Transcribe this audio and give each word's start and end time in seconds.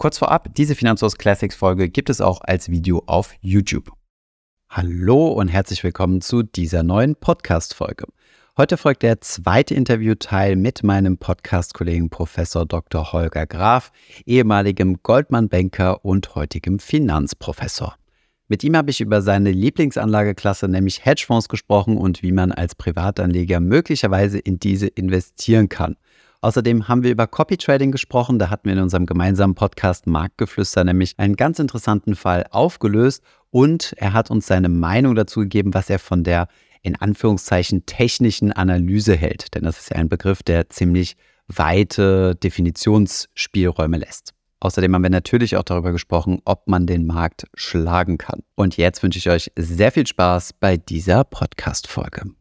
Kurz 0.00 0.16
vorab, 0.16 0.48
diese 0.54 0.74
Finanzhaus 0.74 1.18
Classics 1.18 1.54
Folge 1.54 1.90
gibt 1.90 2.08
es 2.08 2.22
auch 2.22 2.40
als 2.40 2.70
Video 2.70 3.02
auf 3.04 3.34
YouTube. 3.42 3.92
Hallo 4.70 5.28
und 5.28 5.48
herzlich 5.48 5.84
willkommen 5.84 6.22
zu 6.22 6.42
dieser 6.42 6.82
neuen 6.82 7.16
Podcast-Folge. 7.16 8.06
Heute 8.56 8.78
folgt 8.78 9.02
der 9.02 9.20
zweite 9.20 9.74
Interviewteil 9.74 10.56
mit 10.56 10.82
meinem 10.82 11.18
Podcast-Kollegen 11.18 12.08
Professor 12.08 12.64
Dr. 12.64 13.12
Holger 13.12 13.46
Graf, 13.46 13.92
ehemaligem 14.24 15.02
Goldman-Banker 15.02 16.02
und 16.02 16.34
heutigem 16.34 16.78
Finanzprofessor. 16.78 17.94
Mit 18.48 18.64
ihm 18.64 18.78
habe 18.78 18.90
ich 18.90 19.02
über 19.02 19.20
seine 19.20 19.50
Lieblingsanlageklasse, 19.50 20.66
nämlich 20.66 21.04
Hedgefonds, 21.04 21.50
gesprochen 21.50 21.98
und 21.98 22.22
wie 22.22 22.32
man 22.32 22.52
als 22.52 22.74
Privatanleger 22.74 23.60
möglicherweise 23.60 24.38
in 24.38 24.58
diese 24.58 24.86
investieren 24.86 25.68
kann. 25.68 25.96
Außerdem 26.42 26.88
haben 26.88 27.02
wir 27.02 27.10
über 27.10 27.26
Copy 27.26 27.58
Trading 27.58 27.92
gesprochen. 27.92 28.38
Da 28.38 28.48
hatten 28.48 28.64
wir 28.64 28.72
in 28.72 28.82
unserem 28.82 29.04
gemeinsamen 29.04 29.54
Podcast 29.54 30.06
Marktgeflüster 30.06 30.84
nämlich 30.84 31.18
einen 31.18 31.36
ganz 31.36 31.58
interessanten 31.58 32.14
Fall 32.14 32.46
aufgelöst 32.50 33.22
und 33.50 33.92
er 33.98 34.14
hat 34.14 34.30
uns 34.30 34.46
seine 34.46 34.70
Meinung 34.70 35.14
dazu 35.14 35.40
gegeben, 35.40 35.74
was 35.74 35.90
er 35.90 35.98
von 35.98 36.24
der 36.24 36.48
in 36.82 36.96
Anführungszeichen 36.96 37.84
technischen 37.84 38.52
Analyse 38.52 39.14
hält. 39.14 39.54
Denn 39.54 39.64
das 39.64 39.80
ist 39.80 39.90
ja 39.90 39.96
ein 39.96 40.08
Begriff, 40.08 40.42
der 40.42 40.70
ziemlich 40.70 41.16
weite 41.46 42.36
Definitionsspielräume 42.36 43.98
lässt. 43.98 44.32
Außerdem 44.60 44.94
haben 44.94 45.02
wir 45.02 45.10
natürlich 45.10 45.56
auch 45.56 45.62
darüber 45.62 45.92
gesprochen, 45.92 46.40
ob 46.44 46.68
man 46.68 46.86
den 46.86 47.06
Markt 47.06 47.44
schlagen 47.54 48.18
kann. 48.18 48.40
Und 48.54 48.76
jetzt 48.76 49.02
wünsche 49.02 49.18
ich 49.18 49.28
euch 49.28 49.50
sehr 49.56 49.90
viel 49.92 50.06
Spaß 50.06 50.54
bei 50.54 50.76
dieser 50.76 51.24
Podcast-Folge. 51.24 52.39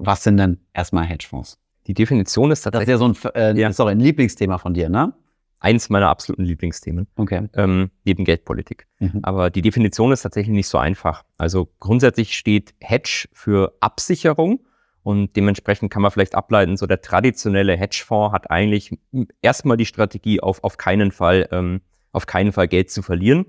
Was 0.00 0.24
sind 0.24 0.36
denn 0.36 0.58
erstmal 0.74 1.04
Hedgefonds? 1.04 1.58
Die 1.86 1.94
Definition 1.94 2.50
ist 2.50 2.62
tatsächlich. 2.62 2.94
Das 2.94 3.00
ist 3.00 3.22
ja 3.22 3.28
so 3.28 3.30
ein, 3.30 3.56
äh, 3.56 3.60
ja. 3.60 3.72
Sorry, 3.72 3.92
ein 3.92 4.00
Lieblingsthema 4.00 4.58
von 4.58 4.74
dir, 4.74 4.88
ne? 4.88 5.14
eins 5.60 5.88
meiner 5.88 6.08
absoluten 6.08 6.44
Lieblingsthemen. 6.44 7.08
Okay. 7.16 7.48
Ähm, 7.54 7.90
neben 8.04 8.24
Geldpolitik. 8.24 8.86
Mhm. 8.98 9.20
Aber 9.22 9.50
die 9.50 9.62
Definition 9.62 10.12
ist 10.12 10.22
tatsächlich 10.22 10.54
nicht 10.54 10.68
so 10.68 10.78
einfach. 10.78 11.24
Also 11.36 11.68
grundsätzlich 11.80 12.36
steht 12.36 12.74
Hedge 12.80 13.28
für 13.32 13.74
Absicherung 13.80 14.60
und 15.02 15.36
dementsprechend 15.36 15.90
kann 15.90 16.02
man 16.02 16.10
vielleicht 16.10 16.34
ableiten, 16.34 16.76
so 16.76 16.86
der 16.86 17.00
traditionelle 17.00 17.76
Hedgefonds 17.76 18.32
hat 18.32 18.50
eigentlich 18.50 18.98
erstmal 19.42 19.76
die 19.76 19.86
Strategie, 19.86 20.40
auf, 20.40 20.62
auf 20.62 20.76
keinen 20.76 21.12
Fall, 21.12 21.48
ähm, 21.50 21.80
auf 22.12 22.26
keinen 22.26 22.52
Fall 22.52 22.68
Geld 22.68 22.90
zu 22.90 23.02
verlieren. 23.02 23.46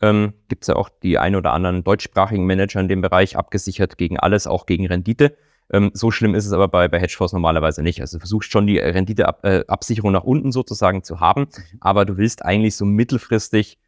Ähm, 0.00 0.32
Gibt 0.48 0.64
es 0.64 0.68
ja 0.68 0.76
auch 0.76 0.88
die 0.88 1.18
ein 1.18 1.36
oder 1.36 1.52
anderen 1.52 1.84
deutschsprachigen 1.84 2.46
Manager 2.46 2.80
in 2.80 2.88
dem 2.88 3.02
Bereich, 3.02 3.36
abgesichert 3.36 3.98
gegen 3.98 4.18
alles, 4.18 4.46
auch 4.46 4.66
gegen 4.66 4.86
Rendite. 4.86 5.36
Ähm, 5.70 5.90
so 5.94 6.10
schlimm 6.10 6.34
ist 6.34 6.46
es 6.46 6.52
aber 6.52 6.68
bei, 6.68 6.88
bei 6.88 7.00
Hedgefonds 7.00 7.32
normalerweise 7.32 7.82
nicht. 7.82 8.00
Also 8.00 8.16
du 8.16 8.20
versuchst 8.20 8.50
schon 8.50 8.66
die 8.66 8.78
Renditeabsicherung 8.78 10.10
äh, 10.10 10.12
nach 10.12 10.24
unten 10.24 10.52
sozusagen 10.52 11.02
zu 11.02 11.20
haben, 11.20 11.42
mhm. 11.42 11.78
aber 11.80 12.04
du 12.04 12.16
willst 12.16 12.44
eigentlich 12.44 12.76
so 12.76 12.84
mittelfristig, 12.84 13.78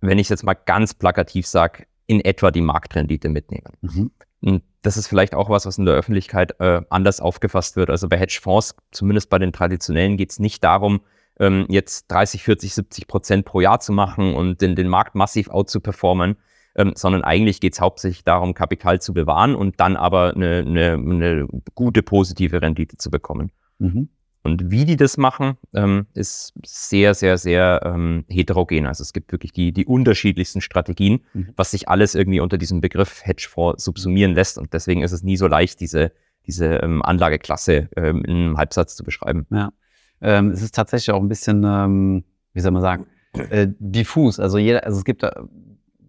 wenn 0.00 0.18
ich 0.18 0.26
es 0.26 0.30
jetzt 0.30 0.44
mal 0.44 0.54
ganz 0.54 0.94
plakativ 0.94 1.46
sage, 1.46 1.84
in 2.06 2.20
etwa 2.20 2.50
die 2.50 2.60
Marktrendite 2.60 3.28
mitnehmen. 3.28 3.72
Mhm. 3.82 4.10
Und 4.40 4.62
das 4.82 4.96
ist 4.96 5.08
vielleicht 5.08 5.34
auch 5.34 5.50
was, 5.50 5.66
was 5.66 5.78
in 5.78 5.84
der 5.84 5.94
Öffentlichkeit 5.94 6.58
äh, 6.60 6.82
anders 6.90 7.20
aufgefasst 7.20 7.76
wird. 7.76 7.90
Also 7.90 8.08
bei 8.08 8.16
Hedgefonds, 8.16 8.76
zumindest 8.92 9.30
bei 9.30 9.38
den 9.38 9.52
traditionellen, 9.52 10.16
geht 10.16 10.30
es 10.30 10.38
nicht 10.38 10.62
darum, 10.62 11.00
ähm, 11.40 11.66
jetzt 11.68 12.10
30, 12.10 12.42
40, 12.42 12.74
70 12.74 13.06
Prozent 13.06 13.44
pro 13.44 13.60
Jahr 13.60 13.80
zu 13.80 13.92
machen 13.92 14.34
und 14.34 14.60
den, 14.60 14.76
den 14.76 14.88
Markt 14.88 15.14
massiv 15.14 15.50
out 15.50 15.70
zu 15.70 15.80
performen, 15.80 16.36
ähm, 16.76 16.92
sondern 16.94 17.24
eigentlich 17.24 17.60
geht 17.60 17.74
es 17.74 17.80
hauptsächlich 17.80 18.24
darum, 18.24 18.54
Kapital 18.54 19.00
zu 19.00 19.12
bewahren 19.12 19.54
und 19.54 19.80
dann 19.80 19.96
aber 19.96 20.34
eine, 20.34 20.58
eine, 20.58 20.92
eine 20.92 21.48
gute 21.74 22.02
positive 22.02 22.62
Rendite 22.62 22.96
zu 22.96 23.10
bekommen. 23.10 23.52
Mhm. 23.78 24.08
Und 24.42 24.70
wie 24.70 24.84
die 24.84 24.96
das 24.96 25.18
machen, 25.18 25.56
ähm, 25.74 26.06
ist 26.14 26.54
sehr, 26.64 27.12
sehr, 27.14 27.36
sehr 27.36 27.82
ähm, 27.84 28.24
heterogen. 28.28 28.86
Also 28.86 29.02
es 29.02 29.12
gibt 29.12 29.32
wirklich 29.32 29.52
die, 29.52 29.72
die 29.72 29.84
unterschiedlichsten 29.84 30.60
Strategien, 30.60 31.20
mhm. 31.34 31.50
was 31.56 31.72
sich 31.72 31.88
alles 31.88 32.14
irgendwie 32.14 32.40
unter 32.40 32.56
diesem 32.56 32.80
Begriff 32.80 33.20
Hedgefonds 33.24 33.84
subsumieren 33.84 34.34
lässt. 34.34 34.56
Und 34.56 34.72
deswegen 34.72 35.02
ist 35.02 35.12
es 35.12 35.22
nie 35.22 35.36
so 35.36 35.48
leicht, 35.48 35.80
diese, 35.80 36.12
diese 36.46 36.76
ähm, 36.76 37.02
Anlageklasse 37.02 37.88
ähm, 37.96 38.24
in 38.24 38.36
einem 38.36 38.56
Halbsatz 38.56 38.96
zu 38.96 39.04
beschreiben. 39.04 39.46
Ja. 39.50 39.72
Ähm, 40.20 40.50
es 40.50 40.62
ist 40.62 40.74
tatsächlich 40.74 41.14
auch 41.14 41.20
ein 41.20 41.28
bisschen, 41.28 41.64
ähm, 41.64 42.24
wie 42.54 42.60
soll 42.60 42.70
man 42.72 42.82
sagen, 42.82 43.06
äh, 43.50 43.68
diffus. 43.78 44.40
Also 44.40 44.58
jeder, 44.58 44.84
also 44.84 44.98
es 44.98 45.04
gibt 45.04 45.22
da 45.22 45.44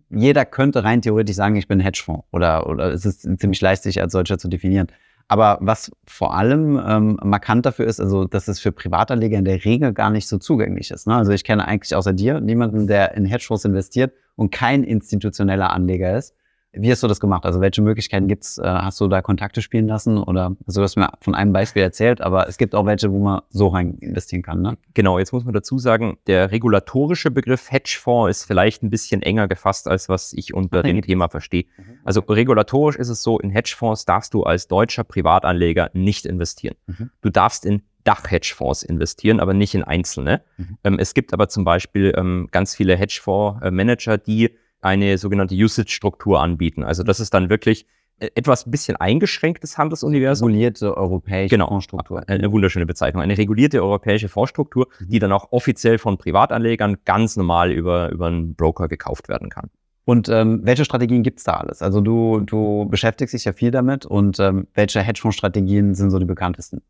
jeder 0.10 0.46
könnte 0.46 0.84
rein 0.84 1.02
theoretisch 1.02 1.36
sagen, 1.36 1.56
ich 1.56 1.68
bin 1.68 1.80
Hedgefonds 1.80 2.26
oder, 2.32 2.68
oder 2.68 2.92
es 2.92 3.06
ist 3.06 3.22
ziemlich 3.40 3.62
leicht, 3.62 3.84
sich 3.84 4.02
als 4.02 4.12
solcher 4.12 4.38
zu 4.38 4.48
definieren. 4.48 4.88
Aber 5.28 5.60
was 5.62 5.92
vor 6.08 6.34
allem 6.34 6.82
ähm, 6.84 7.20
markant 7.24 7.64
dafür 7.66 7.86
ist, 7.86 8.00
also 8.00 8.26
dass 8.26 8.48
es 8.48 8.60
für 8.60 8.72
Privatanleger 8.72 9.38
in 9.38 9.46
der 9.46 9.64
Regel 9.64 9.94
gar 9.94 10.10
nicht 10.10 10.28
so 10.28 10.40
zugänglich 10.40 10.90
ist. 10.90 11.06
Ne? 11.06 11.14
Also 11.14 11.32
ich 11.32 11.44
kenne 11.44 11.68
eigentlich 11.68 11.96
außer 11.96 12.14
dir 12.14 12.42
niemanden, 12.42 12.88
der 12.88 13.14
in 13.14 13.26
Hedgefonds 13.26 13.64
investiert 13.64 14.12
und 14.36 14.52
kein 14.52 14.84
institutioneller 14.84 15.72
Anleger 15.72 16.18
ist. 16.18 16.34
Wie 16.72 16.92
hast 16.92 17.02
du 17.02 17.08
das 17.08 17.20
gemacht? 17.20 17.46
Also 17.46 17.62
welche 17.62 17.82
Möglichkeiten 17.82 18.28
gibt's? 18.28 18.60
Äh, 18.60 18.64
hast 18.64 19.02
du 19.02 19.08
da 19.08 19.22
Kontakte 19.22 19.62
spielen 19.62 19.88
lassen? 19.88 20.18
Oder 20.18 20.56
also 20.68 20.82
du 20.82 20.84
hast 20.84 20.98
mir 20.98 21.12
von 21.20 21.34
einem 21.34 21.52
Beispiel 21.52 21.82
erzählt, 21.82 22.22
aber 22.22 22.48
es 22.48 22.58
gibt 22.58 22.76
auch 22.76 22.86
welche, 22.86 23.12
wo 23.12 23.18
man 23.20 23.42
so 23.50 23.70
rein 23.70 23.96
investieren 24.00 24.44
kann. 24.44 24.62
Ne? 24.62 24.78
Genau, 24.94 25.18
jetzt 25.18 25.34
muss 25.34 25.46
man 25.46 25.54
dazu 25.54 25.80
sagen, 25.80 26.18
der 26.28 26.52
regulatorische 26.52 27.32
Begriff 27.32 27.72
Hedgefonds 27.72 28.30
ist 28.30 28.46
vielleicht 28.46 28.84
ein 28.84 28.92
bisschen 28.92 29.24
enger 29.24 29.48
gefasst, 29.48 29.88
als 29.88 30.10
was 30.10 30.32
ich 30.34 30.54
unter 30.54 30.84
dem 30.84 31.02
Thema 31.02 31.28
verstehe. 31.28 31.66
Mhm. 31.78 31.84
Also 32.04 32.22
regulatorisch 32.22 32.98
ist 32.98 33.10
es 33.10 33.24
so, 33.24 33.40
in 33.40 33.50
Hedgefonds 33.50 34.06
darfst 34.06 34.36
du 34.36 34.44
als 34.44 34.68
deutscher 34.68 35.04
Privatanleger 35.04 35.90
nicht 35.94 36.28
investieren. 36.28 36.76
Mhm. 36.86 37.10
Du 37.22 37.32
darfst 37.32 37.66
in 37.66 37.82
Dach-Hedgefonds 38.04 38.84
investieren, 38.84 39.40
aber 39.40 39.54
nicht 39.54 39.74
in 39.74 39.84
einzelne. 39.84 40.42
Mhm. 40.58 40.78
Ähm, 40.84 41.00
es 41.00 41.16
gibt 41.16 41.34
aber 41.34 41.50
zum 41.50 41.64
Beispiel 41.64 42.14
ähm, 42.16 42.48
ganz 42.52 42.76
viele 42.76 42.96
Hedgefonds-Manager, 42.96 44.20
die 44.20 44.56
eine 44.82 45.18
sogenannte 45.18 45.56
Usage-Struktur 45.56 46.40
anbieten. 46.40 46.84
Also 46.84 47.04
das 47.04 47.20
ist 47.20 47.34
dann 47.34 47.50
wirklich 47.50 47.86
äh, 48.20 48.30
etwas 48.36 48.66
ein 48.66 48.72
bisschen 48.72 48.98
eingeschränktes 48.98 49.78
Handelsuniversum. 49.78 50.48
Regulierte 50.48 50.96
europäische 50.96 51.56
genau, 51.56 51.68
Fondsstruktur. 51.68 52.24
Eine 52.28 52.52
wunderschöne 52.52 52.86
Bezeichnung. 52.86 53.22
Eine 53.22 53.38
regulierte 53.38 53.82
europäische 53.82 54.30
Fondsstruktur, 54.30 54.88
die 55.00 55.18
mhm. 55.18 55.22
dann 55.22 55.32
auch 55.32 55.52
offiziell 55.52 55.98
von 55.98 56.18
Privatanlegern 56.18 56.98
ganz 57.06 57.36
normal 57.38 57.72
über, 57.72 58.10
über 58.12 58.28
einen 58.28 58.56
Broker 58.56 58.88
gekauft 58.88 59.30
werden 59.30 59.50
kann. 59.50 59.70
Und 60.06 60.28
ähm, 60.28 60.62
welche 60.64 60.86
Strategien 60.86 61.22
gibt's 61.22 61.44
da 61.44 61.54
alles? 61.54 61.84
Also 61.84 62.02
du, 62.02 62.40
du 62.40 62.88
beschäftigst 62.90 63.34
dich 63.34 63.46
ja 63.46 63.54
viel 63.54 63.70
damit 63.70 64.08
und 64.08 64.40
ähm, 64.40 64.68
welche 64.74 65.02
Hedgefonds-Strategien 65.02 65.94
sind 65.94 66.10
so 66.10 66.18
die 66.18 66.26
bekanntesten? 66.26 66.82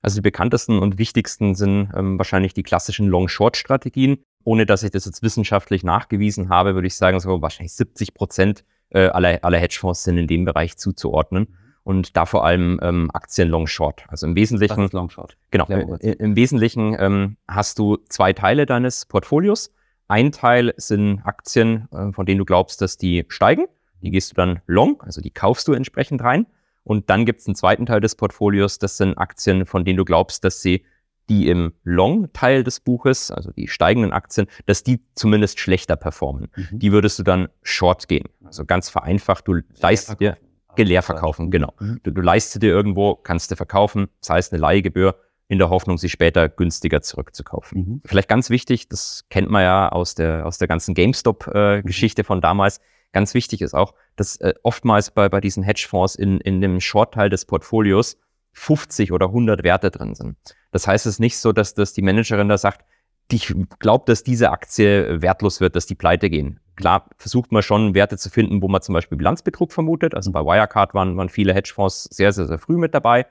Also 0.00 0.18
die 0.18 0.22
bekanntesten 0.22 0.78
und 0.78 0.96
wichtigsten 0.96 1.56
sind 1.56 1.90
ähm, 1.96 2.18
wahrscheinlich 2.18 2.54
die 2.54 2.62
klassischen 2.62 3.08
Long-Short-Strategien 3.08 4.18
ohne 4.44 4.66
dass 4.66 4.82
ich 4.82 4.90
das 4.90 5.04
jetzt 5.04 5.22
wissenschaftlich 5.22 5.84
nachgewiesen 5.84 6.48
habe, 6.48 6.74
würde 6.74 6.86
ich 6.86 6.96
sagen, 6.96 7.20
so 7.20 7.42
wahrscheinlich 7.42 7.72
70 7.74 8.14
Prozent 8.14 8.64
äh, 8.90 9.08
aller, 9.08 9.38
aller 9.42 9.58
Hedgefonds 9.58 10.04
sind 10.04 10.16
in 10.18 10.26
dem 10.26 10.44
Bereich 10.44 10.76
zuzuordnen. 10.76 11.56
Und 11.84 12.16
da 12.18 12.26
vor 12.26 12.44
allem 12.44 12.78
ähm, 12.82 13.10
Aktien 13.14 13.48
Long 13.48 13.66
Short. 13.66 14.04
Also 14.08 14.26
im 14.26 14.36
Wesentlichen. 14.36 14.76
Das 14.76 14.86
ist 14.86 14.92
Long 14.92 15.08
Short. 15.08 15.38
Genau. 15.50 15.66
Äh, 15.68 16.12
Im 16.18 16.36
Wesentlichen 16.36 16.94
ähm, 16.98 17.36
hast 17.48 17.78
du 17.78 17.96
zwei 18.08 18.34
Teile 18.34 18.66
deines 18.66 19.06
Portfolios. 19.06 19.72
Ein 20.06 20.32
Teil 20.32 20.74
sind 20.76 21.22
Aktien, 21.24 21.88
äh, 21.92 22.12
von 22.12 22.26
denen 22.26 22.38
du 22.38 22.44
glaubst, 22.44 22.82
dass 22.82 22.98
die 22.98 23.24
steigen. 23.28 23.66
Die 24.02 24.10
gehst 24.10 24.30
du 24.30 24.34
dann 24.34 24.60
long, 24.66 25.00
also 25.02 25.20
die 25.20 25.30
kaufst 25.30 25.66
du 25.66 25.72
entsprechend 25.72 26.22
rein. 26.22 26.46
Und 26.84 27.10
dann 27.10 27.26
gibt 27.26 27.40
es 27.40 27.46
einen 27.46 27.54
zweiten 27.54 27.86
Teil 27.86 28.00
des 28.00 28.14
Portfolios, 28.14 28.78
das 28.78 28.96
sind 28.96 29.18
Aktien, 29.18 29.66
von 29.66 29.84
denen 29.84 29.98
du 29.98 30.04
glaubst, 30.04 30.44
dass 30.44 30.62
sie 30.62 30.84
die 31.28 31.48
im 31.48 31.72
Long-Teil 31.84 32.64
des 32.64 32.80
Buches, 32.80 33.30
also 33.30 33.50
die 33.52 33.68
steigenden 33.68 34.12
Aktien, 34.12 34.46
dass 34.66 34.82
die 34.82 35.00
zumindest 35.14 35.60
schlechter 35.60 35.96
performen. 35.96 36.48
Mhm. 36.56 36.78
Die 36.78 36.92
würdest 36.92 37.18
du 37.18 37.22
dann 37.22 37.48
Short 37.62 38.08
gehen. 38.08 38.28
Also 38.44 38.64
ganz 38.64 38.88
vereinfacht, 38.88 39.46
du 39.46 39.60
leistest 39.80 40.20
dir 40.20 40.36
leer 40.76 41.02
verkaufen, 41.02 41.50
genau. 41.50 41.74
Mhm. 41.80 42.00
Du, 42.02 42.12
du 42.12 42.20
leistest 42.20 42.62
dir 42.62 42.70
irgendwo, 42.70 43.14
kannst 43.16 43.50
du 43.50 43.56
verkaufen, 43.56 44.08
zahlst 44.20 44.52
eine 44.52 44.60
Leihgebühr 44.60 45.16
in 45.48 45.58
der 45.58 45.70
Hoffnung, 45.70 45.98
sie 45.98 46.10
später 46.10 46.48
günstiger 46.48 47.00
zurückzukaufen. 47.00 47.80
Mhm. 47.80 48.02
Vielleicht 48.04 48.28
ganz 48.28 48.50
wichtig, 48.50 48.88
das 48.88 49.24
kennt 49.30 49.50
man 49.50 49.62
ja 49.62 49.88
aus 49.88 50.14
der, 50.14 50.46
aus 50.46 50.58
der 50.58 50.68
ganzen 50.68 50.94
GameStop-Geschichte 50.94 52.22
äh, 52.22 52.24
von 52.24 52.40
damals. 52.40 52.80
Ganz 53.12 53.32
wichtig 53.32 53.62
ist 53.62 53.74
auch, 53.74 53.94
dass 54.16 54.36
äh, 54.36 54.54
oftmals 54.62 55.10
bei, 55.10 55.28
bei 55.28 55.40
diesen 55.40 55.62
Hedgefonds 55.62 56.14
in, 56.14 56.40
in 56.40 56.60
dem 56.60 56.80
Short-Teil 56.80 57.30
des 57.30 57.46
Portfolios 57.46 58.18
50 58.58 59.12
oder 59.12 59.26
100 59.26 59.62
Werte 59.62 59.90
drin 59.90 60.14
sind. 60.14 60.36
Das 60.72 60.86
heißt, 60.86 61.06
es 61.06 61.14
ist 61.14 61.20
nicht 61.20 61.38
so, 61.38 61.52
dass, 61.52 61.74
dass 61.74 61.92
die 61.92 62.02
Managerin 62.02 62.48
da 62.48 62.58
sagt, 62.58 62.84
ich 63.30 63.54
glaube, 63.78 64.04
dass 64.06 64.22
diese 64.22 64.50
Aktie 64.50 65.20
wertlos 65.20 65.60
wird, 65.60 65.76
dass 65.76 65.86
die 65.86 65.94
pleite 65.94 66.30
gehen. 66.30 66.60
Klar 66.76 67.08
versucht 67.18 67.52
man 67.52 67.62
schon 67.62 67.94
Werte 67.94 68.16
zu 68.16 68.30
finden, 68.30 68.62
wo 68.62 68.68
man 68.68 68.80
zum 68.80 68.94
Beispiel 68.94 69.18
Bilanzbetrug 69.18 69.72
vermutet. 69.72 70.14
Also 70.14 70.32
bei 70.32 70.40
Wirecard 70.40 70.94
waren, 70.94 71.16
waren 71.16 71.28
viele 71.28 71.54
Hedgefonds 71.54 72.04
sehr, 72.04 72.32
sehr, 72.32 72.46
sehr 72.46 72.58
früh 72.58 72.76
mit 72.76 72.94
dabei. 72.94 73.26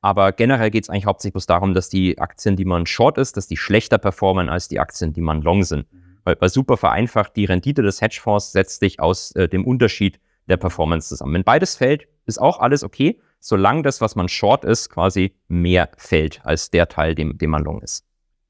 Aber 0.00 0.32
generell 0.32 0.70
geht 0.70 0.84
es 0.84 0.90
eigentlich 0.90 1.06
hauptsächlich 1.06 1.34
bloß 1.34 1.46
darum, 1.46 1.74
dass 1.74 1.88
die 1.88 2.18
Aktien, 2.18 2.56
die 2.56 2.64
man 2.64 2.86
short 2.86 3.18
ist, 3.18 3.36
dass 3.36 3.46
die 3.46 3.56
schlechter 3.56 3.98
performen 3.98 4.48
als 4.48 4.68
die 4.68 4.80
Aktien, 4.80 5.12
die 5.12 5.20
man 5.20 5.42
long 5.42 5.62
sind. 5.62 5.86
Weil, 6.24 6.36
weil 6.40 6.48
super 6.48 6.76
vereinfacht, 6.76 7.36
die 7.36 7.44
Rendite 7.44 7.82
des 7.82 8.00
Hedgefonds 8.00 8.52
setzt 8.52 8.80
sich 8.80 9.00
aus 9.00 9.32
äh, 9.32 9.48
dem 9.48 9.64
Unterschied 9.64 10.20
der 10.48 10.56
Performance 10.56 11.08
zusammen. 11.08 11.34
Wenn 11.34 11.44
beides 11.44 11.76
fällt, 11.76 12.08
ist 12.26 12.40
auch 12.40 12.60
alles 12.60 12.82
okay 12.82 13.20
solange 13.46 13.82
das, 13.82 14.00
was 14.00 14.16
man 14.16 14.28
short 14.28 14.64
ist, 14.64 14.90
quasi 14.90 15.32
mehr 15.46 15.88
fällt 15.96 16.40
als 16.44 16.70
der 16.70 16.88
Teil, 16.88 17.14
dem, 17.14 17.38
dem 17.38 17.50
man 17.50 17.62
long 17.62 17.80
ist. 17.80 18.04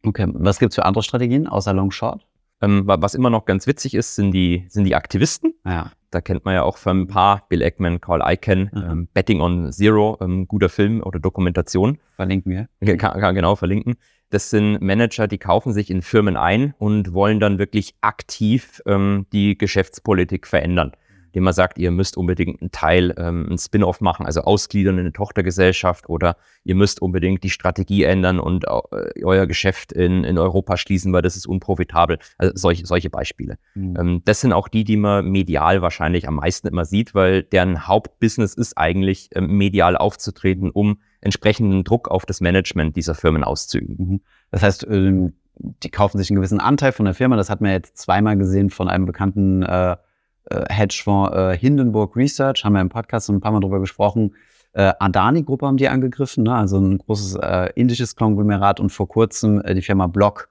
Okay, 0.04 0.26
was 0.32 0.58
gibt 0.58 0.70
es 0.70 0.76
für 0.76 0.86
andere 0.86 1.02
Strategien 1.02 1.46
außer 1.46 1.74
Long 1.74 1.90
Short? 1.90 2.26
Ähm, 2.62 2.84
was 2.86 3.14
immer 3.14 3.28
noch 3.28 3.44
ganz 3.44 3.66
witzig 3.66 3.94
ist, 3.94 4.14
sind 4.14 4.32
die, 4.32 4.64
sind 4.68 4.84
die 4.84 4.94
Aktivisten. 4.94 5.52
Ja. 5.66 5.92
Da 6.10 6.22
kennt 6.22 6.46
man 6.46 6.54
ja 6.54 6.62
auch 6.62 6.78
von 6.78 7.02
ein 7.02 7.06
paar, 7.08 7.44
Bill 7.50 7.60
Eggman, 7.60 8.00
Carl 8.00 8.22
Icahn, 8.24 8.70
mhm. 8.72 8.90
ähm, 8.90 9.08
Betting 9.12 9.42
on 9.42 9.70
Zero, 9.70 10.16
ähm, 10.22 10.48
guter 10.48 10.70
Film 10.70 11.02
oder 11.02 11.18
Dokumentation. 11.18 11.98
Verlinken 12.14 12.52
wir. 12.52 12.96
Kann, 12.96 13.20
kann 13.20 13.34
genau 13.34 13.56
verlinken. 13.56 13.96
Das 14.30 14.48
sind 14.48 14.80
Manager, 14.80 15.28
die 15.28 15.38
kaufen 15.38 15.74
sich 15.74 15.90
in 15.90 16.00
Firmen 16.00 16.38
ein 16.38 16.74
und 16.78 17.12
wollen 17.12 17.38
dann 17.38 17.58
wirklich 17.58 17.94
aktiv 18.00 18.80
ähm, 18.86 19.26
die 19.32 19.58
Geschäftspolitik 19.58 20.46
verändern 20.46 20.92
dem 21.36 21.44
man 21.44 21.52
sagt, 21.52 21.76
ihr 21.76 21.90
müsst 21.90 22.16
unbedingt 22.16 22.62
einen 22.62 22.70
Teil, 22.70 23.14
ähm, 23.18 23.44
einen 23.46 23.58
Spin-off 23.58 24.00
machen, 24.00 24.24
also 24.24 24.40
ausgliedern 24.40 24.94
in 24.94 25.00
eine 25.00 25.12
Tochtergesellschaft 25.12 26.08
oder 26.08 26.38
ihr 26.64 26.74
müsst 26.74 27.02
unbedingt 27.02 27.44
die 27.44 27.50
Strategie 27.50 28.04
ändern 28.04 28.40
und 28.40 28.64
äh, 28.64 29.22
euer 29.22 29.46
Geschäft 29.46 29.92
in, 29.92 30.24
in 30.24 30.38
Europa 30.38 30.78
schließen, 30.78 31.12
weil 31.12 31.20
das 31.20 31.36
ist 31.36 31.46
unprofitabel. 31.46 32.18
Also 32.38 32.54
solche, 32.56 32.86
solche 32.86 33.10
Beispiele. 33.10 33.58
Mhm. 33.74 33.96
Ähm, 34.00 34.22
das 34.24 34.40
sind 34.40 34.54
auch 34.54 34.68
die, 34.68 34.84
die 34.84 34.96
man 34.96 35.26
medial 35.26 35.82
wahrscheinlich 35.82 36.26
am 36.26 36.36
meisten 36.36 36.68
immer 36.68 36.86
sieht, 36.86 37.14
weil 37.14 37.42
deren 37.42 37.86
Hauptbusiness 37.86 38.54
ist 38.54 38.78
eigentlich, 38.78 39.28
ähm, 39.34 39.58
medial 39.58 39.94
aufzutreten, 39.98 40.70
um 40.70 41.00
entsprechenden 41.20 41.84
Druck 41.84 42.08
auf 42.08 42.24
das 42.24 42.40
Management 42.40 42.96
dieser 42.96 43.14
Firmen 43.14 43.44
auszuüben. 43.44 43.96
Mhm. 43.98 44.20
Das 44.50 44.62
heißt, 44.62 44.86
ähm, 44.88 45.34
die 45.58 45.90
kaufen 45.90 46.16
sich 46.16 46.30
einen 46.30 46.36
gewissen 46.36 46.60
Anteil 46.60 46.92
von 46.92 47.04
der 47.04 47.14
Firma. 47.14 47.36
Das 47.36 47.50
hat 47.50 47.60
man 47.60 47.72
jetzt 47.72 47.98
zweimal 47.98 48.38
gesehen 48.38 48.70
von 48.70 48.88
einem 48.88 49.04
bekannten 49.04 49.62
äh, 49.62 49.96
Hedgefonds 50.68 51.34
äh, 51.34 51.56
Hindenburg 51.56 52.16
Research, 52.16 52.64
haben 52.64 52.74
wir 52.74 52.80
im 52.80 52.88
Podcast 52.88 53.28
ein 53.28 53.40
paar 53.40 53.52
Mal 53.52 53.60
drüber 53.60 53.80
gesprochen. 53.80 54.34
Äh, 54.72 54.92
Adani-Gruppe 54.98 55.66
haben 55.66 55.78
die 55.78 55.88
angegriffen, 55.88 56.44
ne? 56.44 56.54
also 56.54 56.78
ein 56.78 56.98
großes 56.98 57.36
äh, 57.36 57.70
indisches 57.74 58.14
Konglomerat 58.14 58.78
und 58.78 58.90
vor 58.90 59.08
kurzem 59.08 59.60
äh, 59.62 59.74
die 59.74 59.82
Firma 59.82 60.06
Block, 60.06 60.50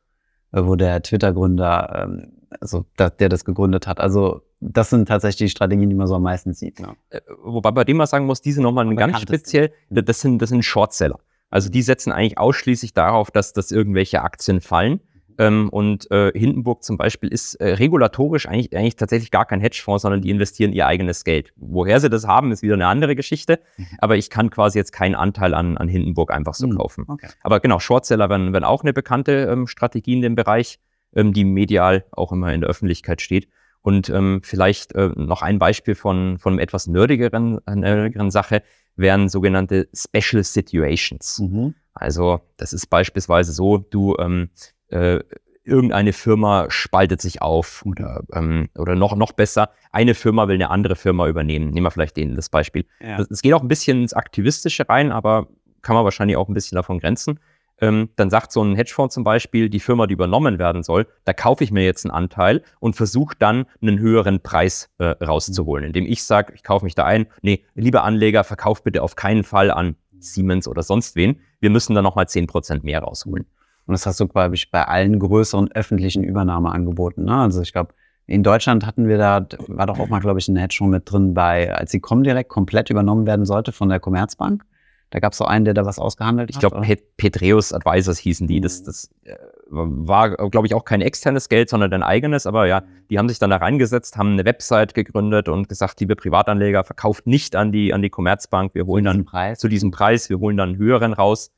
äh, 0.51 0.63
wo 0.63 0.75
der 0.75 1.03
Twitter-Gründer, 1.03 2.07
ähm, 2.07 2.31
also 2.59 2.85
da, 2.97 3.09
der 3.09 3.29
das 3.29 3.45
gegründet 3.45 3.85
hat. 3.85 3.99
Also 3.99 4.41
das 4.59 4.89
sind 4.89 5.07
tatsächlich 5.07 5.49
die 5.49 5.51
Strategien, 5.51 5.89
die 5.89 5.95
man 5.95 6.07
so 6.07 6.15
am 6.15 6.23
meisten 6.23 6.53
sieht. 6.53 6.79
Ne? 6.79 6.95
Äh, 7.09 7.21
wobei 7.43 7.71
bei 7.71 7.83
dem 7.83 7.97
man 7.97 8.07
sagen 8.07 8.25
muss, 8.25 8.41
diese 8.41 8.61
nochmal 8.61 8.93
ganz 8.95 9.21
speziell, 9.21 9.71
das 9.89 10.21
sind, 10.21 10.41
das 10.41 10.49
sind 10.49 10.63
Shortseller. 10.63 11.19
Also 11.49 11.69
die 11.69 11.83
setzen 11.83 12.11
eigentlich 12.11 12.37
ausschließlich 12.37 12.93
darauf, 12.93 13.31
dass, 13.31 13.53
dass 13.53 13.71
irgendwelche 13.71 14.23
Aktien 14.23 14.59
fallen. 14.59 15.01
Ähm, 15.37 15.69
und 15.69 16.09
äh, 16.11 16.31
Hindenburg 16.33 16.83
zum 16.83 16.97
Beispiel 16.97 17.29
ist 17.29 17.55
äh, 17.55 17.73
regulatorisch 17.73 18.47
eigentlich, 18.47 18.75
eigentlich 18.75 18.95
tatsächlich 18.95 19.31
gar 19.31 19.45
kein 19.45 19.61
Hedgefonds, 19.61 20.03
sondern 20.03 20.21
die 20.21 20.29
investieren 20.29 20.73
ihr 20.73 20.87
eigenes 20.87 21.23
Geld. 21.23 21.53
Woher 21.55 21.99
sie 21.99 22.09
das 22.09 22.25
haben, 22.25 22.51
ist 22.51 22.61
wieder 22.61 22.75
eine 22.75 22.87
andere 22.87 23.15
Geschichte. 23.15 23.59
Mhm. 23.77 23.87
Aber 23.99 24.17
ich 24.17 24.29
kann 24.29 24.49
quasi 24.49 24.77
jetzt 24.77 24.91
keinen 24.91 25.15
Anteil 25.15 25.53
an, 25.53 25.77
an 25.77 25.87
Hindenburg 25.87 26.31
einfach 26.31 26.53
so 26.53 26.67
mhm. 26.67 26.77
kaufen. 26.77 27.05
Okay. 27.07 27.27
Aber 27.41 27.59
genau, 27.59 27.79
Shortseller 27.79 28.29
werden, 28.29 28.53
werden 28.53 28.63
auch 28.63 28.83
eine 28.83 28.93
bekannte 28.93 29.47
ähm, 29.51 29.67
Strategie 29.67 30.13
in 30.13 30.21
dem 30.21 30.35
Bereich, 30.35 30.79
ähm, 31.15 31.33
die 31.33 31.45
medial 31.45 32.05
auch 32.11 32.31
immer 32.31 32.53
in 32.53 32.61
der 32.61 32.69
Öffentlichkeit 32.69 33.21
steht. 33.21 33.47
Und 33.81 34.09
ähm, 34.09 34.41
vielleicht 34.43 34.95
äh, 34.95 35.11
noch 35.15 35.43
ein 35.43 35.59
Beispiel 35.59 35.93
von, 35.93 36.39
von 36.39 36.53
einer 36.53 36.61
etwas 36.61 36.87
nerdigeren, 36.87 37.59
nerdigeren 37.67 38.31
Sache 38.31 38.63
wären 38.95 39.29
sogenannte 39.29 39.87
Special 39.93 40.43
Situations. 40.43 41.39
Mhm. 41.39 41.75
Also 41.93 42.41
das 42.57 42.73
ist 42.73 42.87
beispielsweise 42.87 43.53
so, 43.53 43.77
du 43.77 44.15
ähm, 44.17 44.49
äh, 44.89 45.19
irgendeine 45.65 46.13
Firma 46.13 46.67
spaltet 46.69 47.21
sich 47.21 47.41
auf 47.41 47.83
oder, 47.85 48.23
ähm, 48.33 48.69
oder 48.77 48.95
noch, 48.95 49.15
noch 49.15 49.31
besser, 49.31 49.71
eine 49.91 50.13
Firma 50.13 50.47
will 50.47 50.55
eine 50.55 50.69
andere 50.69 50.95
Firma 50.95 51.27
übernehmen. 51.27 51.71
Nehmen 51.71 51.85
wir 51.85 51.91
vielleicht 51.91 52.17
den, 52.17 52.35
das 52.35 52.49
Beispiel. 52.49 52.85
Es 52.99 53.07
ja. 53.07 53.25
geht 53.41 53.53
auch 53.53 53.61
ein 53.61 53.67
bisschen 53.67 54.03
ins 54.03 54.13
Aktivistische 54.13 54.87
rein, 54.87 55.11
aber 55.11 55.47
kann 55.81 55.95
man 55.95 56.03
wahrscheinlich 56.03 56.37
auch 56.37 56.47
ein 56.47 56.53
bisschen 56.53 56.75
davon 56.75 56.99
grenzen. 56.99 57.39
Ähm, 57.81 58.09
dann 58.15 58.29
sagt 58.29 58.53
so 58.53 58.63
ein 58.63 58.75
Hedgefonds 58.75 59.13
zum 59.13 59.23
Beispiel, 59.25 59.69
die 59.69 59.81
Firma, 59.81 60.07
die 60.07 60.13
übernommen 60.13 60.59
werden 60.59 60.81
soll, 60.81 61.07
da 61.25 61.33
kaufe 61.33 61.63
ich 61.63 61.71
mir 61.71 61.83
jetzt 61.83 62.05
einen 62.05 62.11
Anteil 62.11 62.63
und 62.79 62.95
versuche 62.95 63.35
dann 63.37 63.65
einen 63.81 63.99
höheren 63.99 64.39
Preis 64.41 64.89
äh, 64.97 65.05
rauszuholen, 65.05 65.83
mhm. 65.83 65.87
indem 65.87 66.05
ich 66.05 66.23
sage, 66.23 66.53
ich 66.55 66.63
kaufe 66.63 66.85
mich 66.85 66.95
da 66.95 67.03
ein, 67.03 67.27
nee, 67.41 67.65
lieber 67.73 68.03
Anleger, 68.03 68.45
verkauf 68.45 68.81
bitte 68.83 69.03
auf 69.03 69.17
keinen 69.17 69.43
Fall 69.43 69.71
an 69.71 69.95
Siemens 70.19 70.67
oder 70.67 70.83
sonst 70.83 71.17
wen. 71.17 71.41
Wir 71.59 71.69
müssen 71.69 71.95
da 71.95 72.01
nochmal 72.01 72.25
10% 72.25 72.83
mehr 72.83 73.01
rausholen. 73.01 73.45
Und 73.87 73.93
das 73.93 74.05
hast 74.05 74.19
du, 74.19 74.27
glaube 74.27 74.55
ich, 74.55 74.71
bei 74.71 74.83
allen 74.83 75.19
größeren 75.19 75.71
öffentlichen 75.73 76.23
Übernahmeangeboten. 76.23 77.25
Ne? 77.25 77.35
Also 77.35 77.61
ich 77.61 77.71
glaube, 77.71 77.93
in 78.27 78.41
Deutschland 78.41 78.85
hatten 78.85 79.07
wir 79.07 79.17
da, 79.17 79.45
war 79.67 79.85
doch 79.85 79.99
auch 79.99 80.09
mal, 80.09 80.19
glaube 80.19 80.39
ich, 80.39 80.47
ein 80.47 80.55
Hedge 80.55 80.75
schon 80.75 80.89
mit 80.89 81.09
drin 81.11 81.33
bei, 81.33 81.71
als 81.73 81.91
die 81.91 81.99
Comdirect 81.99 82.49
komplett 82.49 82.89
übernommen 82.89 83.27
werden 83.27 83.45
sollte 83.45 83.71
von 83.71 83.89
der 83.89 83.99
Commerzbank. 83.99 84.63
Da 85.11 85.19
gab 85.19 85.33
es 85.33 85.37
so 85.37 85.45
einen, 85.45 85.65
der 85.65 85.75
da 85.75 85.85
was 85.85 85.99
ausgehandelt 85.99 86.49
ich 86.49 86.55
hat. 86.55 86.63
Ich 86.63 86.69
glaube, 86.69 86.85
Pet 86.85 87.15
Petreus 87.17 87.71
Advisors 87.71 88.17
hießen 88.17 88.47
die. 88.47 88.59
Das, 88.59 88.81
das 88.83 89.11
äh, 89.23 89.35
war, 89.69 90.35
glaube 90.49 90.65
ich, 90.65 90.73
auch 90.73 90.83
kein 90.83 91.01
externes 91.01 91.47
Geld, 91.47 91.69
sondern 91.69 91.93
ein 91.93 92.03
eigenes. 92.03 92.47
Aber 92.47 92.65
ja, 92.65 92.83
die 93.09 93.19
haben 93.19 93.29
sich 93.29 93.37
dann 93.37 93.51
da 93.51 93.57
reingesetzt, 93.57 94.17
haben 94.17 94.33
eine 94.33 94.45
Website 94.45 94.95
gegründet 94.95 95.47
und 95.47 95.69
gesagt, 95.69 95.99
liebe 95.99 96.15
Privatanleger, 96.15 96.83
verkauft 96.83 97.27
nicht 97.27 97.55
an 97.55 97.71
die, 97.71 97.93
an 97.93 98.01
die 98.01 98.09
Commerzbank. 98.09 98.73
Wir 98.73 98.87
holen 98.87 99.05
dann 99.05 99.25
Preis. 99.25 99.59
zu 99.59 99.67
diesem 99.67 99.91
Preis, 99.91 100.29
wir 100.29 100.39
holen 100.39 100.57
dann 100.57 100.69
einen 100.69 100.77
höheren 100.79 101.13
raus. 101.13 101.51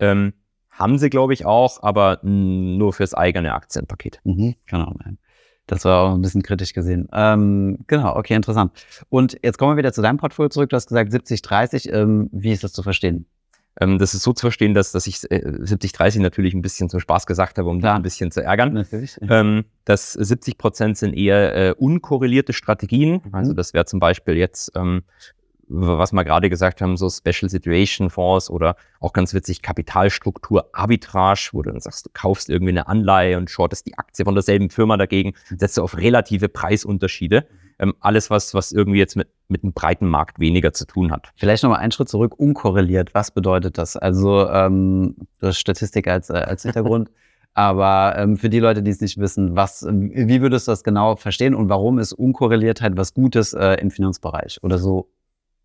Ähm, 0.00 0.32
haben 0.78 0.98
sie, 0.98 1.10
glaube 1.10 1.32
ich, 1.32 1.46
auch, 1.46 1.82
aber 1.82 2.20
nur 2.22 2.92
fürs 2.92 3.14
eigene 3.14 3.54
Aktienpaket. 3.54 4.20
Mhm, 4.24 4.54
genau. 4.66 4.94
Das 5.66 5.84
war 5.84 6.02
auch 6.02 6.14
ein 6.14 6.22
bisschen 6.22 6.42
kritisch 6.42 6.72
gesehen. 6.74 7.08
Ähm, 7.12 7.78
genau, 7.86 8.14
okay, 8.14 8.34
interessant. 8.34 8.72
Und 9.08 9.38
jetzt 9.42 9.58
kommen 9.58 9.72
wir 9.72 9.78
wieder 9.78 9.92
zu 9.92 10.02
deinem 10.02 10.18
Portfolio 10.18 10.48
zurück. 10.48 10.70
Du 10.70 10.76
hast 10.76 10.86
gesagt 10.86 11.12
70-30. 11.12 11.92
Ähm, 11.92 12.28
wie 12.30 12.52
ist 12.52 12.62
das 12.62 12.72
zu 12.72 12.82
verstehen? 12.82 13.26
Ähm, 13.80 13.98
das 13.98 14.14
ist 14.14 14.22
so 14.22 14.32
zu 14.32 14.42
verstehen, 14.46 14.74
dass, 14.74 14.92
dass 14.92 15.06
ich 15.06 15.30
äh, 15.30 15.38
70-30 15.38 16.20
natürlich 16.20 16.54
ein 16.54 16.62
bisschen 16.62 16.88
zum 16.88 17.00
Spaß 17.00 17.26
gesagt 17.26 17.58
habe, 17.58 17.68
um 17.68 17.80
dich 17.80 17.90
ein 17.90 18.02
bisschen 18.02 18.30
zu 18.30 18.42
ärgern. 18.42 18.72
Natürlich. 18.72 19.18
Ähm, 19.28 19.64
dass 19.84 20.12
70 20.12 20.56
Prozent 20.56 20.96
sind 20.98 21.14
eher 21.14 21.54
äh, 21.54 21.74
unkorrelierte 21.76 22.52
Strategien. 22.52 23.20
Mhm. 23.24 23.34
Also 23.34 23.52
das 23.52 23.74
wäre 23.74 23.86
zum 23.86 23.98
Beispiel 23.98 24.36
jetzt 24.36 24.72
ähm, 24.76 25.02
was 25.68 26.12
wir 26.12 26.24
gerade 26.24 26.48
gesagt 26.50 26.80
haben, 26.80 26.96
so 26.96 27.08
Special 27.10 27.48
Situation 27.48 28.10
Fonds 28.10 28.50
oder 28.50 28.76
auch 29.00 29.12
ganz 29.12 29.34
witzig 29.34 29.62
Kapitalstruktur 29.62 30.70
Arbitrage, 30.72 31.50
wo 31.52 31.62
du 31.62 31.70
dann 31.70 31.80
sagst, 31.80 32.06
du 32.06 32.10
kaufst 32.12 32.48
irgendwie 32.48 32.72
eine 32.72 32.88
Anleihe 32.88 33.36
und 33.36 33.50
shortest 33.50 33.86
die 33.86 33.98
Aktie 33.98 34.24
von 34.24 34.34
derselben 34.34 34.70
Firma 34.70 34.96
dagegen, 34.96 35.34
setzt 35.56 35.76
du 35.76 35.82
auf 35.82 35.96
relative 35.96 36.48
Preisunterschiede. 36.48 37.46
Ähm, 37.78 37.94
alles, 38.00 38.30
was, 38.30 38.54
was 38.54 38.72
irgendwie 38.72 38.98
jetzt 38.98 39.16
mit, 39.16 39.28
mit 39.48 39.62
einem 39.62 39.74
breiten 39.74 40.08
Markt 40.08 40.38
weniger 40.38 40.72
zu 40.72 40.86
tun 40.86 41.12
hat. 41.12 41.30
Vielleicht 41.36 41.62
nochmal 41.62 41.80
einen 41.80 41.92
Schritt 41.92 42.08
zurück, 42.08 42.38
unkorreliert. 42.38 43.12
Was 43.12 43.30
bedeutet 43.30 43.76
das? 43.76 43.98
Also, 43.98 44.48
ähm, 44.48 45.16
du 45.40 45.48
hast 45.48 45.58
Statistik 45.58 46.08
als, 46.08 46.30
äh, 46.30 46.34
als 46.34 46.62
Hintergrund. 46.62 47.10
Aber 47.56 48.14
ähm, 48.18 48.36
für 48.36 48.50
die 48.50 48.60
Leute, 48.60 48.82
die 48.82 48.90
es 48.90 49.00
nicht 49.00 49.18
wissen, 49.18 49.56
was, 49.56 49.86
wie 49.88 50.42
würdest 50.42 50.68
du 50.68 50.72
das 50.72 50.84
genau 50.84 51.16
verstehen 51.16 51.54
und 51.54 51.70
warum 51.70 51.98
ist 51.98 52.12
Unkorreliertheit 52.12 52.98
was 52.98 53.14
Gutes 53.14 53.54
äh, 53.54 53.80
im 53.80 53.90
Finanzbereich 53.90 54.58
oder 54.62 54.76
so 54.76 55.08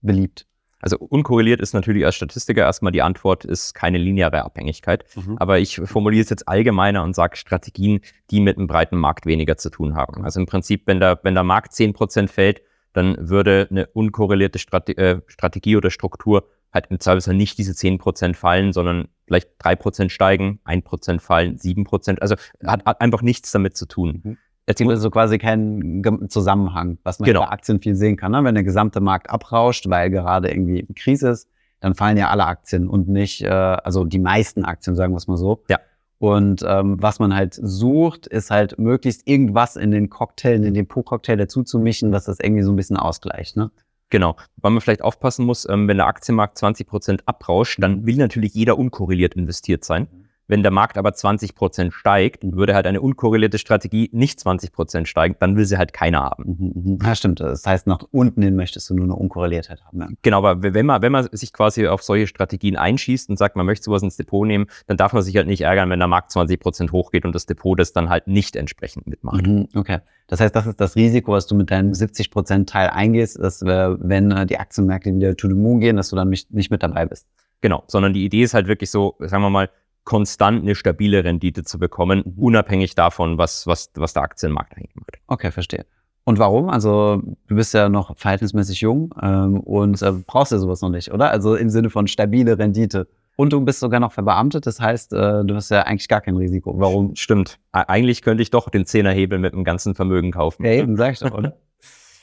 beliebt? 0.01 0.45
Also 0.81 0.97
unkorreliert 0.97 1.61
ist 1.61 1.73
natürlich 1.73 2.05
als 2.05 2.15
Statistiker 2.15 2.63
erstmal 2.63 2.91
die 2.91 3.03
Antwort, 3.03 3.45
ist 3.45 3.73
keine 3.73 3.99
lineare 3.99 4.43
Abhängigkeit. 4.43 5.05
Mhm. 5.15 5.37
Aber 5.37 5.59
ich 5.59 5.75
formuliere 5.75 6.23
es 6.23 6.29
jetzt 6.29 6.47
allgemeiner 6.47 7.03
und 7.03 7.15
sage 7.15 7.37
Strategien, 7.37 8.01
die 8.31 8.39
mit 8.39 8.57
einem 8.57 8.67
breiten 8.67 8.97
Markt 8.97 9.27
weniger 9.27 9.57
zu 9.57 9.69
tun 9.69 9.95
haben. 9.95 10.25
Also 10.25 10.39
im 10.39 10.47
Prinzip, 10.47 10.87
wenn 10.87 10.99
der, 10.99 11.19
wenn 11.23 11.35
der 11.35 11.43
Markt 11.43 11.73
10% 11.73 12.27
fällt, 12.27 12.61
dann 12.93 13.29
würde 13.29 13.67
eine 13.69 13.87
unkorrelierte 13.87 14.59
Strate 14.59 14.97
äh, 14.97 15.21
Strategie 15.27 15.77
oder 15.77 15.91
Struktur 15.91 16.49
halt 16.73 16.87
im 16.89 16.99
Zweifelsfall 16.99 17.35
nicht 17.35 17.57
diese 17.57 17.73
10% 17.73 18.33
fallen, 18.33 18.73
sondern 18.73 19.07
vielleicht 19.27 19.49
3% 19.61 20.09
steigen, 20.09 20.59
1% 20.65 21.19
fallen, 21.19 21.57
7%. 21.57 22.19
Also 22.19 22.35
hat, 22.65 22.85
hat 22.85 23.01
einfach 23.01 23.21
nichts 23.21 23.51
damit 23.51 23.77
zu 23.77 23.85
tun. 23.85 24.21
Mhm. 24.23 24.37
Es 24.71 24.77
gibt 24.77 24.89
also 24.89 25.09
quasi 25.09 25.37
keinen 25.37 26.29
Zusammenhang, 26.29 26.97
was 27.03 27.19
man 27.19 27.27
genau. 27.27 27.41
bei 27.41 27.49
Aktien 27.49 27.81
viel 27.81 27.95
sehen 27.95 28.17
kann. 28.17 28.31
Ne? 28.31 28.43
Wenn 28.43 28.55
der 28.55 28.63
gesamte 28.63 29.01
Markt 29.01 29.29
abrauscht, 29.29 29.89
weil 29.89 30.09
gerade 30.09 30.49
irgendwie 30.49 30.85
Krise 30.95 31.29
ist, 31.29 31.49
dann 31.81 31.95
fallen 31.95 32.17
ja 32.17 32.29
alle 32.29 32.45
Aktien 32.45 32.87
und 32.87 33.07
nicht, 33.09 33.41
äh, 33.41 33.49
also 33.49 34.05
die 34.05 34.19
meisten 34.19 34.63
Aktien, 34.63 34.95
sagen 34.95 35.13
wir 35.13 35.17
es 35.17 35.27
mal 35.27 35.37
so. 35.37 35.63
Ja. 35.69 35.79
Und 36.19 36.63
ähm, 36.67 37.01
was 37.01 37.17
man 37.17 37.33
halt 37.33 37.55
sucht, 37.55 38.27
ist 38.27 38.51
halt 38.51 38.77
möglichst 38.77 39.27
irgendwas 39.27 39.75
in 39.75 39.89
den 39.89 40.09
Cocktail, 40.09 40.53
in 40.53 40.61
den 40.61 40.75
Depot-Cocktail 40.75 41.35
dazu 41.35 41.63
zu 41.63 41.79
mischen, 41.79 42.11
was 42.11 42.25
das 42.25 42.39
irgendwie 42.39 42.61
so 42.61 42.71
ein 42.71 42.75
bisschen 42.75 42.97
ausgleicht. 42.97 43.57
Ne? 43.57 43.71
Genau. 44.11 44.35
Weil 44.57 44.71
man 44.71 44.81
vielleicht 44.81 45.01
aufpassen 45.01 45.45
muss, 45.45 45.67
ähm, 45.67 45.87
wenn 45.87 45.97
der 45.97 46.05
Aktienmarkt 46.05 46.59
20 46.59 46.85
Prozent 46.85 47.27
abrauscht, 47.27 47.81
dann 47.81 48.05
will 48.05 48.17
natürlich 48.17 48.53
jeder 48.53 48.77
unkorreliert 48.77 49.33
investiert 49.33 49.83
sein. 49.83 50.07
Wenn 50.51 50.63
der 50.63 50.71
Markt 50.71 50.97
aber 50.97 51.13
20 51.13 51.55
Prozent 51.55 51.93
steigt, 51.93 52.43
würde 52.43 52.75
halt 52.75 52.85
eine 52.85 52.99
unkorrelierte 52.99 53.57
Strategie 53.57 54.09
nicht 54.11 54.37
20 54.37 54.73
Prozent 54.73 55.07
steigen, 55.07 55.37
dann 55.39 55.55
will 55.55 55.63
sie 55.63 55.77
halt 55.77 55.93
keiner 55.93 56.23
haben. 56.23 56.43
Mhm, 56.59 56.71
mhm. 56.75 56.99
Ja, 57.01 57.15
stimmt. 57.15 57.39
Das 57.39 57.65
heißt, 57.65 57.87
nach 57.87 57.99
unten 58.11 58.41
hin 58.41 58.57
möchtest 58.57 58.89
du 58.89 58.93
nur 58.93 59.05
eine 59.05 59.15
Unkorreliertheit 59.15 59.81
haben. 59.85 60.01
Ja. 60.01 60.09
Genau, 60.23 60.39
aber 60.39 60.61
wenn 60.61 60.85
man, 60.85 61.01
wenn 61.01 61.13
man 61.13 61.29
sich 61.31 61.53
quasi 61.53 61.87
auf 61.87 62.03
solche 62.03 62.27
Strategien 62.27 62.75
einschießt 62.75 63.29
und 63.29 63.37
sagt, 63.37 63.55
man 63.55 63.65
möchte 63.65 63.85
sowas 63.85 64.03
ins 64.03 64.17
Depot 64.17 64.45
nehmen, 64.45 64.65
dann 64.87 64.97
darf 64.97 65.13
man 65.13 65.23
sich 65.23 65.37
halt 65.37 65.47
nicht 65.47 65.61
ärgern, 65.61 65.89
wenn 65.89 65.99
der 65.99 66.09
Markt 66.09 66.31
20 66.31 66.59
Prozent 66.59 66.91
hochgeht 66.91 67.23
und 67.23 67.33
das 67.33 67.45
Depot 67.45 67.79
das 67.79 67.93
dann 67.93 68.09
halt 68.09 68.27
nicht 68.27 68.57
entsprechend 68.57 69.07
mitmacht. 69.07 69.47
Mhm, 69.47 69.69
okay. 69.73 69.99
Das 70.27 70.41
heißt, 70.41 70.53
das 70.53 70.67
ist 70.67 70.81
das 70.81 70.97
Risiko, 70.97 71.31
was 71.31 71.47
du 71.47 71.55
mit 71.55 71.71
deinem 71.71 71.93
70 71.93 72.29
Prozent 72.29 72.69
Teil 72.69 72.89
eingehst, 72.89 73.39
dass 73.39 73.61
äh, 73.61 73.95
wenn 74.01 74.31
äh, 74.31 74.45
die 74.45 74.59
Aktienmärkte 74.59 75.15
wieder 75.15 75.37
to 75.37 75.47
the 75.47 75.53
moon 75.53 75.79
gehen, 75.79 75.95
dass 75.95 76.09
du 76.09 76.17
dann 76.17 76.27
nicht, 76.27 76.53
nicht 76.53 76.71
mit 76.71 76.83
dabei 76.83 77.05
bist. 77.05 77.25
Genau, 77.61 77.83
sondern 77.87 78.11
die 78.11 78.25
Idee 78.25 78.43
ist 78.43 78.53
halt 78.53 78.67
wirklich 78.67 78.91
so, 78.91 79.15
sagen 79.19 79.43
wir 79.43 79.49
mal, 79.49 79.69
konstant 80.03 80.63
eine 80.63 80.75
stabile 80.75 81.23
Rendite 81.23 81.63
zu 81.63 81.79
bekommen, 81.79 82.23
mhm. 82.25 82.43
unabhängig 82.43 82.95
davon, 82.95 83.37
was, 83.37 83.67
was, 83.67 83.91
was 83.95 84.13
der 84.13 84.23
Aktienmarkt 84.23 84.75
eigentlich 84.75 84.95
macht. 84.95 85.19
Okay, 85.27 85.51
verstehe. 85.51 85.85
Und 86.23 86.37
warum? 86.39 86.69
Also 86.69 87.21
du 87.47 87.55
bist 87.55 87.73
ja 87.73 87.89
noch 87.89 88.15
verhältnismäßig 88.17 88.81
jung 88.81 89.13
ähm, 89.21 89.59
und 89.59 90.01
äh, 90.01 90.11
brauchst 90.11 90.51
ja 90.51 90.59
sowas 90.59 90.81
noch 90.81 90.89
nicht, 90.89 91.11
oder? 91.11 91.31
Also 91.31 91.55
im 91.55 91.69
Sinne 91.69 91.89
von 91.89 92.07
stabile 92.07 92.57
Rendite. 92.59 93.07
Und 93.37 93.53
du 93.53 93.61
bist 93.61 93.79
sogar 93.79 93.99
noch 93.99 94.11
verbeamtet, 94.11 94.67
das 94.67 94.79
heißt, 94.79 95.13
äh, 95.13 95.43
du 95.43 95.55
hast 95.55 95.71
ja 95.71 95.81
eigentlich 95.83 96.07
gar 96.07 96.21
kein 96.21 96.35
Risiko. 96.35 96.75
Warum? 96.77 97.15
Stimmt. 97.15 97.59
Eigentlich 97.71 98.21
könnte 98.21 98.43
ich 98.43 98.51
doch 98.51 98.69
den 98.69 98.85
Zehnerhebel 98.85 99.39
mit 99.39 99.53
dem 99.53 99.63
ganzen 99.63 99.95
Vermögen 99.95 100.31
kaufen. 100.31 100.63
Ja, 100.63 100.73
eben, 100.73 100.95
sag 100.95 101.13
ich 101.13 101.19
doch, 101.19 101.31
oder? 101.31 101.57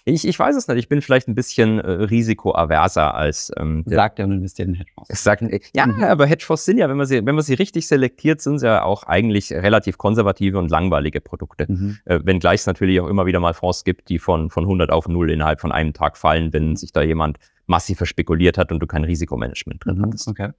Ich, 0.09 0.27
ich 0.27 0.39
weiß 0.39 0.57
es 0.57 0.67
nicht. 0.69 0.79
Ich 0.79 0.89
bin 0.89 1.03
vielleicht 1.03 1.29
ein 1.29 1.35
bisschen 1.35 1.81
äh, 1.81 1.91
risikoaverser 1.91 3.15
als. 3.15 3.53
Ähm, 3.59 3.85
sagt 3.87 4.19
ja 4.19 4.25
und 4.25 4.33
investiert 4.33 4.69
in 4.69 4.75
Hedgefonds. 4.75 5.23
Sagt, 5.23 5.43
ja, 5.75 5.87
mhm. 5.87 6.03
aber 6.03 6.27
Hedgefonds 6.27 6.65
sind 6.65 6.79
ja, 6.79 6.89
wenn 6.89 6.97
man, 6.97 7.07
sie, 7.07 7.25
wenn 7.25 7.35
man 7.35 7.45
sie 7.45 7.55
richtig 7.55 7.87
selektiert, 7.87 8.41
sind 8.41 8.59
sie 8.59 8.67
ja 8.67 8.83
auch 8.83 9.05
eigentlich 9.05 9.53
relativ 9.53 9.99
konservative 9.99 10.59
und 10.59 10.71
langweilige 10.71 11.21
Produkte. 11.21 11.67
Mhm. 11.69 11.99
Äh, 12.07 12.21
Wenngleich 12.25 12.61
es 12.61 12.67
natürlich 12.67 13.01
auch 13.01 13.09
immer 13.09 13.27
wieder 13.27 13.41
mal 13.41 13.55
Fonds 13.55 13.85
gibt, 13.85 14.09
die 14.09 14.19
von, 14.19 14.51
von 14.51 14.65
100 14.65 14.91
auf 14.91 15.09
0 15.09 15.31
innerhalb 15.31 15.61
von 15.61 15.73
einem 15.73 15.93
Tag 15.93 16.17
fallen, 16.17 16.53
wenn 16.53 16.77
sich 16.77 16.93
da 16.93 17.03
jemand 17.03 17.39
massiv 17.67 17.99
verspekuliert 17.99 18.57
hat 18.57 18.73
und 18.73 18.81
du 18.81 18.87
kein 18.87 19.05
Risikomanagement 19.05 19.85
drin 19.85 19.99
mhm. 19.99 20.07
hattest. 20.07 20.29
Okay. 20.29 20.51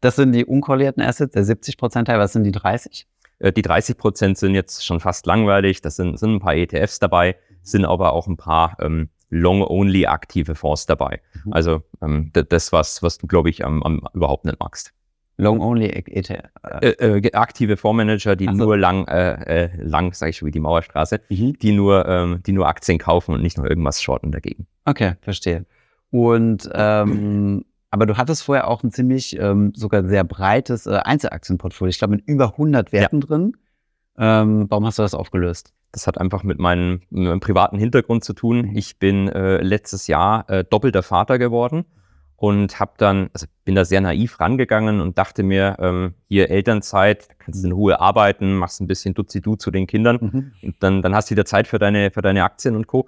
Das 0.00 0.16
sind 0.16 0.32
die 0.32 0.44
unkorrelierten 0.44 1.02
Assets, 1.02 1.32
der 1.32 1.44
70 1.44 1.78
Prozent 1.78 2.08
Teil. 2.08 2.18
Was 2.18 2.34
sind 2.34 2.44
die 2.44 2.52
30? 2.52 3.06
Äh, 3.38 3.52
die 3.52 3.62
30 3.62 3.96
Prozent 3.96 4.36
sind 4.36 4.54
jetzt 4.54 4.84
schon 4.84 5.00
fast 5.00 5.24
langweilig. 5.24 5.80
Das 5.80 5.96
sind, 5.96 6.18
sind 6.18 6.34
ein 6.34 6.40
paar 6.40 6.54
ETFs 6.54 6.98
dabei 6.98 7.36
sind 7.62 7.84
aber 7.84 8.12
auch 8.12 8.26
ein 8.26 8.36
paar 8.36 8.76
ähm, 8.80 9.08
long-only 9.30 10.06
aktive 10.06 10.54
Fonds 10.54 10.86
dabei. 10.86 11.20
Mhm. 11.44 11.52
Also 11.52 11.82
ähm, 12.02 12.30
das, 12.32 12.72
was, 12.72 13.02
was 13.02 13.18
du, 13.18 13.26
glaube 13.26 13.50
ich, 13.50 13.64
am, 13.64 13.82
am 13.82 14.02
überhaupt 14.12 14.44
nicht 14.44 14.58
magst. 14.60 14.92
Long-only 15.36 15.86
ETF? 15.86 16.50
Äh, 16.82 16.88
äh, 16.88 17.32
aktive 17.32 17.78
Fondsmanager, 17.78 18.36
die 18.36 18.44
so. 18.44 18.52
nur 18.52 18.76
lang, 18.76 19.06
äh, 19.08 19.64
äh, 19.64 19.70
lang, 19.82 20.12
sage 20.12 20.30
ich 20.30 20.36
schon 20.36 20.46
wie 20.46 20.52
die 20.52 20.60
Mauerstraße, 20.60 21.20
mhm. 21.30 21.58
die, 21.58 21.72
nur, 21.72 22.06
ähm, 22.06 22.42
die 22.44 22.52
nur 22.52 22.68
Aktien 22.68 22.98
kaufen 22.98 23.34
und 23.34 23.40
nicht 23.40 23.56
nur 23.56 23.68
irgendwas 23.68 24.02
shorten 24.02 24.32
dagegen. 24.32 24.66
Okay, 24.84 25.14
verstehe. 25.22 25.64
Und 26.10 26.68
ähm, 26.74 27.64
aber 27.90 28.06
du 28.06 28.16
hattest 28.16 28.42
vorher 28.42 28.68
auch 28.68 28.84
ein 28.84 28.92
ziemlich 28.92 29.38
ähm, 29.38 29.72
sogar 29.74 30.04
sehr 30.04 30.24
breites 30.24 30.86
äh, 30.86 31.00
Einzelaktienportfolio. 31.02 31.90
Ich 31.90 31.98
glaube 31.98 32.16
mit 32.16 32.28
über 32.28 32.52
100 32.52 32.92
Werten 32.92 33.20
ja. 33.20 33.26
drin. 33.26 33.56
Ähm, 34.18 34.66
warum 34.68 34.86
hast 34.86 34.98
du 34.98 35.02
das 35.02 35.14
aufgelöst? 35.14 35.72
Das 35.92 36.06
hat 36.06 36.18
einfach 36.18 36.42
mit 36.42 36.58
meinem, 36.58 37.02
mit 37.10 37.24
meinem 37.24 37.40
privaten 37.40 37.78
Hintergrund 37.78 38.24
zu 38.24 38.32
tun. 38.32 38.62
Mhm. 38.62 38.76
Ich 38.76 38.98
bin 38.98 39.28
äh, 39.28 39.58
letztes 39.62 40.06
Jahr 40.06 40.48
äh, 40.48 40.64
doppelter 40.64 41.02
Vater 41.02 41.38
geworden 41.38 41.84
und 42.36 42.80
habe 42.80 42.92
dann, 42.96 43.28
also 43.34 43.46
bin 43.64 43.74
da 43.74 43.84
sehr 43.84 44.00
naiv 44.00 44.40
rangegangen 44.40 45.00
und 45.00 45.18
dachte 45.18 45.42
mir, 45.42 45.76
ähm, 45.78 46.14
hier 46.28 46.50
Elternzeit, 46.50 47.28
kannst 47.38 47.62
du 47.62 47.68
in 47.68 47.72
Ruhe 47.72 48.00
arbeiten, 48.00 48.54
machst 48.54 48.80
ein 48.80 48.86
bisschen 48.86 49.14
Duzi-Du 49.14 49.56
zu 49.56 49.70
den 49.70 49.86
Kindern 49.86 50.18
mhm. 50.20 50.52
und 50.62 50.76
dann, 50.80 51.02
dann 51.02 51.14
hast 51.14 51.30
du 51.30 51.32
wieder 51.32 51.44
Zeit 51.44 51.66
für 51.66 51.78
deine, 51.78 52.10
für 52.10 52.22
deine 52.22 52.44
Aktien 52.44 52.76
und 52.76 52.86
Co. 52.86 53.06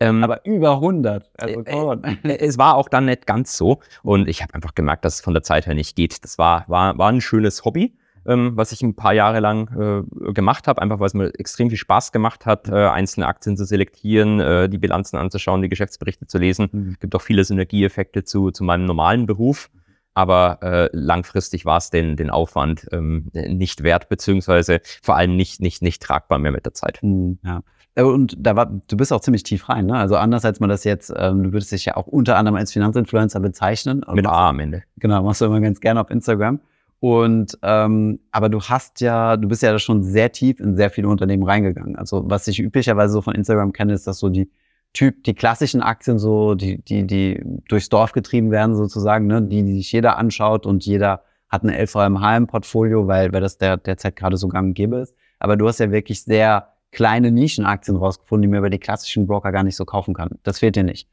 Ähm, 0.00 0.24
Aber 0.24 0.44
über 0.46 0.72
100. 0.72 1.30
Also, 1.38 1.60
äh, 1.60 2.16
äh, 2.24 2.38
es 2.38 2.58
war 2.58 2.74
auch 2.74 2.88
dann 2.88 3.04
nicht 3.04 3.26
ganz 3.26 3.56
so. 3.56 3.80
Und 4.02 4.28
ich 4.28 4.42
habe 4.42 4.54
einfach 4.54 4.74
gemerkt, 4.74 5.04
dass 5.04 5.16
es 5.16 5.20
von 5.20 5.34
der 5.34 5.42
Zeit 5.42 5.66
her 5.66 5.74
nicht 5.74 5.94
geht. 5.94 6.24
Das 6.24 6.38
war, 6.38 6.64
war, 6.68 6.96
war 6.98 7.10
ein 7.10 7.20
schönes 7.20 7.64
Hobby 7.64 7.94
ähm, 8.30 8.52
was 8.54 8.72
ich 8.72 8.82
ein 8.82 8.94
paar 8.94 9.12
Jahre 9.12 9.40
lang 9.40 9.68
äh, 9.76 10.32
gemacht 10.32 10.68
habe, 10.68 10.80
einfach 10.80 11.00
weil 11.00 11.08
es 11.08 11.14
mir 11.14 11.32
extrem 11.38 11.68
viel 11.68 11.78
Spaß 11.78 12.12
gemacht 12.12 12.46
hat, 12.46 12.68
äh, 12.68 12.74
einzelne 12.74 13.26
Aktien 13.26 13.56
zu 13.56 13.64
selektieren, 13.64 14.40
äh, 14.40 14.68
die 14.68 14.78
Bilanzen 14.78 15.16
anzuschauen, 15.16 15.62
die 15.62 15.68
Geschäftsberichte 15.68 16.26
zu 16.26 16.38
lesen. 16.38 16.68
Mhm. 16.70 16.90
Es 16.92 17.00
gibt 17.00 17.14
auch 17.14 17.22
viele 17.22 17.44
Synergieeffekte 17.44 18.24
zu, 18.24 18.50
zu 18.50 18.64
meinem 18.64 18.86
normalen 18.86 19.26
Beruf. 19.26 19.70
Aber 20.12 20.58
äh, 20.62 20.88
langfristig 20.92 21.64
war 21.64 21.78
es 21.78 21.90
den, 21.90 22.16
den 22.16 22.30
Aufwand 22.30 22.86
ähm, 22.90 23.30
nicht 23.32 23.84
wert, 23.84 24.08
beziehungsweise 24.08 24.80
vor 25.02 25.16
allem 25.16 25.36
nicht, 25.36 25.60
nicht, 25.60 25.82
nicht 25.82 26.02
tragbar 26.02 26.38
mehr 26.38 26.50
mit 26.50 26.66
der 26.66 26.74
Zeit. 26.74 26.98
Mhm, 27.00 27.38
ja. 27.44 27.62
Äh, 27.94 28.02
und 28.02 28.34
da 28.38 28.56
war, 28.56 28.66
du 28.66 28.96
bist 28.96 29.12
auch 29.12 29.20
ziemlich 29.20 29.44
tief 29.44 29.68
rein, 29.68 29.86
ne? 29.86 29.94
Also 29.94 30.16
anders 30.16 30.44
als 30.44 30.60
man 30.60 30.68
das 30.68 30.84
jetzt, 30.84 31.12
ähm, 31.16 31.44
du 31.44 31.52
würdest 31.52 31.72
dich 31.72 31.84
ja 31.84 31.96
auch 31.96 32.06
unter 32.06 32.36
anderem 32.36 32.56
als 32.56 32.72
Finanzinfluencer 32.72 33.40
bezeichnen. 33.40 34.04
Mit 34.12 34.26
A 34.26 34.48
am 34.48 34.60
Ende. 34.60 34.82
Genau, 34.98 35.22
machst 35.22 35.40
du 35.40 35.46
immer 35.46 35.60
ganz 35.60 35.80
gerne 35.80 36.00
auf 36.00 36.10
Instagram. 36.10 36.60
Und 37.00 37.58
ähm, 37.62 38.20
aber 38.30 38.50
du 38.50 38.60
hast 38.60 39.00
ja, 39.00 39.38
du 39.38 39.48
bist 39.48 39.62
ja 39.62 39.78
schon 39.78 40.02
sehr 40.02 40.32
tief 40.32 40.60
in 40.60 40.76
sehr 40.76 40.90
viele 40.90 41.08
Unternehmen 41.08 41.42
reingegangen. 41.42 41.96
Also 41.96 42.28
was 42.28 42.46
ich 42.46 42.60
üblicherweise 42.60 43.14
so 43.14 43.22
von 43.22 43.34
Instagram 43.34 43.72
kenne, 43.72 43.94
ist, 43.94 44.06
dass 44.06 44.18
so 44.18 44.28
die 44.28 44.50
Typ, 44.92 45.24
die 45.24 45.34
klassischen 45.34 45.80
Aktien 45.82 46.18
so, 46.18 46.54
die, 46.54 46.82
die, 46.82 47.06
die 47.06 47.42
durchs 47.68 47.88
Dorf 47.88 48.12
getrieben 48.12 48.50
werden 48.50 48.74
sozusagen, 48.74 49.26
ne, 49.26 49.40
die, 49.40 49.62
die 49.62 49.76
sich 49.76 49.92
jeder 49.92 50.18
anschaut 50.18 50.66
und 50.66 50.84
jeder 50.84 51.22
hat 51.48 51.62
eine 51.62 51.80
LVMH 51.80 52.36
im 52.36 52.46
Portfolio, 52.46 53.06
weil, 53.06 53.32
weil 53.32 53.40
das 53.40 53.56
der, 53.56 53.76
derzeit 53.76 54.16
gerade 54.16 54.36
so 54.36 54.48
gang 54.48 54.68
und 54.68 54.74
gäbe 54.74 54.98
ist. 54.98 55.14
Aber 55.38 55.56
du 55.56 55.66
hast 55.66 55.80
ja 55.80 55.90
wirklich 55.90 56.22
sehr 56.22 56.74
kleine 56.92 57.30
Nischenaktien 57.30 57.96
rausgefunden, 57.96 58.42
die 58.42 58.48
man 58.48 58.58
über 58.58 58.70
die 58.70 58.78
klassischen 58.78 59.26
Broker 59.26 59.52
gar 59.52 59.62
nicht 59.62 59.76
so 59.76 59.84
kaufen 59.84 60.12
kann. 60.12 60.38
Das 60.42 60.58
fehlt 60.58 60.76
dir 60.76 60.84
nicht. 60.84 61.08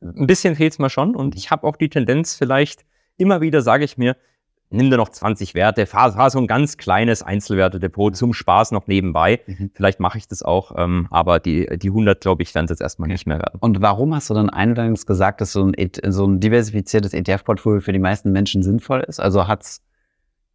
Ein 0.00 0.26
bisschen 0.26 0.56
fehlt 0.56 0.72
es 0.72 0.78
mir 0.78 0.90
schon 0.90 1.14
und 1.14 1.36
ich 1.36 1.50
habe 1.50 1.66
auch 1.66 1.76
die 1.76 1.90
Tendenz 1.90 2.34
vielleicht, 2.34 2.86
immer 3.18 3.40
wieder 3.40 3.62
sage 3.62 3.84
ich 3.84 3.98
mir, 3.98 4.16
nimm 4.70 4.90
dir 4.90 4.96
noch 4.96 5.08
20 5.08 5.54
Werte, 5.54 5.86
fahr, 5.86 6.12
fahr 6.12 6.30
so 6.30 6.38
ein 6.38 6.46
ganz 6.46 6.76
kleines 6.76 7.22
Einzelwertedepot 7.22 8.16
zum 8.16 8.34
Spaß 8.34 8.72
noch 8.72 8.86
nebenbei. 8.86 9.40
Mhm. 9.46 9.70
Vielleicht 9.74 10.00
mache 10.00 10.18
ich 10.18 10.28
das 10.28 10.42
auch, 10.42 10.72
ähm, 10.76 11.06
aber 11.10 11.40
die, 11.40 11.66
die 11.78 11.88
100, 11.88 12.20
glaube 12.20 12.42
ich, 12.42 12.54
werden 12.54 12.64
es 12.66 12.70
jetzt 12.70 12.82
erstmal 12.82 13.08
nicht 13.08 13.26
mehr 13.26 13.38
werden. 13.38 13.58
Und 13.60 13.80
warum 13.80 14.14
hast 14.14 14.30
du 14.30 14.34
dann 14.34 14.50
eingangs 14.50 15.06
gesagt, 15.06 15.40
dass 15.40 15.52
so 15.52 15.64
ein, 15.64 15.74
so 16.08 16.26
ein 16.26 16.40
diversifiziertes 16.40 17.14
ETF-Portfolio 17.14 17.80
für 17.80 17.92
die 17.92 17.98
meisten 17.98 18.32
Menschen 18.32 18.62
sinnvoll 18.62 19.00
ist? 19.00 19.20
Also 19.20 19.48
hat's, 19.48 19.82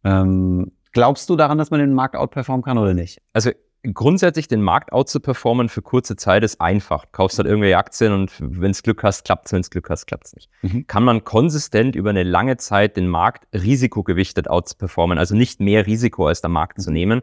ähm, 0.04 0.72
glaubst 0.92 1.28
du 1.28 1.36
daran, 1.36 1.58
dass 1.58 1.70
man 1.70 1.80
den 1.80 1.94
Markt 1.94 2.16
outperformen 2.16 2.62
kann 2.62 2.78
oder 2.78 2.94
nicht? 2.94 3.20
Also 3.32 3.50
grundsätzlich 3.92 4.48
den 4.48 4.62
Markt 4.62 4.92
out 4.92 5.08
zu 5.08 5.20
performen 5.20 5.68
für 5.68 5.82
kurze 5.82 6.16
Zeit 6.16 6.42
ist 6.42 6.60
einfach. 6.60 7.04
Du 7.04 7.10
kaufst 7.12 7.38
halt 7.38 7.46
irgendwelche 7.46 7.76
Aktien 7.76 8.12
und 8.12 8.32
wenn 8.40 8.70
es 8.70 8.82
Glück 8.82 9.02
hast, 9.02 9.24
klappt 9.24 9.46
es, 9.46 9.52
wenn 9.52 9.60
es 9.60 9.70
Glück 9.70 9.90
hast, 9.90 10.06
klappt 10.06 10.26
es 10.26 10.34
nicht. 10.34 10.50
Mhm. 10.62 10.86
Kann 10.86 11.04
man 11.04 11.24
konsistent 11.24 11.94
über 11.94 12.10
eine 12.10 12.22
lange 12.22 12.56
Zeit 12.56 12.96
den 12.96 13.08
Markt 13.08 13.46
risikogewichtet 13.52 14.48
out 14.48 14.68
zu 14.68 14.76
performen, 14.76 15.18
also 15.18 15.34
nicht 15.34 15.60
mehr 15.60 15.86
Risiko 15.86 16.26
als 16.26 16.40
der 16.40 16.50
Markt 16.50 16.78
mhm. 16.78 16.82
zu 16.82 16.90
nehmen. 16.90 17.22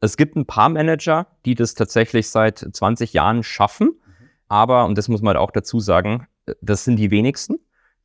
Es 0.00 0.16
gibt 0.16 0.36
ein 0.36 0.46
paar 0.46 0.68
Manager, 0.68 1.26
die 1.44 1.54
das 1.54 1.74
tatsächlich 1.74 2.30
seit 2.30 2.58
20 2.58 3.12
Jahren 3.12 3.42
schaffen, 3.42 3.88
mhm. 3.88 4.28
aber, 4.48 4.86
und 4.86 4.96
das 4.96 5.08
muss 5.08 5.20
man 5.20 5.36
halt 5.36 5.42
auch 5.42 5.50
dazu 5.50 5.80
sagen, 5.80 6.26
das 6.62 6.84
sind 6.84 6.96
die 6.96 7.10
wenigsten. 7.10 7.56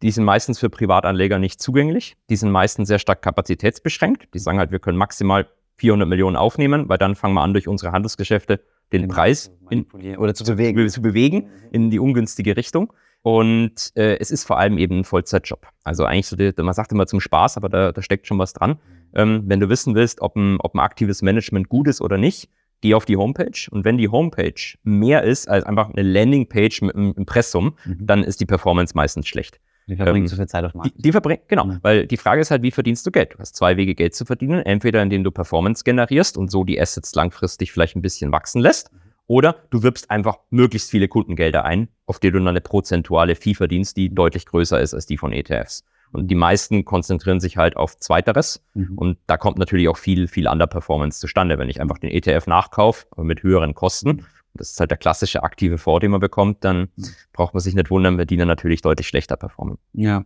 Die 0.01 0.12
sind 0.12 0.25
meistens 0.25 0.60
für 0.60 0.69
Privatanleger 0.69 1.39
nicht 1.39 1.62
zugänglich. 1.62 2.17
Die 2.29 2.36
sind 2.36 2.51
meistens 2.51 2.89
sehr 2.89 3.00
stark 3.00 3.22
kapazitätsbeschränkt. 3.22 4.33
Die 4.33 4.39
sagen 4.39 4.60
halt, 4.60 4.72
wir 4.72 4.79
können 4.79 4.98
maximal 4.98 5.48
400 5.77 6.08
Millionen 6.08 6.36
aufnehmen, 6.36 6.89
weil 6.89 6.98
dann 6.98 7.15
fangen 7.15 7.34
wir 7.34 7.42
an, 7.42 7.53
durch 7.53 7.68
unsere 7.68 7.92
Handelsgeschäfte 7.92 8.62
den 8.92 9.03
genau, 9.03 9.13
Preis 9.13 9.51
in, 9.70 9.86
oder 10.18 10.34
zu 10.34 10.44
bewegen. 10.44 10.89
zu 10.89 11.01
bewegen 11.01 11.50
in 11.72 11.89
die 11.89 12.00
ungünstige 12.00 12.56
Richtung. 12.56 12.94
Und 13.24 13.94
äh, 13.96 14.18
es 14.18 14.32
ist 14.32 14.44
vor 14.44 14.60
allem 14.60 14.77
eben 14.77 15.00
ein 15.00 15.03
Vollzeitjob. 15.06 15.68
Also 15.84 16.03
eigentlich 16.03 16.27
so, 16.27 16.36
die, 16.36 16.51
man 16.62 16.74
sagt 16.74 16.92
immer 16.92 17.08
zum 17.08 17.22
Spaß, 17.22 17.56
aber 17.56 17.70
da, 17.70 17.92
da 17.92 18.01
steckt 18.01 18.27
schon 18.27 18.38
was 18.38 18.51
dran. 18.51 18.80
Ähm, 19.15 19.44
wenn 19.48 19.62
du 19.62 19.70
wissen 19.70 19.96
willst, 19.96 20.22
ob 20.22 20.36
ein, 20.36 20.58
ob 20.60 20.75
ein 20.75 20.80
aktives 20.80 21.22
Management 21.22 21.70
gut 21.70 21.88
ist 21.88 22.01
oder 22.01 22.18
nicht, 22.18 22.50
geh 22.82 22.94
auf 22.94 23.06
die 23.06 23.15
Homepage. 23.15 23.70
Und 23.72 23.86
wenn 23.86 23.98
die 23.98 24.10
Homepage 24.10 24.77
mehr 24.84 25.24
ist 25.24 25.48
als 25.48 25.63
einfach 25.63 25.89
eine 25.89 26.01
Landingpage 26.01 26.82
mit 26.82 26.96
einem 26.96 27.13
Impressum, 27.13 27.77
mhm. 27.86 27.98
dann 28.01 28.24
ist 28.24 28.42
die 28.42 28.46
Performance 28.46 28.94
meistens 28.94 29.27
schlecht. 29.27 29.62
Die 29.88 29.96
verbringen 29.96 30.25
ähm, 30.25 30.28
zu 30.28 30.36
viel 30.36 30.48
Zeit 30.48 30.63
auf 30.63 30.74
Marketing. 30.74 30.98
Die, 30.98 31.02
die 31.04 31.12
verbringen, 31.12 31.42
genau, 31.48 31.66
mhm. 31.66 31.80
weil 31.82 32.08
die 32.08 32.18
Frage 32.18 32.42
ist 32.42 32.52
halt, 32.52 32.62
wie 32.62 32.72
verdienst 32.72 33.06
du 33.06 33.12
Geld? 33.12 33.34
Du 33.34 33.40
hast 33.40 33.56
zwei 33.56 33.78
Wege, 33.78 33.96
Geld 33.96 34.16
zu 34.16 34.25
verdienen. 34.25 34.60
Entweder 34.60 35.02
indem 35.02 35.24
du 35.24 35.32
Performance 35.32 35.84
generierst 35.84 36.38
und 36.38 36.50
so 36.50 36.63
die 36.63 36.80
Assets 36.80 37.13
langfristig 37.16 37.72
vielleicht 37.72 37.96
ein 37.96 38.02
bisschen 38.02 38.32
wachsen 38.32 38.62
lässt, 38.62 38.92
oder 39.28 39.56
du 39.70 39.84
wirbst 39.84 40.12
einfach 40.12 40.40
möglichst 40.50 40.92
viele 40.92 41.08
Kundengelder 41.08 41.63
ein, 41.63 41.88
auf 42.06 42.20
die 42.20 42.32
du 42.32 42.40
dann 42.40 42.48
eine 42.50 42.62
prozentuale 42.62 43.36
Fee 43.36 43.54
verdienst, 43.54 43.96
die 43.96 44.13
deutlich 44.13 44.46
größer 44.46 44.80
ist 44.82 44.94
als 44.94 45.06
die 45.06 45.18
von 45.18 45.32
ETFs. 45.32 45.86
Und 46.12 46.28
die 46.28 46.36
meisten 46.36 46.86
konzentrieren 46.86 47.40
sich 47.40 47.58
halt 47.58 47.75
auf 47.75 47.98
Zweiteres. 47.98 48.63
Mhm. 48.75 48.98
Und 48.98 49.18
da 49.25 49.38
kommt 49.38 49.58
natürlich 49.58 49.88
auch 49.88 49.98
viel, 49.98 50.28
viel 50.28 50.48
Underperformance 50.48 51.20
zustande, 51.20 51.58
wenn 51.58 51.70
ich 51.70 51.82
einfach 51.82 51.98
den 51.98 52.12
ETF 52.12 52.46
nachkaufe 52.48 53.08
mit 53.18 53.42
höheren 53.42 53.74
Kosten 53.74 54.25
das 54.53 54.72
ist 54.72 54.79
halt 54.79 54.91
der 54.91 54.98
klassische 54.98 55.43
aktive 55.43 55.77
Fonds, 55.77 56.01
den 56.01 56.12
man 56.12 56.19
bekommt, 56.19 56.63
dann 56.63 56.89
mhm. 56.95 57.05
braucht 57.31 57.53
man 57.53 57.62
sich 57.62 57.75
nicht 57.75 57.89
wundern, 57.89 58.17
wenn 58.17 58.27
die 58.27 58.38
dann 58.38 58.48
natürlich 58.48 58.81
deutlich 58.81 59.07
schlechter 59.07 59.38
performen. 59.38 59.77
Ja. 59.93 60.24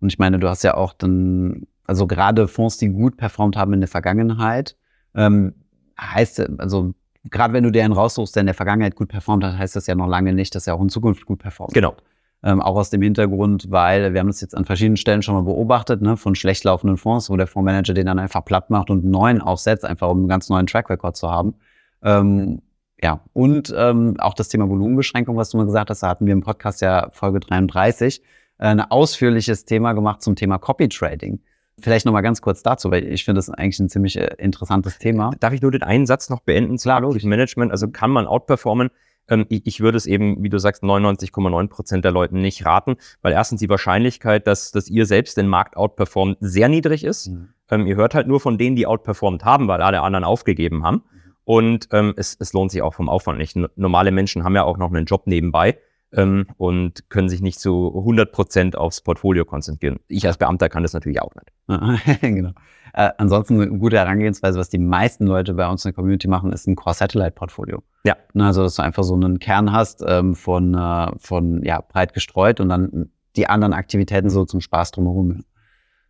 Und 0.00 0.12
ich 0.12 0.18
meine, 0.18 0.38
du 0.38 0.48
hast 0.48 0.62
ja 0.62 0.74
auch 0.74 0.92
dann 0.92 1.66
also 1.88 2.06
gerade 2.06 2.48
Fonds, 2.48 2.76
die 2.76 2.90
gut 2.90 3.16
performt 3.16 3.56
haben 3.56 3.72
in 3.72 3.80
der 3.80 3.88
Vergangenheit, 3.88 4.76
ähm, 5.14 5.54
heißt, 5.98 6.60
also 6.60 6.92
gerade 7.24 7.54
wenn 7.54 7.64
du 7.64 7.72
dir 7.72 7.82
einen 7.82 7.94
raussuchst, 7.94 8.36
der 8.36 8.42
in 8.42 8.46
der 8.46 8.54
Vergangenheit 8.54 8.94
gut 8.94 9.08
performt 9.08 9.42
hat, 9.42 9.56
heißt 9.56 9.74
das 9.74 9.86
ja 9.86 9.94
noch 9.94 10.06
lange 10.06 10.34
nicht, 10.34 10.54
dass 10.54 10.66
er 10.66 10.74
auch 10.74 10.82
in 10.82 10.90
Zukunft 10.90 11.24
gut 11.24 11.38
performt. 11.38 11.72
Genau. 11.72 11.96
Ähm, 12.42 12.60
auch 12.60 12.76
aus 12.76 12.90
dem 12.90 13.02
Hintergrund, 13.02 13.70
weil 13.70 14.12
wir 14.12 14.20
haben 14.20 14.28
das 14.28 14.40
jetzt 14.42 14.54
an 14.54 14.66
verschiedenen 14.66 14.98
Stellen 14.98 15.22
schon 15.22 15.34
mal 15.34 15.42
beobachtet, 15.42 16.02
ne, 16.02 16.16
von 16.16 16.34
schlecht 16.34 16.62
laufenden 16.62 16.98
Fonds, 16.98 17.30
wo 17.30 17.36
der 17.36 17.48
Fondsmanager 17.48 17.94
den 17.94 18.06
dann 18.06 18.18
einfach 18.18 18.44
platt 18.44 18.70
macht 18.70 18.90
und 18.90 19.02
einen 19.02 19.10
neuen 19.10 19.40
aufsetzt, 19.40 19.84
einfach 19.84 20.08
um 20.08 20.18
einen 20.18 20.28
ganz 20.28 20.50
neuen 20.50 20.66
Track 20.66 20.90
Record 20.90 21.16
zu 21.16 21.30
haben. 21.30 21.54
Ähm, 22.02 22.60
ja, 23.02 23.20
und 23.32 23.72
ähm, 23.76 24.16
auch 24.18 24.34
das 24.34 24.48
Thema 24.48 24.68
Volumenbeschränkung, 24.68 25.36
was 25.36 25.50
du 25.50 25.56
mal 25.56 25.66
gesagt 25.66 25.90
hast, 25.90 26.02
da 26.02 26.08
hatten 26.08 26.26
wir 26.26 26.32
im 26.32 26.42
Podcast 26.42 26.80
ja 26.80 27.10
Folge 27.12 27.40
33 27.40 28.22
äh, 28.58 28.66
ein 28.66 28.80
ausführliches 28.80 29.64
Thema 29.64 29.92
gemacht 29.92 30.22
zum 30.22 30.34
Thema 30.34 30.58
Copy 30.58 30.88
Trading. 30.88 31.40
Vielleicht 31.80 32.06
noch 32.06 32.12
mal 32.12 32.22
ganz 32.22 32.42
kurz 32.42 32.64
dazu, 32.64 32.90
weil 32.90 33.04
ich 33.04 33.24
finde 33.24 33.38
das 33.38 33.50
eigentlich 33.50 33.78
ein 33.78 33.88
ziemlich 33.88 34.16
äh, 34.16 34.34
interessantes 34.38 34.98
Thema. 34.98 35.30
Darf 35.38 35.52
ich 35.52 35.62
nur 35.62 35.70
den 35.70 35.84
einen 35.84 36.06
Satz 36.06 36.28
noch 36.28 36.40
beenden? 36.40 36.76
Klar, 36.76 37.00
logisch. 37.00 37.22
Management, 37.22 37.70
also 37.70 37.88
kann 37.88 38.10
man 38.10 38.26
outperformen. 38.26 38.90
Ähm, 39.28 39.46
ich, 39.48 39.62
ich 39.64 39.80
würde 39.80 39.96
es 39.96 40.06
eben, 40.06 40.42
wie 40.42 40.48
du 40.48 40.58
sagst, 40.58 40.82
99,9 40.82 41.68
Prozent 41.68 42.04
der 42.04 42.10
Leuten 42.10 42.40
nicht 42.40 42.64
raten, 42.64 42.96
weil 43.22 43.32
erstens 43.32 43.60
die 43.60 43.68
Wahrscheinlichkeit, 43.68 44.48
dass, 44.48 44.72
dass 44.72 44.88
ihr 44.88 45.06
selbst 45.06 45.36
den 45.36 45.46
Markt 45.46 45.76
outperformt, 45.76 46.38
sehr 46.40 46.68
niedrig 46.68 47.04
ist. 47.04 47.28
Mhm. 47.28 47.50
Ähm, 47.70 47.86
ihr 47.86 47.94
hört 47.94 48.16
halt 48.16 48.26
nur 48.26 48.40
von 48.40 48.58
denen, 48.58 48.74
die 48.74 48.88
outperformt 48.88 49.44
haben, 49.44 49.68
weil 49.68 49.80
alle 49.80 50.00
anderen 50.00 50.24
aufgegeben 50.24 50.84
haben. 50.84 50.96
Mhm. 50.96 51.17
Und 51.48 51.88
ähm, 51.92 52.12
es, 52.18 52.36
es 52.38 52.52
lohnt 52.52 52.70
sich 52.70 52.82
auch 52.82 52.92
vom 52.92 53.08
Aufwand 53.08 53.38
nicht. 53.38 53.56
Normale 53.74 54.10
Menschen 54.10 54.44
haben 54.44 54.54
ja 54.54 54.64
auch 54.64 54.76
noch 54.76 54.92
einen 54.92 55.06
Job 55.06 55.22
nebenbei 55.26 55.78
ähm, 56.12 56.44
und 56.58 57.08
können 57.08 57.30
sich 57.30 57.40
nicht 57.40 57.58
zu 57.58 57.88
100 57.96 58.30
Prozent 58.30 58.76
aufs 58.76 59.00
Portfolio 59.00 59.46
konzentrieren. 59.46 59.98
Ich 60.08 60.26
als 60.26 60.36
Beamter 60.36 60.68
kann 60.68 60.82
das 60.82 60.92
natürlich 60.92 61.22
auch 61.22 61.32
nicht. 61.34 62.20
genau. 62.20 62.50
Äh, 62.92 63.12
ansonsten 63.16 63.62
eine 63.62 63.78
gute 63.78 63.96
Herangehensweise, 63.96 64.58
was 64.58 64.68
die 64.68 64.76
meisten 64.76 65.26
Leute 65.26 65.54
bei 65.54 65.66
uns 65.66 65.86
in 65.86 65.92
der 65.92 65.94
Community 65.94 66.28
machen, 66.28 66.52
ist 66.52 66.66
ein 66.66 66.76
Core-Satellite-Portfolio. 66.76 67.82
Ja. 68.04 68.18
Also, 68.34 68.64
dass 68.64 68.74
du 68.74 68.82
einfach 68.82 69.04
so 69.04 69.14
einen 69.14 69.38
Kern 69.38 69.72
hast 69.72 70.04
ähm, 70.06 70.34
von, 70.34 70.74
äh, 70.74 71.12
von 71.16 71.62
ja, 71.64 71.80
breit 71.80 72.12
gestreut 72.12 72.60
und 72.60 72.68
dann 72.68 73.10
die 73.36 73.46
anderen 73.46 73.72
Aktivitäten 73.72 74.28
so 74.28 74.44
zum 74.44 74.60
Spaß 74.60 74.90
drumherum. 74.90 75.44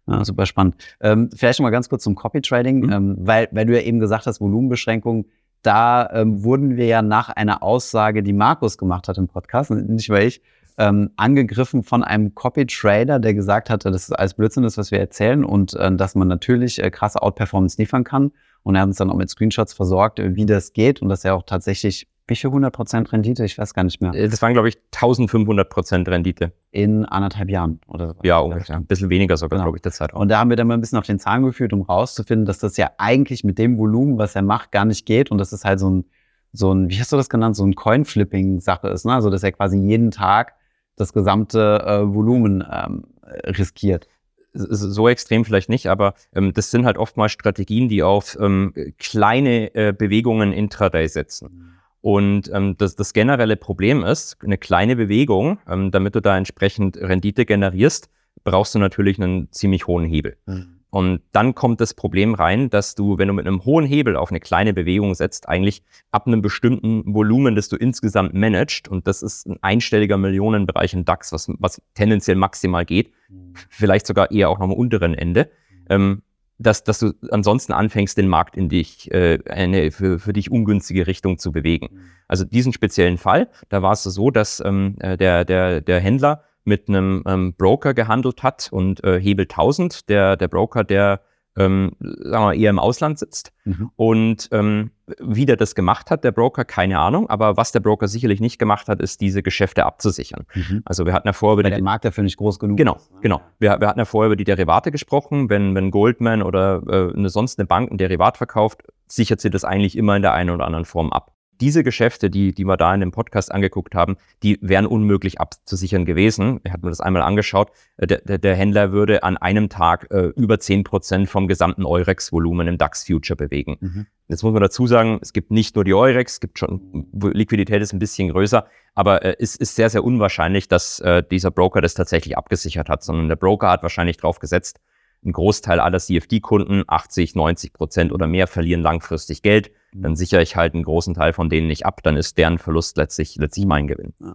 Ja, 0.08 0.24
super 0.24 0.46
spannend. 0.46 0.76
Ähm, 1.00 1.28
vielleicht 1.34 1.60
noch 1.60 1.64
mal 1.64 1.70
ganz 1.70 1.88
kurz 1.88 2.02
zum 2.02 2.14
Copy 2.14 2.40
Trading, 2.40 2.80
mhm. 2.80 2.92
ähm, 2.92 3.16
weil, 3.20 3.48
weil 3.52 3.66
du 3.66 3.74
ja 3.74 3.82
eben 3.82 4.00
gesagt 4.00 4.26
hast, 4.26 4.40
Volumenbeschränkung. 4.40 5.26
Da 5.62 6.08
ähm, 6.12 6.44
wurden 6.44 6.76
wir 6.76 6.86
ja 6.86 7.02
nach 7.02 7.30
einer 7.30 7.62
Aussage, 7.62 8.22
die 8.22 8.32
Markus 8.32 8.78
gemacht 8.78 9.08
hat 9.08 9.18
im 9.18 9.26
Podcast, 9.26 9.70
nicht 9.70 10.08
weil 10.08 10.28
ich, 10.28 10.40
ähm, 10.78 11.10
angegriffen 11.16 11.82
von 11.82 12.04
einem 12.04 12.34
Copy 12.34 12.64
Trader, 12.66 13.18
der 13.18 13.34
gesagt 13.34 13.68
hatte, 13.68 13.90
das 13.90 14.04
ist 14.04 14.12
alles 14.12 14.34
Blödsinn, 14.34 14.62
das, 14.62 14.78
was 14.78 14.92
wir 14.92 15.00
erzählen 15.00 15.44
und 15.44 15.74
äh, 15.74 15.92
dass 15.94 16.14
man 16.14 16.28
natürlich 16.28 16.82
äh, 16.82 16.90
krasse 16.90 17.20
Outperformance 17.20 17.76
liefern 17.78 18.04
kann. 18.04 18.30
Und 18.62 18.76
er 18.76 18.82
hat 18.82 18.88
uns 18.88 18.98
dann 18.98 19.10
auch 19.10 19.16
mit 19.16 19.28
Screenshots 19.28 19.72
versorgt, 19.72 20.20
wie 20.22 20.46
das 20.46 20.72
geht 20.72 21.02
und 21.02 21.08
dass 21.08 21.24
er 21.24 21.34
auch 21.34 21.42
tatsächlich 21.42 22.06
wie 22.28 22.36
viel 22.36 22.50
100% 22.50 23.12
Rendite? 23.12 23.44
Ich 23.44 23.58
weiß 23.58 23.74
gar 23.74 23.84
nicht 23.84 24.00
mehr. 24.00 24.14
Äh, 24.14 24.28
das 24.28 24.40
waren, 24.42 24.52
glaube 24.52 24.68
ich, 24.68 24.78
1500% 24.92 26.08
Rendite. 26.08 26.52
In 26.70 27.04
anderthalb 27.06 27.48
Jahren 27.48 27.80
oder 27.88 28.08
so. 28.08 28.20
Ja, 28.22 28.38
ungefähr. 28.38 28.76
Ein 28.76 28.86
bisschen 28.86 29.10
weniger 29.10 29.36
sogar, 29.36 29.56
genau. 29.56 29.64
glaube 29.64 29.78
ich, 29.78 29.82
der 29.82 29.92
Zeit. 29.92 30.12
Und 30.12 30.28
da 30.28 30.38
haben 30.38 30.50
wir 30.50 30.56
dann 30.56 30.66
mal 30.66 30.74
ein 30.74 30.80
bisschen 30.80 30.98
auf 30.98 31.06
den 31.06 31.18
Zahlen 31.18 31.42
geführt, 31.42 31.72
um 31.72 31.82
rauszufinden, 31.82 32.46
dass 32.46 32.58
das 32.58 32.76
ja 32.76 32.90
eigentlich 32.98 33.44
mit 33.44 33.58
dem 33.58 33.78
Volumen, 33.78 34.18
was 34.18 34.36
er 34.36 34.42
macht, 34.42 34.70
gar 34.72 34.84
nicht 34.84 35.06
geht. 35.06 35.30
Und 35.30 35.38
das 35.38 35.52
ist 35.52 35.64
halt 35.64 35.80
so 35.80 35.90
ein, 35.90 36.04
so 36.52 36.72
ein, 36.72 36.90
wie 36.90 37.00
hast 37.00 37.12
du 37.12 37.16
das 37.16 37.28
genannt, 37.28 37.56
so 37.56 37.64
ein 37.64 37.74
Coin-Flipping-Sache 37.74 38.88
ist. 38.88 39.06
Ne? 39.06 39.14
Also, 39.14 39.30
dass 39.30 39.42
er 39.42 39.52
quasi 39.52 39.78
jeden 39.78 40.10
Tag 40.10 40.54
das 40.96 41.12
gesamte 41.12 41.82
äh, 41.86 42.14
Volumen 42.14 42.64
ähm, 42.70 43.04
riskiert 43.44 44.06
so 44.54 45.08
extrem 45.08 45.44
vielleicht 45.44 45.68
nicht, 45.68 45.88
aber 45.88 46.14
ähm, 46.34 46.52
das 46.52 46.70
sind 46.70 46.84
halt 46.84 46.96
oftmals 46.96 47.32
Strategien, 47.32 47.88
die 47.88 48.02
auf 48.02 48.36
ähm, 48.40 48.72
kleine 48.98 49.74
äh, 49.74 49.92
Bewegungen 49.92 50.52
intraday 50.52 51.06
setzen. 51.06 51.77
Und 52.08 52.50
ähm, 52.54 52.74
das, 52.78 52.96
das 52.96 53.12
generelle 53.12 53.58
Problem 53.58 54.02
ist, 54.02 54.38
eine 54.42 54.56
kleine 54.56 54.96
Bewegung, 54.96 55.58
ähm, 55.68 55.90
damit 55.90 56.14
du 56.14 56.22
da 56.22 56.38
entsprechend 56.38 56.96
Rendite 56.96 57.44
generierst, 57.44 58.08
brauchst 58.44 58.74
du 58.74 58.78
natürlich 58.78 59.20
einen 59.20 59.52
ziemlich 59.52 59.86
hohen 59.86 60.06
Hebel. 60.06 60.38
Mhm. 60.46 60.78
Und 60.88 61.20
dann 61.32 61.54
kommt 61.54 61.82
das 61.82 61.92
Problem 61.92 62.32
rein, 62.32 62.70
dass 62.70 62.94
du, 62.94 63.18
wenn 63.18 63.28
du 63.28 63.34
mit 63.34 63.46
einem 63.46 63.62
hohen 63.62 63.84
Hebel 63.84 64.16
auf 64.16 64.30
eine 64.30 64.40
kleine 64.40 64.72
Bewegung 64.72 65.14
setzt, 65.14 65.50
eigentlich 65.50 65.82
ab 66.10 66.26
einem 66.26 66.40
bestimmten 66.40 67.12
Volumen, 67.12 67.54
das 67.54 67.68
du 67.68 67.76
insgesamt 67.76 68.32
managst, 68.32 68.88
und 68.88 69.06
das 69.06 69.20
ist 69.20 69.46
ein 69.46 69.58
einstelliger 69.60 70.16
Millionenbereich 70.16 70.94
im 70.94 71.04
DAX, 71.04 71.30
was, 71.32 71.50
was 71.58 71.82
tendenziell 71.92 72.38
maximal 72.38 72.86
geht, 72.86 73.10
mhm. 73.28 73.52
vielleicht 73.68 74.06
sogar 74.06 74.30
eher 74.30 74.48
auch 74.48 74.60
noch 74.60 74.64
am 74.64 74.72
unteren 74.72 75.12
Ende, 75.12 75.50
mhm. 75.70 75.86
ähm, 75.90 76.22
dass, 76.58 76.84
dass 76.84 76.98
du 76.98 77.12
ansonsten 77.30 77.72
anfängst, 77.72 78.18
den 78.18 78.28
Markt 78.28 78.56
in 78.56 78.68
dich, 78.68 79.10
äh, 79.12 79.38
eine 79.48 79.90
für, 79.90 80.18
für 80.18 80.32
dich 80.32 80.50
ungünstige 80.50 81.06
Richtung 81.06 81.38
zu 81.38 81.52
bewegen. 81.52 81.88
Mhm. 81.92 82.00
Also 82.26 82.44
diesen 82.44 82.72
speziellen 82.72 83.16
Fall, 83.16 83.48
da 83.68 83.82
war 83.82 83.92
es 83.92 84.02
so, 84.02 84.30
dass 84.30 84.60
ähm, 84.64 84.96
äh, 85.00 85.16
der, 85.16 85.44
der, 85.44 85.80
der 85.80 86.00
Händler 86.00 86.42
mit 86.64 86.88
einem 86.88 87.22
ähm, 87.26 87.54
Broker 87.54 87.94
gehandelt 87.94 88.42
hat 88.42 88.68
und 88.70 89.02
äh, 89.04 89.18
Hebel 89.20 89.44
1000, 89.44 90.08
der, 90.08 90.36
der 90.36 90.48
Broker, 90.48 90.84
der 90.84 91.22
ähm, 91.56 91.92
sagen 92.00 92.44
wir, 92.44 92.54
eher 92.54 92.70
im 92.70 92.78
Ausland 92.78 93.18
sitzt. 93.18 93.52
Mhm. 93.64 93.90
Und 93.96 94.48
ähm, 94.52 94.90
wie 95.20 95.46
der 95.46 95.56
das 95.56 95.74
gemacht 95.74 96.10
hat, 96.10 96.24
der 96.24 96.32
Broker, 96.32 96.64
keine 96.64 96.98
Ahnung. 96.98 97.28
Aber 97.28 97.56
was 97.56 97.72
der 97.72 97.80
Broker 97.80 98.08
sicherlich 98.08 98.40
nicht 98.40 98.58
gemacht 98.58 98.88
hat, 98.88 99.00
ist, 99.00 99.20
diese 99.20 99.42
Geschäfte 99.42 99.86
abzusichern. 99.86 100.44
Mhm. 100.54 100.82
Also 100.84 101.06
wir 101.06 101.12
hatten 101.12 101.28
ja 101.28 101.32
vorher 101.32 101.54
über 101.54 101.64
Weil 101.64 101.70
der 101.70 101.82
Markt 101.82 102.04
dafür 102.04 102.24
nicht 102.24 102.36
groß 102.36 102.58
genug 102.58 102.76
genau, 102.76 102.96
ist. 102.96 103.10
Ne? 103.12 103.18
Genau, 103.22 103.40
wir, 103.58 103.80
wir 103.80 103.88
hatten 103.88 103.98
ja 103.98 104.04
vorher 104.04 104.28
über 104.28 104.36
die 104.36 104.44
Derivate 104.44 104.90
gesprochen. 104.90 105.50
Wenn, 105.50 105.74
wenn 105.74 105.90
Goldman 105.90 106.42
oder 106.42 106.82
äh, 106.88 107.16
eine, 107.16 107.28
sonst 107.28 107.58
eine 107.58 107.66
Bank 107.66 107.90
ein 107.90 107.98
Derivat 107.98 108.36
verkauft, 108.36 108.82
sichert 109.06 109.40
sie 109.40 109.50
das 109.50 109.64
eigentlich 109.64 109.96
immer 109.96 110.16
in 110.16 110.22
der 110.22 110.34
einen 110.34 110.50
oder 110.50 110.66
anderen 110.66 110.84
Form 110.84 111.12
ab 111.12 111.32
diese 111.60 111.84
Geschäfte, 111.84 112.30
die, 112.30 112.52
die 112.52 112.64
wir 112.64 112.76
da 112.76 112.94
in 112.94 113.00
dem 113.00 113.12
Podcast 113.12 113.52
angeguckt 113.52 113.94
haben, 113.94 114.16
die 114.42 114.58
wären 114.60 114.86
unmöglich 114.86 115.40
abzusichern 115.40 116.04
gewesen. 116.04 116.60
Ich 116.64 116.72
habe 116.72 116.86
mir 116.86 116.90
das 116.90 117.00
einmal 117.00 117.22
angeschaut. 117.22 117.70
Äh, 117.96 118.06
der, 118.06 118.18
der, 118.18 118.38
der 118.38 118.54
Händler 118.54 118.92
würde 118.92 119.22
an 119.22 119.36
einem 119.36 119.68
Tag 119.68 120.08
äh, 120.10 120.32
über 120.36 120.58
zehn 120.60 120.84
Prozent 120.84 121.28
vom 121.28 121.48
gesamten 121.48 121.84
Eurex-Volumen 121.84 122.68
im 122.68 122.78
DAX-Future 122.78 123.36
bewegen. 123.36 123.76
Mhm. 123.80 124.06
Jetzt 124.28 124.42
muss 124.42 124.52
man 124.52 124.62
dazu 124.62 124.86
sagen, 124.86 125.18
es 125.22 125.32
gibt 125.32 125.50
nicht 125.50 125.74
nur 125.74 125.84
die 125.84 125.94
Eurex, 125.94 126.34
es 126.34 126.40
gibt 126.40 126.58
schon, 126.58 127.06
Liquidität 127.14 127.80
ist 127.80 127.94
ein 127.94 127.98
bisschen 127.98 128.28
größer, 128.28 128.66
aber 128.94 129.24
äh, 129.24 129.36
es 129.38 129.56
ist 129.56 129.74
sehr, 129.74 129.88
sehr 129.88 130.04
unwahrscheinlich, 130.04 130.68
dass 130.68 131.00
äh, 131.00 131.22
dieser 131.28 131.50
Broker 131.50 131.80
das 131.80 131.94
tatsächlich 131.94 132.36
abgesichert 132.36 132.88
hat, 132.88 133.02
sondern 133.02 133.28
der 133.28 133.36
Broker 133.36 133.70
hat 133.70 133.82
wahrscheinlich 133.82 134.18
drauf 134.18 134.38
gesetzt, 134.38 134.80
ein 135.24 135.32
Großteil 135.32 135.80
aller 135.80 135.98
CFD-Kunden, 135.98 136.84
80, 136.86 137.34
90 137.34 137.72
Prozent 137.72 138.12
oder 138.12 138.26
mehr, 138.26 138.46
verlieren 138.46 138.82
langfristig 138.82 139.42
Geld. 139.42 139.70
Dann 139.92 140.16
sichere 140.16 140.42
ich 140.42 140.56
halt 140.56 140.74
einen 140.74 140.84
großen 140.84 141.14
Teil 141.14 141.32
von 141.32 141.48
denen 141.48 141.66
nicht 141.66 141.86
ab. 141.86 142.02
Dann 142.02 142.16
ist 142.16 142.38
deren 142.38 142.58
Verlust 142.58 142.96
letztlich, 142.96 143.36
letztlich 143.36 143.66
mein 143.66 143.88
Gewinn. 143.88 144.14
Ja. 144.20 144.34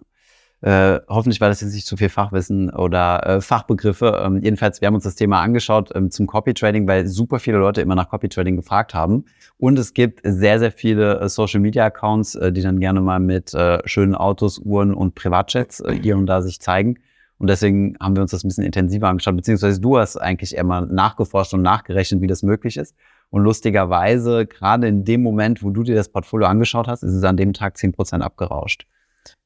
Äh, 0.64 1.02
hoffentlich 1.08 1.42
war 1.42 1.50
das 1.50 1.60
jetzt 1.60 1.74
nicht 1.74 1.86
zu 1.86 1.98
viel 1.98 2.08
Fachwissen 2.08 2.70
oder 2.70 3.26
äh, 3.26 3.40
Fachbegriffe. 3.42 4.22
Ähm, 4.24 4.40
jedenfalls, 4.42 4.80
wir 4.80 4.86
haben 4.86 4.94
uns 4.94 5.04
das 5.04 5.14
Thema 5.14 5.42
angeschaut 5.42 5.90
ähm, 5.94 6.10
zum 6.10 6.26
Copy 6.26 6.54
Trading, 6.54 6.88
weil 6.88 7.06
super 7.06 7.38
viele 7.38 7.58
Leute 7.58 7.82
immer 7.82 7.94
nach 7.94 8.08
Copy 8.08 8.30
Trading 8.30 8.56
gefragt 8.56 8.94
haben. 8.94 9.26
Und 9.58 9.78
es 9.78 9.92
gibt 9.92 10.20
sehr, 10.24 10.58
sehr 10.58 10.72
viele 10.72 11.20
äh, 11.20 11.28
Social 11.28 11.60
Media 11.60 11.84
Accounts, 11.84 12.34
äh, 12.34 12.50
die 12.50 12.62
dann 12.62 12.80
gerne 12.80 13.02
mal 13.02 13.20
mit 13.20 13.52
äh, 13.52 13.86
schönen 13.86 14.14
Autos, 14.14 14.58
Uhren 14.58 14.94
und 14.94 15.14
Privatjets 15.14 15.80
äh, 15.80 15.98
hier 16.00 16.16
und 16.16 16.24
da 16.24 16.40
sich 16.40 16.60
zeigen. 16.60 16.98
Und 17.44 17.48
deswegen 17.48 17.94
haben 18.00 18.16
wir 18.16 18.22
uns 18.22 18.30
das 18.30 18.42
ein 18.42 18.48
bisschen 18.48 18.64
intensiver 18.64 19.06
angeschaut, 19.06 19.36
beziehungsweise 19.36 19.78
du 19.78 19.98
hast 19.98 20.16
eigentlich 20.16 20.56
eher 20.56 20.64
mal 20.64 20.86
nachgeforscht 20.86 21.52
und 21.52 21.60
nachgerechnet, 21.60 22.22
wie 22.22 22.26
das 22.26 22.42
möglich 22.42 22.78
ist. 22.78 22.96
Und 23.28 23.42
lustigerweise, 23.42 24.46
gerade 24.46 24.88
in 24.88 25.04
dem 25.04 25.22
Moment, 25.22 25.62
wo 25.62 25.68
du 25.68 25.82
dir 25.82 25.94
das 25.94 26.08
Portfolio 26.08 26.46
angeschaut 26.46 26.88
hast, 26.88 27.02
ist 27.02 27.12
es 27.12 27.22
an 27.22 27.36
dem 27.36 27.52
Tag 27.52 27.76
zehn 27.76 27.92
Prozent 27.92 28.22
abgerauscht. 28.24 28.86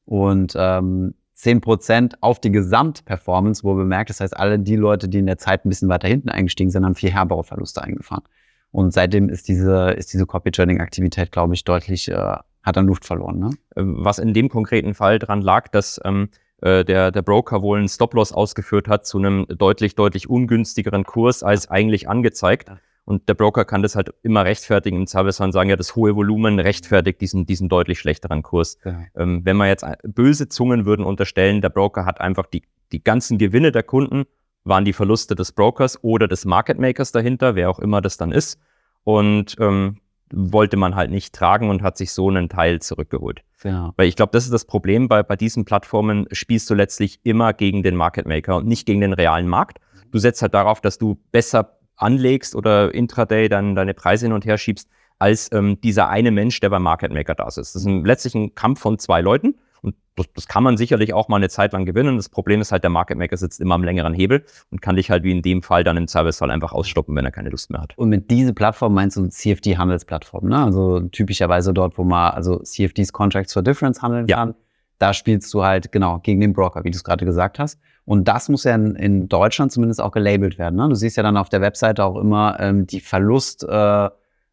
Und 0.05 0.53
ähm, 0.55 1.13
10% 1.35 2.13
auf 2.21 2.39
die 2.39 2.53
Gesamtperformance, 2.53 3.65
wo 3.65 3.73
bemerkt, 3.73 4.11
das 4.11 4.21
heißt, 4.21 4.37
alle 4.37 4.59
die 4.59 4.77
Leute, 4.77 5.09
die 5.09 5.19
in 5.19 5.25
der 5.25 5.37
Zeit 5.37 5.65
ein 5.65 5.69
bisschen 5.69 5.89
weiter 5.89 6.07
hinten 6.07 6.29
eingestiegen 6.29 6.71
sind, 6.71 6.85
haben 6.85 6.95
viel 6.95 7.11
herbere 7.11 7.43
Verluste 7.43 7.83
eingefahren. 7.83 8.23
Und 8.71 8.93
seitdem 8.93 9.27
ist 9.27 9.49
diese, 9.49 9.89
ist 9.89 10.13
diese 10.13 10.25
Copy-Trading-Aktivität, 10.25 11.33
glaube 11.33 11.53
ich, 11.53 11.65
deutlich, 11.65 12.07
äh, 12.07 12.37
hat 12.63 12.77
an 12.77 12.87
Luft 12.87 13.03
verloren. 13.03 13.39
Ne? 13.39 13.49
Was 13.75 14.19
in 14.19 14.33
dem 14.33 14.47
konkreten 14.47 14.93
Fall 14.93 15.19
dran 15.19 15.41
lag, 15.41 15.67
dass 15.67 15.99
ähm, 16.05 16.29
äh, 16.61 16.83
der, 16.83 17.11
der 17.11 17.21
Broker 17.21 17.61
wohl 17.61 17.79
einen 17.79 17.89
Stop-Loss 17.89 18.31
ausgeführt 18.31 18.87
hat 18.87 19.05
zu 19.05 19.17
einem 19.17 19.45
deutlich, 19.47 19.95
deutlich 19.95 20.29
ungünstigeren 20.29 21.03
Kurs 21.03 21.43
als 21.43 21.69
eigentlich 21.69 22.09
angezeigt. 22.09 22.69
Und 23.05 23.27
der 23.27 23.33
Broker 23.33 23.65
kann 23.65 23.81
das 23.81 23.95
halt 23.95 24.13
immer 24.21 24.45
rechtfertigen. 24.45 24.97
Im 24.97 25.07
Zweifelsfall 25.07 25.51
sagen 25.51 25.69
ja, 25.69 25.75
das 25.75 25.95
hohe 25.95 26.15
Volumen 26.15 26.59
rechtfertigt 26.59 27.19
diesen, 27.21 27.47
diesen 27.47 27.67
deutlich 27.67 27.99
schlechteren 27.99 28.43
Kurs. 28.43 28.77
Ja. 28.85 29.01
Ähm, 29.15 29.41
wenn 29.45 29.57
man 29.57 29.67
jetzt 29.67 29.83
äh, 29.83 29.95
böse 30.03 30.47
Zungen 30.47 30.85
würden 30.85 31.03
unterstellen, 31.03 31.61
der 31.61 31.69
Broker 31.69 32.05
hat 32.05 32.21
einfach 32.21 32.45
die, 32.45 32.63
die 32.91 33.03
ganzen 33.03 33.39
Gewinne 33.39 33.71
der 33.71 33.81
Kunden, 33.81 34.25
waren 34.63 34.85
die 34.85 34.93
Verluste 34.93 35.33
des 35.35 35.53
Brokers 35.53 36.03
oder 36.03 36.27
des 36.27 36.45
Market 36.45 36.77
Makers 36.77 37.11
dahinter, 37.11 37.55
wer 37.55 37.71
auch 37.71 37.79
immer 37.79 38.01
das 38.01 38.17
dann 38.17 38.31
ist. 38.31 38.59
Und 39.03 39.55
ähm, 39.59 39.97
wollte 40.33 40.77
man 40.77 40.95
halt 40.95 41.11
nicht 41.11 41.33
tragen 41.33 41.69
und 41.69 41.81
hat 41.81 41.97
sich 41.97 42.11
so 42.11 42.29
einen 42.29 42.49
Teil 42.49 42.81
zurückgeholt. 42.81 43.41
Ja. 43.63 43.93
Weil 43.97 44.07
ich 44.07 44.15
glaube, 44.15 44.31
das 44.31 44.45
ist 44.45 44.53
das 44.53 44.65
Problem 44.65 45.07
bei, 45.07 45.23
bei 45.23 45.35
diesen 45.35 45.65
Plattformen, 45.65 46.27
spielst 46.31 46.69
du 46.69 46.75
letztlich 46.75 47.19
immer 47.23 47.53
gegen 47.53 47.83
den 47.83 47.95
Market 47.95 48.27
Maker 48.27 48.57
und 48.57 48.67
nicht 48.67 48.85
gegen 48.85 49.01
den 49.01 49.13
realen 49.13 49.47
Markt. 49.47 49.79
Du 50.11 50.19
setzt 50.19 50.41
halt 50.41 50.53
darauf, 50.53 50.81
dass 50.81 50.97
du 50.97 51.19
besser 51.31 51.77
anlegst 51.95 52.55
oder 52.55 52.93
intraday 52.93 53.49
dann 53.49 53.75
deine 53.75 53.93
Preise 53.93 54.25
hin 54.25 54.33
und 54.33 54.45
her 54.45 54.57
schiebst, 54.57 54.89
als 55.19 55.51
ähm, 55.51 55.79
dieser 55.81 56.07
eine 56.09 56.31
Mensch, 56.31 56.59
der 56.61 56.69
beim 56.69 56.83
Market 56.83 57.11
Maker 57.13 57.35
da 57.35 57.47
ist. 57.47 57.57
Das 57.57 57.75
ist 57.75 57.85
ein, 57.85 58.05
letztlich 58.05 58.35
ein 58.35 58.55
Kampf 58.55 58.79
von 58.79 58.97
zwei 58.97 59.21
Leuten. 59.21 59.55
Und 59.81 59.95
das, 60.15 60.27
das, 60.33 60.47
kann 60.47 60.63
man 60.63 60.77
sicherlich 60.77 61.13
auch 61.13 61.29
mal 61.29 61.37
eine 61.37 61.49
Zeit 61.49 61.73
lang 61.73 61.85
gewinnen. 61.85 62.17
Das 62.17 62.29
Problem 62.29 62.61
ist 62.61 62.71
halt, 62.71 62.83
der 62.83 62.89
Market 62.89 63.17
Maker 63.17 63.37
sitzt 63.37 63.61
immer 63.61 63.75
am 63.75 63.83
längeren 63.83 64.13
Hebel 64.13 64.43
und 64.69 64.81
kann 64.81 64.95
dich 64.95 65.09
halt 65.09 65.23
wie 65.23 65.31
in 65.31 65.41
dem 65.41 65.61
Fall 65.61 65.83
dann 65.83 65.97
im 65.97 66.07
Servicefall 66.07 66.51
einfach 66.51 66.73
ausstoppen, 66.73 67.15
wenn 67.15 67.25
er 67.25 67.31
keine 67.31 67.49
Lust 67.49 67.71
mehr 67.71 67.81
hat. 67.81 67.97
Und 67.97 68.09
mit 68.09 68.29
dieser 68.29 68.53
Plattform 68.53 68.93
meinst 68.93 69.17
du 69.17 69.27
CFD-Handelsplattform, 69.27 70.47
ne? 70.47 70.63
Also 70.63 71.01
typischerweise 71.01 71.73
dort, 71.73 71.97
wo 71.97 72.03
man 72.03 72.31
also 72.31 72.59
CFDs 72.59 73.13
Contracts 73.13 73.53
for 73.53 73.61
Difference 73.61 74.01
handeln 74.01 74.27
ja. 74.27 74.37
kann. 74.37 74.55
Da 74.97 75.13
spielst 75.13 75.53
du 75.53 75.63
halt 75.63 75.93
genau 75.93 76.19
gegen 76.19 76.41
den 76.41 76.51
Broker, 76.51 76.83
wie 76.83 76.91
du 76.91 76.97
es 76.97 77.05
gerade 77.05 77.25
gesagt 77.25 77.57
hast. 77.57 77.79
Und 78.03 78.27
das 78.27 78.49
muss 78.49 78.65
ja 78.65 78.75
in, 78.75 78.95
in, 78.95 79.29
Deutschland 79.29 79.71
zumindest 79.71 80.01
auch 80.01 80.11
gelabelt 80.11 80.57
werden. 80.57 80.75
Ne? 80.75 80.89
Du 80.89 80.95
siehst 80.95 81.15
ja 81.15 81.23
dann 81.23 81.37
auf 81.37 81.47
der 81.47 81.61
Webseite 81.61 82.03
auch 82.03 82.17
immer 82.17 82.59
ähm, 82.59 82.85
die 82.85 82.99
Verlust. 82.99 83.63
Äh, 83.63 84.09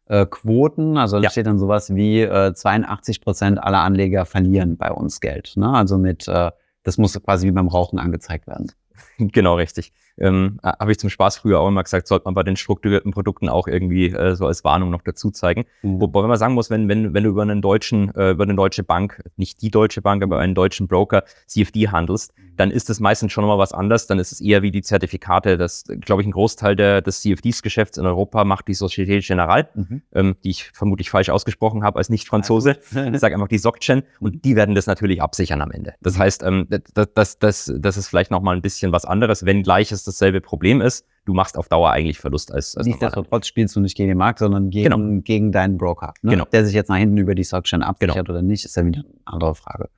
äh, 0.09 0.25
Quoten, 0.25 0.97
also 0.97 1.17
da 1.17 1.23
ja. 1.23 1.29
steht 1.29 1.47
dann 1.47 1.59
sowas 1.59 1.93
wie 1.93 2.21
äh, 2.21 2.53
82 2.53 3.21
Prozent 3.21 3.61
aller 3.61 3.79
Anleger 3.79 4.25
verlieren 4.25 4.77
bei 4.77 4.91
uns 4.91 5.19
Geld. 5.19 5.53
Ne? 5.55 5.69
Also 5.69 5.97
mit, 5.97 6.27
äh, 6.27 6.51
das 6.83 6.97
muss 6.97 7.21
quasi 7.21 7.47
wie 7.47 7.51
beim 7.51 7.67
Rauchen 7.67 7.99
angezeigt 7.99 8.47
werden. 8.47 8.71
Genau, 9.17 9.55
richtig 9.55 9.93
ähm, 10.17 10.59
habe 10.63 10.91
ich 10.91 10.99
zum 10.99 11.09
Spaß 11.09 11.37
früher 11.37 11.59
auch 11.59 11.67
immer 11.67 11.83
gesagt, 11.83 12.07
sollte 12.07 12.25
man 12.25 12.33
bei 12.33 12.43
den 12.43 12.55
strukturierten 12.55 13.11
Produkten 13.11 13.49
auch 13.49 13.67
irgendwie 13.67 14.07
äh, 14.07 14.35
so 14.35 14.47
als 14.47 14.63
Warnung 14.63 14.89
noch 14.89 15.01
dazu 15.01 15.31
zeigen. 15.31 15.65
Mhm. 15.81 16.01
Wobei 16.01 16.23
man 16.23 16.37
sagen 16.37 16.53
muss, 16.53 16.69
wenn, 16.69 16.89
wenn, 16.89 17.13
wenn 17.13 17.23
du 17.23 17.29
über 17.29 17.43
einen 17.43 17.61
deutschen, 17.61 18.13
äh, 18.15 18.31
über 18.31 18.43
eine 18.43 18.55
deutsche 18.55 18.83
Bank, 18.83 19.23
nicht 19.35 19.61
die 19.61 19.69
deutsche 19.69 20.01
Bank, 20.01 20.23
aber 20.23 20.39
einen 20.39 20.55
deutschen 20.55 20.87
Broker 20.87 21.23
CFD 21.45 21.89
handelst, 21.89 22.33
mhm. 22.35 22.57
dann 22.57 22.71
ist 22.71 22.89
das 22.89 22.99
meistens 22.99 23.31
schon 23.31 23.45
mal 23.45 23.57
was 23.57 23.73
anderes. 23.73 24.07
Dann 24.07 24.17
ist 24.19 24.31
es 24.31 24.41
eher 24.41 24.63
wie 24.63 24.71
die 24.71 24.81
Zertifikate. 24.81 25.57
Das, 25.57 25.83
glaube 26.01 26.23
ich, 26.23 26.27
ein 26.27 26.31
Großteil 26.31 26.75
der, 26.75 27.01
des 27.01 27.21
CFDs-Geschäfts 27.21 27.97
in 27.97 28.05
Europa 28.05 28.43
macht 28.43 28.67
die 28.67 28.75
Société 28.75 29.19
Générale, 29.19 29.67
mhm. 29.75 30.01
ähm, 30.13 30.35
die 30.43 30.49
ich 30.49 30.71
vermutlich 30.73 31.09
falsch 31.11 31.29
ausgesprochen 31.29 31.83
habe 31.83 31.97
als 31.97 32.09
Nicht-Franzose. 32.09 32.77
ich 33.13 33.19
sage 33.19 33.35
einfach 33.35 33.47
die 33.47 33.59
SocGen 33.59 34.03
und 34.19 34.43
die 34.45 34.55
werden 34.55 34.73
das 34.73 34.87
natürlich 34.87 35.21
absichern 35.21 35.61
am 35.61 35.71
Ende. 35.71 35.93
Das 36.01 36.15
mhm. 36.15 36.19
heißt, 36.19 36.43
ähm, 36.43 36.67
das, 36.69 37.13
das, 37.13 37.39
das, 37.39 37.71
das 37.77 37.97
ist 37.97 38.07
vielleicht 38.07 38.31
nochmal 38.31 38.55
ein 38.55 38.61
bisschen 38.63 38.91
was 38.91 39.05
anderes, 39.07 39.45
wenn 39.45 39.63
gleich 39.63 39.91
es 39.91 40.03
dasselbe 40.03 40.41
Problem 40.41 40.81
ist, 40.81 41.05
du 41.25 41.33
machst 41.33 41.57
auf 41.57 41.67
Dauer 41.67 41.91
eigentlich 41.91 42.19
Verlust 42.19 42.51
als, 42.53 42.75
als 42.77 42.87
Nichtsdestotrotz 42.87 43.47
spielst 43.47 43.75
du 43.75 43.79
nicht 43.79 43.97
gegen 43.97 44.09
den 44.09 44.17
Markt, 44.17 44.39
sondern 44.39 44.69
gegen, 44.69 44.91
genau. 44.91 45.21
gegen 45.23 45.51
deinen 45.51 45.77
Broker. 45.77 46.13
Ne? 46.21 46.31
Genau. 46.31 46.45
Der 46.45 46.65
sich 46.65 46.73
jetzt 46.73 46.89
nach 46.89 46.97
hinten 46.97 47.17
über 47.17 47.35
die 47.35 47.43
Stockchain 47.43 47.83
absichert 47.83 48.15
genau. 48.15 48.29
oder 48.29 48.41
nicht, 48.41 48.65
ist 48.65 48.75
ja 48.75 48.85
wieder 48.85 48.99
eine 49.01 49.13
andere 49.25 49.55
Frage. 49.55 49.89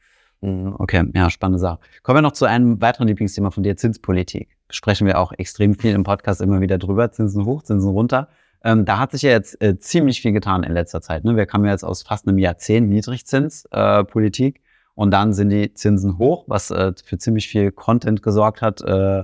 Mhm, 0.42 0.76
okay, 0.80 1.04
ja, 1.14 1.30
spannende 1.30 1.60
Sache. 1.60 1.80
Kommen 2.02 2.18
wir 2.18 2.22
noch 2.22 2.32
zu 2.32 2.46
einem 2.46 2.82
weiteren 2.82 3.08
Lieblingsthema 3.08 3.52
von 3.52 3.64
dir, 3.64 3.76
Zinspolitik. 3.76 4.58
Sprechen 4.70 5.06
wir 5.06 5.20
auch 5.20 5.34
extrem 5.34 5.76
viel 5.76 5.94
im 5.94 6.04
Podcast 6.04 6.42
immer 6.42 6.62
wieder 6.62 6.78
drüber. 6.78 7.12
Zinsen 7.12 7.46
hoch, 7.46 7.64
Zinsen 7.64 7.90
runter. 7.90 8.30
Ähm, 8.64 8.86
da 8.86 9.00
hat 9.00 9.12
sich 9.12 9.22
ja 9.22 9.32
jetzt 9.32 9.62
äh, 9.62 9.78
ziemlich 9.80 10.22
viel 10.22 10.32
getan 10.32 10.64
in 10.64 10.74
letzter 10.74 11.02
Zeit. 11.02 11.24
Ne? 11.24 11.36
Wir 11.36 11.46
kamen 11.46 11.66
ja 11.66 11.72
jetzt 11.72 11.84
aus 11.84 12.04
fast 12.04 12.28
einem 12.28 12.38
Jahrzehnt 12.38 12.90
Niedrigzinspolitik 12.90 14.58
äh, 14.58 14.60
und 15.00 15.12
dann 15.12 15.32
sind 15.32 15.50
die 15.50 15.74
Zinsen 15.74 16.18
hoch, 16.18 16.44
was 16.48 16.72
äh, 16.72 16.92
für 17.06 17.18
ziemlich 17.18 17.48
viel 17.48 17.72
Content 17.72 18.22
gesorgt 18.22 18.62
hat, 18.62 18.82
äh, 18.82 19.24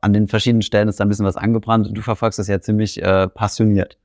an 0.00 0.12
den 0.12 0.28
verschiedenen 0.28 0.62
Stellen 0.62 0.86
ist 0.86 1.00
da 1.00 1.04
ein 1.04 1.08
bisschen 1.08 1.26
was 1.26 1.36
angebrannt. 1.36 1.90
Du 1.92 2.02
verfolgst 2.02 2.38
das 2.38 2.46
ja 2.46 2.60
ziemlich 2.60 3.02
äh, 3.02 3.26
passioniert, 3.26 3.98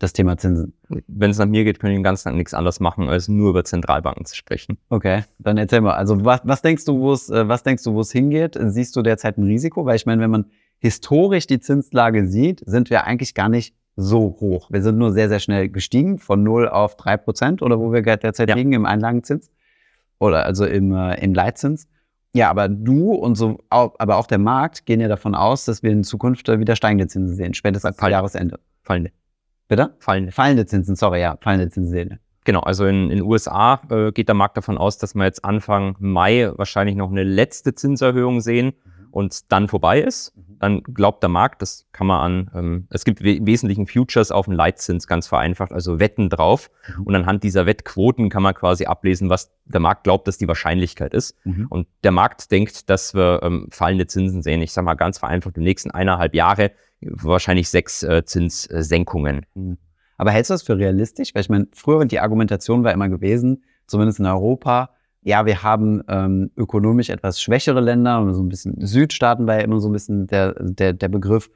das 0.00 0.12
Thema 0.12 0.36
Zinsen. 0.36 0.72
Wenn 1.06 1.30
es 1.30 1.38
nach 1.38 1.46
mir 1.46 1.62
geht, 1.62 1.78
können 1.78 1.92
ich 1.92 1.98
den 1.98 2.02
ganzen 2.02 2.24
Tag 2.24 2.34
nichts 2.34 2.54
anderes 2.54 2.80
machen, 2.80 3.08
als 3.08 3.28
nur 3.28 3.50
über 3.50 3.62
Zentralbanken 3.62 4.24
zu 4.24 4.34
sprechen. 4.34 4.78
Okay, 4.88 5.22
dann 5.38 5.58
erzähl 5.58 5.80
mal. 5.80 5.94
Also 5.94 6.24
was, 6.24 6.40
was 6.42 6.60
denkst 6.60 6.84
du, 6.86 6.98
wo 6.98 7.12
es, 7.12 7.30
äh, 7.30 7.46
was 7.46 7.62
denkst 7.62 7.84
du, 7.84 7.94
wo 7.94 8.00
es 8.00 8.10
hingeht? 8.10 8.58
Siehst 8.60 8.96
du 8.96 9.02
derzeit 9.02 9.38
ein 9.38 9.44
Risiko? 9.44 9.86
Weil 9.86 9.94
ich 9.94 10.06
meine, 10.06 10.20
wenn 10.20 10.30
man 10.32 10.46
historisch 10.80 11.46
die 11.46 11.60
Zinslage 11.60 12.26
sieht, 12.26 12.64
sind 12.66 12.90
wir 12.90 13.04
eigentlich 13.04 13.34
gar 13.34 13.48
nicht 13.48 13.76
so 13.94 14.36
hoch. 14.40 14.72
Wir 14.72 14.82
sind 14.82 14.98
nur 14.98 15.12
sehr, 15.12 15.28
sehr 15.28 15.38
schnell 15.38 15.68
gestiegen 15.68 16.18
von 16.18 16.42
0 16.42 16.68
auf 16.68 16.96
3 16.96 17.16
Prozent 17.16 17.62
oder 17.62 17.78
wo 17.78 17.92
wir 17.92 18.02
derzeit 18.02 18.48
ja. 18.48 18.56
liegen 18.56 18.72
im 18.72 18.86
Einlagenzins 18.86 19.52
oder 20.18 20.44
also 20.44 20.64
im, 20.64 20.92
äh, 20.92 21.22
im 21.22 21.34
Leitzins. 21.34 21.88
Ja, 22.34 22.50
aber 22.50 22.68
du 22.68 23.12
und 23.12 23.36
so, 23.36 23.58
aber 23.70 24.16
auch 24.16 24.26
der 24.26 24.38
Markt 24.38 24.86
gehen 24.86 25.00
ja 25.00 25.08
davon 25.08 25.34
aus, 25.34 25.64
dass 25.64 25.82
wir 25.82 25.90
in 25.90 26.04
Zukunft 26.04 26.48
wieder 26.48 26.76
steigende 26.76 27.06
Zinsen 27.06 27.34
sehen, 27.34 27.54
spätestens 27.54 27.96
Fall, 27.96 28.10
Jahresende. 28.10 28.60
Fallende. 28.82 29.12
Bitte? 29.66 29.94
Fallende. 29.98 30.32
Fallende 30.32 30.66
Zinsen, 30.66 30.94
sorry, 30.94 31.20
ja, 31.20 31.36
fallende 31.40 31.70
Zinsen 31.70 31.90
sehen. 31.90 32.18
Genau, 32.44 32.60
also 32.60 32.86
in 32.86 33.08
den 33.08 33.22
USA 33.22 33.80
äh, 33.90 34.12
geht 34.12 34.28
der 34.28 34.34
Markt 34.34 34.56
davon 34.56 34.78
aus, 34.78 34.98
dass 34.98 35.14
wir 35.14 35.24
jetzt 35.24 35.44
Anfang 35.44 35.96
Mai 35.98 36.50
wahrscheinlich 36.56 36.96
noch 36.96 37.10
eine 37.10 37.22
letzte 37.22 37.74
Zinserhöhung 37.74 38.40
sehen 38.40 38.72
mhm. 38.84 38.97
Und 39.10 39.52
dann 39.52 39.68
vorbei 39.68 40.00
ist. 40.00 40.36
Mhm 40.36 40.48
dann 40.58 40.82
glaubt 40.82 41.22
der 41.22 41.28
Markt, 41.30 41.62
das 41.62 41.86
kann 41.92 42.06
man 42.06 42.20
an, 42.20 42.50
ähm, 42.54 42.86
es 42.90 43.04
gibt 43.04 43.20
im 43.20 43.46
Wesentlichen 43.46 43.86
Futures 43.86 44.30
auf 44.30 44.46
den 44.46 44.54
Leitzins, 44.54 45.06
ganz 45.06 45.26
vereinfacht, 45.26 45.72
also 45.72 46.00
Wetten 46.00 46.28
drauf. 46.28 46.70
Mhm. 46.96 47.02
Und 47.04 47.14
anhand 47.14 47.44
dieser 47.44 47.66
Wettquoten 47.66 48.28
kann 48.28 48.42
man 48.42 48.54
quasi 48.54 48.86
ablesen, 48.86 49.30
was 49.30 49.52
der 49.66 49.80
Markt 49.80 50.04
glaubt, 50.04 50.26
dass 50.26 50.38
die 50.38 50.48
Wahrscheinlichkeit 50.48 51.14
ist. 51.14 51.36
Mhm. 51.44 51.66
Und 51.68 51.86
der 52.02 52.12
Markt 52.12 52.50
denkt, 52.50 52.90
dass 52.90 53.14
wir 53.14 53.40
ähm, 53.42 53.68
fallende 53.70 54.06
Zinsen 54.06 54.42
sehen. 54.42 54.62
Ich 54.62 54.72
sage 54.72 54.84
mal 54.84 54.94
ganz 54.94 55.18
vereinfacht, 55.18 55.56
die 55.56 55.60
nächsten 55.60 55.90
eineinhalb 55.90 56.34
Jahre 56.34 56.72
wahrscheinlich 57.00 57.68
sechs 57.68 58.02
äh, 58.02 58.24
Zinssenkungen. 58.24 59.46
Mhm. 59.54 59.78
Aber 60.16 60.32
hältst 60.32 60.50
du 60.50 60.54
das 60.54 60.62
für 60.62 60.76
realistisch? 60.76 61.34
Weil 61.34 61.42
ich 61.42 61.48
meine, 61.48 61.68
früher 61.72 62.04
die 62.04 62.18
Argumentation 62.18 62.82
war 62.82 62.92
immer 62.92 63.08
gewesen, 63.08 63.62
zumindest 63.86 64.18
in 64.18 64.26
Europa, 64.26 64.90
ja, 65.22 65.46
wir 65.46 65.62
haben 65.62 66.02
ähm, 66.08 66.50
ökonomisch 66.56 67.10
etwas 67.10 67.40
schwächere 67.40 67.80
Länder, 67.80 68.32
so 68.32 68.42
ein 68.42 68.48
bisschen 68.48 68.74
Südstaaten 68.78 69.46
war 69.46 69.56
ja 69.56 69.62
immer 69.62 69.80
so 69.80 69.88
ein 69.88 69.92
bisschen 69.92 70.26
der, 70.26 70.54
der, 70.58 70.92
der 70.92 71.08
Begriff. 71.08 71.50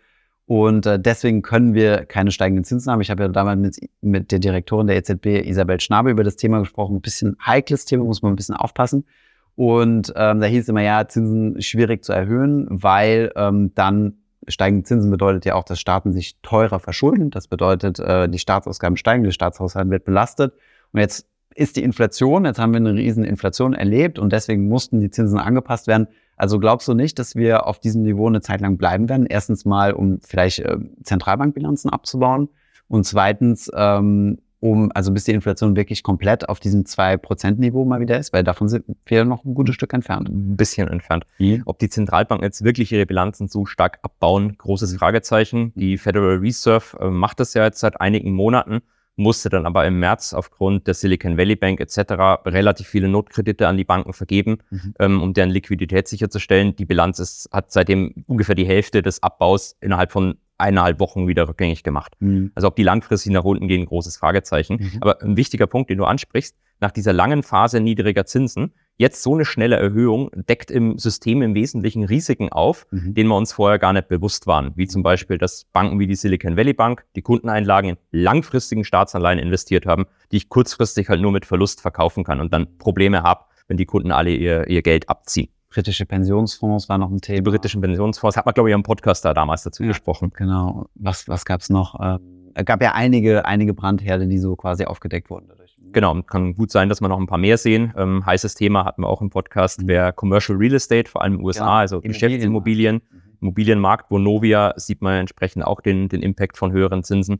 Und 0.47 0.87
äh, 0.87 0.99
deswegen 0.99 1.43
können 1.43 1.73
wir 1.73 2.05
keine 2.05 2.31
steigenden 2.31 2.65
Zinsen 2.65 2.93
haben. 2.93 3.01
Ich 3.01 3.11
habe 3.11 3.23
ja 3.23 3.29
damals 3.29 3.61
mit, 3.61 3.91
mit 4.01 4.33
der 4.33 4.39
Direktorin 4.41 4.89
der 4.89 4.97
EZB, 4.97 5.47
Isabel 5.47 5.81
Schnabe, 5.81 6.11
über 6.11 6.25
das 6.25 6.37
Thema 6.37 6.59
gesprochen. 6.59 6.97
Ein 6.97 7.01
bisschen 7.01 7.37
heikles 7.45 7.85
Thema, 7.85 8.05
muss 8.05 8.23
man 8.23 8.33
ein 8.33 8.37
bisschen 8.37 8.57
aufpassen. 8.57 9.07
Und 9.55 10.13
ähm, 10.17 10.41
da 10.41 10.47
hieß 10.47 10.69
immer, 10.69 10.83
ja, 10.83 11.07
Zinsen 11.07 11.61
schwierig 11.63 12.05
zu 12.05 12.13
erhöhen, 12.13 12.67
weil 12.69 13.33
ähm, 13.37 13.73
dann 13.75 14.15
steigende 14.49 14.85
Zinsen 14.85 15.11
bedeutet 15.11 15.45
ja 15.45 15.55
auch, 15.55 15.65
dass 15.65 15.79
Staaten 15.79 16.13
sich 16.13 16.37
teurer 16.43 16.81
verschulden. 16.81 17.31
Das 17.31 17.47
bedeutet, 17.47 18.01
äh, 18.01 18.29
die 18.29 18.39
Staatsausgaben 18.39 18.97
steigen, 18.97 19.25
der 19.25 19.31
Staatshaushalt 19.31 19.91
wird 19.91 20.05
belastet. 20.05 20.55
Und 20.93 21.01
jetzt 21.01 21.27
ist 21.55 21.77
die 21.77 21.83
Inflation, 21.83 22.45
jetzt 22.45 22.59
haben 22.59 22.73
wir 22.73 22.79
eine 22.79 22.95
riesen 22.95 23.25
Inflation 23.25 23.75
erlebt 23.75 24.19
und 24.19 24.33
deswegen 24.33 24.69
mussten 24.69 25.01
die 25.01 25.11
Zinsen 25.11 25.39
angepasst 25.39 25.87
werden. 25.87 26.09
Also 26.37 26.59
glaubst 26.59 26.89
du 26.89 26.95
nicht, 26.95 27.19
dass 27.19 27.37
wir 27.37 27.67
auf 27.67 27.79
diesem 27.79 28.03
Niveau 28.03 28.27
eine 28.27 28.41
Zeit 28.41 28.61
lang 28.61 28.77
bleiben 28.77 29.09
werden? 29.09 29.27
Erstens 29.27 29.65
mal, 29.65 29.93
um 29.93 30.19
vielleicht 30.23 30.61
äh, 30.61 30.79
Zentralbankbilanzen 31.03 31.91
abzubauen 31.91 32.49
und 32.89 33.05
zweitens, 33.05 33.71
ähm, 33.75 34.39
um, 34.61 34.93
also 34.95 35.13
bis 35.13 35.25
die 35.25 35.33
Inflation 35.33 35.75
wirklich 35.77 36.03
komplett 36.05 36.49
auf 36.49 36.61
diesem 36.61 36.85
2%-Niveau 36.85 37.85
mal 37.85 38.01
wieder 38.01 38.19
ist, 38.19 38.33
weil 38.33 38.45
davon 38.45 38.69
sind 38.69 38.85
wir 39.07 39.25
noch 39.25 39.45
ein 39.45 39.55
gutes 39.55 39.75
Stück 39.75 39.93
entfernt. 39.93 40.29
Ein 40.29 40.57
bisschen 40.57 40.89
entfernt. 40.89 41.25
Mhm. 41.39 41.63
Ob 41.67 41.81
die 41.81 41.89
Zentralbanken 41.89 42.45
jetzt 42.45 42.63
wirklich 42.63 42.93
ihre 42.93 43.07
Bilanzen 43.07 43.49
so 43.49 43.67
stark 43.67 43.99
abbauen, 44.03 44.57
großes 44.59 44.97
Fragezeichen. 44.97 45.73
Die 45.75 45.99
Federal 45.99 46.37
Reserve 46.37 46.97
äh, 47.01 47.11
macht 47.11 47.41
das 47.41 47.55
ja 47.55 47.65
jetzt 47.65 47.81
seit 47.81 48.01
einigen 48.01 48.33
Monaten 48.33 48.83
musste 49.17 49.49
dann 49.51 49.67
aber 49.67 49.87
im 49.87 49.99
März 49.99 50.33
aufgrund 50.33 50.87
der 50.87 50.95
Silicon 50.95 51.37
Valley 51.37 51.57
Bank 51.57 51.81
etc. 51.81 52.13
relativ 52.47 52.89
viele 52.89 53.09
Notkredite 53.09 53.69
an 53.69 53.77
die 53.77 53.85
Banken 53.85 54.13
vergeben, 54.13 54.59
mhm. 54.71 54.95
ähm, 54.99 55.23
um 55.23 55.35
deren 55.35 55.51
Liquidität 55.51 56.09
sicherzustellen. 56.09 56.77
Die 56.77 56.87
Bilanz 56.87 57.19
ist, 57.19 57.49
hat 57.53 57.73
seitdem 57.73 58.25
ungefähr 58.27 58.55
die 58.55 58.67
Hälfte 58.67 59.03
des 59.03 59.23
Abbaus 59.23 59.77
innerhalb 59.81 60.13
von 60.13 60.39
eineinhalb 60.59 61.01
Wochen 61.01 61.27
wieder 61.27 61.49
rückgängig 61.49 61.83
gemacht. 61.83 62.15
Mhm. 62.21 62.53
Also 62.55 62.69
ob 62.69 62.77
die 62.77 62.85
langfristig 62.85 63.33
nach 63.33 63.45
unten 63.45 63.69
gehen, 63.69 63.85
großes 63.85 64.17
Fragezeichen. 64.17 64.79
Mhm. 64.81 64.99
Aber 65.01 65.21
ein 65.21 65.37
wichtiger 65.37 65.67
Punkt, 65.67 65.91
den 65.91 65.99
du 65.99 66.05
ansprichst, 66.05 66.57
nach 66.81 66.91
dieser 66.91 67.13
langen 67.13 67.43
Phase 67.43 67.81
niedriger 67.81 68.27
Zinsen, 68.27 68.73
jetzt 68.97 69.23
so 69.23 69.35
eine 69.35 69.45
schnelle 69.45 69.77
Erhöhung 69.77 70.31
deckt 70.35 70.71
im 70.71 70.99
System 70.99 71.43
im 71.43 71.55
Wesentlichen 71.55 72.05
Risiken 72.05 72.51
auf, 72.51 72.87
mhm. 72.91 73.15
denen 73.15 73.29
wir 73.29 73.37
uns 73.37 73.53
vorher 73.53 73.79
gar 73.79 73.93
nicht 73.93 74.09
bewusst 74.09 74.47
waren. 74.47 74.73
Wie 74.77 74.87
zum 74.87 75.03
Beispiel, 75.03 75.39
dass 75.39 75.65
Banken 75.73 75.99
wie 75.99 76.07
die 76.07 76.15
Silicon 76.15 76.57
Valley 76.57 76.73
Bank 76.73 77.05
die 77.17 77.23
Kundeneinlagen 77.23 77.91
in 77.91 77.97
langfristigen 78.11 78.85
Staatsanleihen 78.85 79.39
investiert 79.39 79.87
haben, 79.87 80.07
die 80.31 80.37
ich 80.37 80.49
kurzfristig 80.49 81.09
halt 81.09 81.21
nur 81.21 81.33
mit 81.33 81.47
Verlust 81.47 81.81
verkaufen 81.81 82.25
kann 82.25 82.41
und 82.41 82.53
dann 82.53 82.79
Probleme 82.79 83.23
habe, 83.23 83.45
wenn 83.69 83.77
die 83.77 83.87
Kunden 83.87 84.13
alle 84.13 84.31
ihr, 84.31 84.69
ihr 84.69 84.83
Geld 84.83 85.09
abziehen. 85.09 85.49
Britische 85.71 86.05
Pensionsfonds 86.05 86.89
war 86.91 86.99
noch 86.99 87.11
ein 87.11 87.21
Thema. 87.21 87.37
Die 87.37 87.43
britischen 87.43 87.81
Pensionsfonds, 87.81 88.37
hat 88.37 88.45
man, 88.45 88.55
glaube 88.55 88.69
ich, 88.69 88.75
im 88.75 88.83
Podcast 88.83 89.25
da 89.25 89.33
damals 89.33 89.63
dazu 89.63 89.83
ja, 89.83 89.89
gesprochen. 89.89 90.31
Genau. 90.37 90.87
Was, 90.95 91.29
was 91.29 91.47
gab 91.47 91.63
es 91.63 91.71
noch? 91.71 91.99
Ähm, 91.99 92.53
es 92.55 92.65
gab 92.67 92.83
ja 92.83 92.93
einige, 92.93 93.47
einige 93.47 93.73
Brandherde, 93.73 94.27
die 94.29 94.39
so 94.39 94.55
quasi 94.55 94.85
aufgedeckt 94.85 95.31
wurden 95.31 95.47
dadurch. 95.49 95.72
Genau, 95.93 96.23
kann 96.23 96.55
gut 96.55 96.71
sein, 96.71 96.89
dass 96.89 97.01
wir 97.01 97.09
noch 97.09 97.19
ein 97.19 97.27
paar 97.27 97.39
mehr 97.39 97.59
sehen. 97.59 97.93
Ähm, 97.97 98.25
heißes 98.25 98.55
Thema 98.55 98.85
hatten 98.85 99.03
wir 99.03 99.09
auch 99.09 99.21
im 99.21 99.31
Podcast, 99.31 99.83
mhm. 99.83 99.89
wäre 99.89 100.13
Commercial 100.13 100.57
Real 100.57 100.75
Estate, 100.75 101.11
vor 101.11 101.23
allem 101.23 101.35
in 101.35 101.39
den 101.41 101.47
USA, 101.47 101.67
ja, 101.67 101.79
also 101.81 102.01
Geschäftsimmobilien, 102.01 103.03
mhm. 103.11 103.21
Immobilienmarkt. 103.43 104.11
Vonovia 104.11 104.73
sieht 104.77 105.03
man 105.03 105.17
entsprechend 105.17 105.65
auch 105.65 105.81
den, 105.81 106.09
den 106.09 106.23
Impact 106.23 106.57
von 106.57 106.73
höheren 106.73 107.03
Zinsen. 107.03 107.39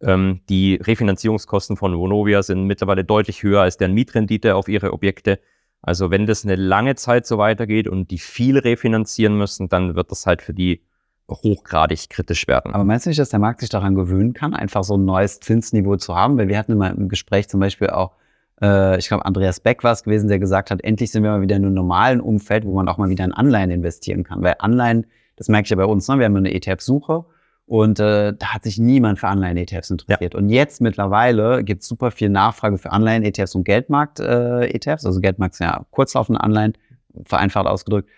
Ähm, 0.00 0.40
die 0.48 0.76
Refinanzierungskosten 0.76 1.76
von 1.76 1.98
Vonovia 1.98 2.42
sind 2.42 2.64
mittlerweile 2.64 3.04
deutlich 3.04 3.42
höher 3.42 3.62
als 3.62 3.78
deren 3.78 3.94
Mietrendite 3.94 4.54
auf 4.54 4.68
ihre 4.68 4.92
Objekte. 4.92 5.40
Also 5.82 6.10
wenn 6.10 6.26
das 6.26 6.44
eine 6.44 6.56
lange 6.56 6.94
Zeit 6.96 7.26
so 7.26 7.38
weitergeht 7.38 7.88
und 7.88 8.10
die 8.10 8.18
viel 8.18 8.58
refinanzieren 8.58 9.36
müssen, 9.36 9.68
dann 9.68 9.94
wird 9.94 10.10
das 10.10 10.26
halt 10.26 10.42
für 10.42 10.54
die 10.54 10.82
hochgradig 11.28 12.08
kritisch 12.08 12.48
werden. 12.48 12.72
Aber 12.74 12.84
meinst 12.84 13.06
du 13.06 13.10
nicht, 13.10 13.18
dass 13.18 13.28
der 13.28 13.38
Markt 13.38 13.60
sich 13.60 13.68
daran 13.68 13.94
gewöhnen 13.94 14.32
kann, 14.32 14.54
einfach 14.54 14.84
so 14.84 14.96
ein 14.96 15.04
neues 15.04 15.40
Zinsniveau 15.40 15.96
zu 15.96 16.16
haben? 16.16 16.38
Weil 16.38 16.48
wir 16.48 16.58
hatten 16.58 16.72
immer 16.72 16.90
im 16.90 17.08
Gespräch 17.08 17.48
zum 17.48 17.60
Beispiel 17.60 17.90
auch, 17.90 18.12
äh, 18.62 18.98
ich 18.98 19.08
glaube, 19.08 19.26
Andreas 19.26 19.60
Beck 19.60 19.84
war 19.84 19.92
es 19.92 20.02
gewesen, 20.02 20.28
der 20.28 20.38
gesagt 20.38 20.70
hat, 20.70 20.82
endlich 20.82 21.10
sind 21.10 21.22
wir 21.22 21.30
mal 21.30 21.42
wieder 21.42 21.56
in 21.56 21.64
einem 21.64 21.74
normalen 21.74 22.20
Umfeld, 22.20 22.64
wo 22.64 22.74
man 22.74 22.88
auch 22.88 22.98
mal 22.98 23.10
wieder 23.10 23.24
in 23.24 23.32
Anleihen 23.32 23.70
investieren 23.70 24.24
kann. 24.24 24.42
Weil 24.42 24.56
Anleihen, 24.58 25.06
das 25.36 25.48
merke 25.48 25.66
ich 25.66 25.70
ja 25.70 25.76
bei 25.76 25.84
uns, 25.84 26.08
ne? 26.08 26.18
wir 26.18 26.24
haben 26.24 26.36
eine 26.36 26.52
ETF-Suche 26.52 27.24
und 27.66 28.00
äh, 28.00 28.32
da 28.32 28.54
hat 28.54 28.64
sich 28.64 28.78
niemand 28.78 29.18
für 29.18 29.28
Anleihen-ETFs 29.28 29.90
interessiert. 29.90 30.32
Ja. 30.32 30.40
Und 30.40 30.48
jetzt 30.48 30.80
mittlerweile 30.80 31.62
gibt 31.62 31.82
es 31.82 31.88
super 31.88 32.10
viel 32.10 32.30
Nachfrage 32.30 32.78
für 32.78 32.90
Anleihen-ETFs 32.90 33.54
und 33.54 33.64
Geldmarkt-ETFs. 33.64 35.04
also 35.04 35.20
Geldmarkt 35.20 35.56
sind 35.56 35.66
ja 35.66 35.84
kurzlaufende 35.90 36.40
Anleihen, 36.40 36.72
vereinfacht 37.26 37.66
ausgedrückt. 37.66 38.08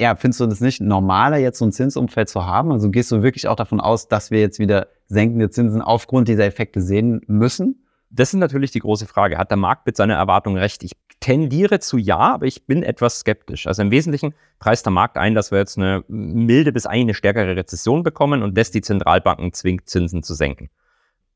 Ja, 0.00 0.16
findest 0.16 0.40
du 0.40 0.46
das 0.46 0.60
nicht 0.60 0.80
normaler, 0.80 1.36
jetzt 1.36 1.58
so 1.58 1.64
ein 1.64 1.72
Zinsumfeld 1.72 2.28
zu 2.28 2.44
haben? 2.44 2.72
Also 2.72 2.90
gehst 2.90 3.12
du 3.12 3.22
wirklich 3.22 3.46
auch 3.46 3.56
davon 3.56 3.80
aus, 3.80 4.08
dass 4.08 4.30
wir 4.30 4.40
jetzt 4.40 4.58
wieder 4.58 4.88
senkende 5.06 5.50
Zinsen 5.50 5.82
aufgrund 5.82 6.26
dieser 6.28 6.44
Effekte 6.44 6.80
sehen 6.80 7.20
müssen? 7.26 7.84
Das 8.10 8.32
ist 8.32 8.38
natürlich 8.38 8.70
die 8.70 8.80
große 8.80 9.06
Frage. 9.06 9.38
Hat 9.38 9.50
der 9.50 9.56
Markt 9.56 9.86
mit 9.86 9.96
seiner 9.96 10.14
Erwartung 10.14 10.56
recht? 10.56 10.82
Ich 10.82 10.92
tendiere 11.20 11.80
zu 11.80 11.96
ja, 11.96 12.18
aber 12.18 12.46
ich 12.46 12.66
bin 12.66 12.82
etwas 12.82 13.20
skeptisch. 13.20 13.66
Also 13.66 13.82
im 13.82 13.90
Wesentlichen 13.90 14.34
preist 14.58 14.84
der 14.84 14.92
Markt 14.92 15.16
ein, 15.16 15.34
dass 15.34 15.50
wir 15.50 15.58
jetzt 15.58 15.78
eine 15.78 16.04
milde 16.08 16.72
bis 16.72 16.86
eigentlich 16.86 17.04
eine 17.04 17.14
stärkere 17.14 17.56
Rezession 17.56 18.02
bekommen 18.02 18.42
und 18.42 18.58
das 18.58 18.70
die 18.70 18.82
Zentralbanken 18.82 19.52
zwingt, 19.52 19.88
Zinsen 19.88 20.22
zu 20.22 20.34
senken. 20.34 20.70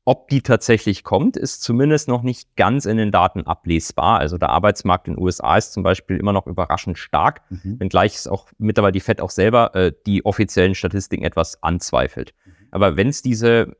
Ob 0.05 0.27
die 0.29 0.41
tatsächlich 0.41 1.03
kommt, 1.03 1.37
ist 1.37 1.61
zumindest 1.61 2.07
noch 2.07 2.23
nicht 2.23 2.55
ganz 2.55 2.85
in 2.85 2.97
den 2.97 3.11
Daten 3.11 3.45
ablesbar. 3.45 4.19
Also 4.19 4.37
der 4.37 4.49
Arbeitsmarkt 4.49 5.07
in 5.07 5.15
den 5.15 5.23
USA 5.23 5.57
ist 5.57 5.73
zum 5.73 5.83
Beispiel 5.83 6.17
immer 6.17 6.33
noch 6.33 6.47
überraschend 6.47 6.97
stark, 6.97 7.41
mhm. 7.49 7.79
wenngleich 7.79 8.15
es 8.15 8.27
auch 8.27 8.47
mittlerweile 8.57 8.93
die 8.93 9.01
FED 9.01 9.21
auch 9.21 9.29
selber 9.29 9.75
äh, 9.75 9.91
die 10.07 10.25
offiziellen 10.25 10.73
Statistiken 10.73 11.23
etwas 11.23 11.61
anzweifelt. 11.61 12.33
Mhm. 12.45 12.51
Aber 12.71 12.97
wenn 12.97 13.09
es 13.09 13.21
diese 13.21 13.75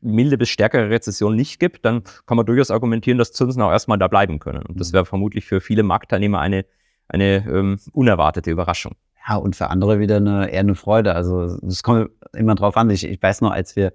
milde 0.00 0.38
bis 0.38 0.48
stärkere 0.48 0.90
Rezession 0.90 1.36
nicht 1.36 1.58
gibt, 1.58 1.84
dann 1.84 2.04
kann 2.26 2.36
man 2.36 2.46
durchaus 2.46 2.70
argumentieren, 2.70 3.18
dass 3.18 3.32
Zinsen 3.32 3.62
auch 3.62 3.70
erstmal 3.70 3.98
da 3.98 4.08
bleiben 4.08 4.38
können. 4.38 4.64
Und 4.64 4.78
das 4.78 4.90
mhm. 4.90 4.94
wäre 4.94 5.06
vermutlich 5.06 5.46
für 5.46 5.60
viele 5.60 5.82
Marktteilnehmer 5.82 6.40
eine, 6.40 6.64
eine 7.08 7.44
ähm, 7.48 7.78
unerwartete 7.92 8.50
Überraschung. 8.50 8.94
Ja, 9.28 9.36
und 9.36 9.56
für 9.56 9.68
andere 9.68 9.98
wieder 9.98 10.16
eine, 10.16 10.50
eher 10.50 10.60
eine 10.60 10.74
Freude. 10.74 11.14
Also 11.14 11.42
es 11.66 11.82
kommt 11.82 12.10
immer 12.32 12.54
drauf 12.54 12.76
an. 12.76 12.88
Ich, 12.90 13.04
ich 13.04 13.22
weiß 13.22 13.42
noch, 13.42 13.50
als 13.50 13.76
wir 13.76 13.92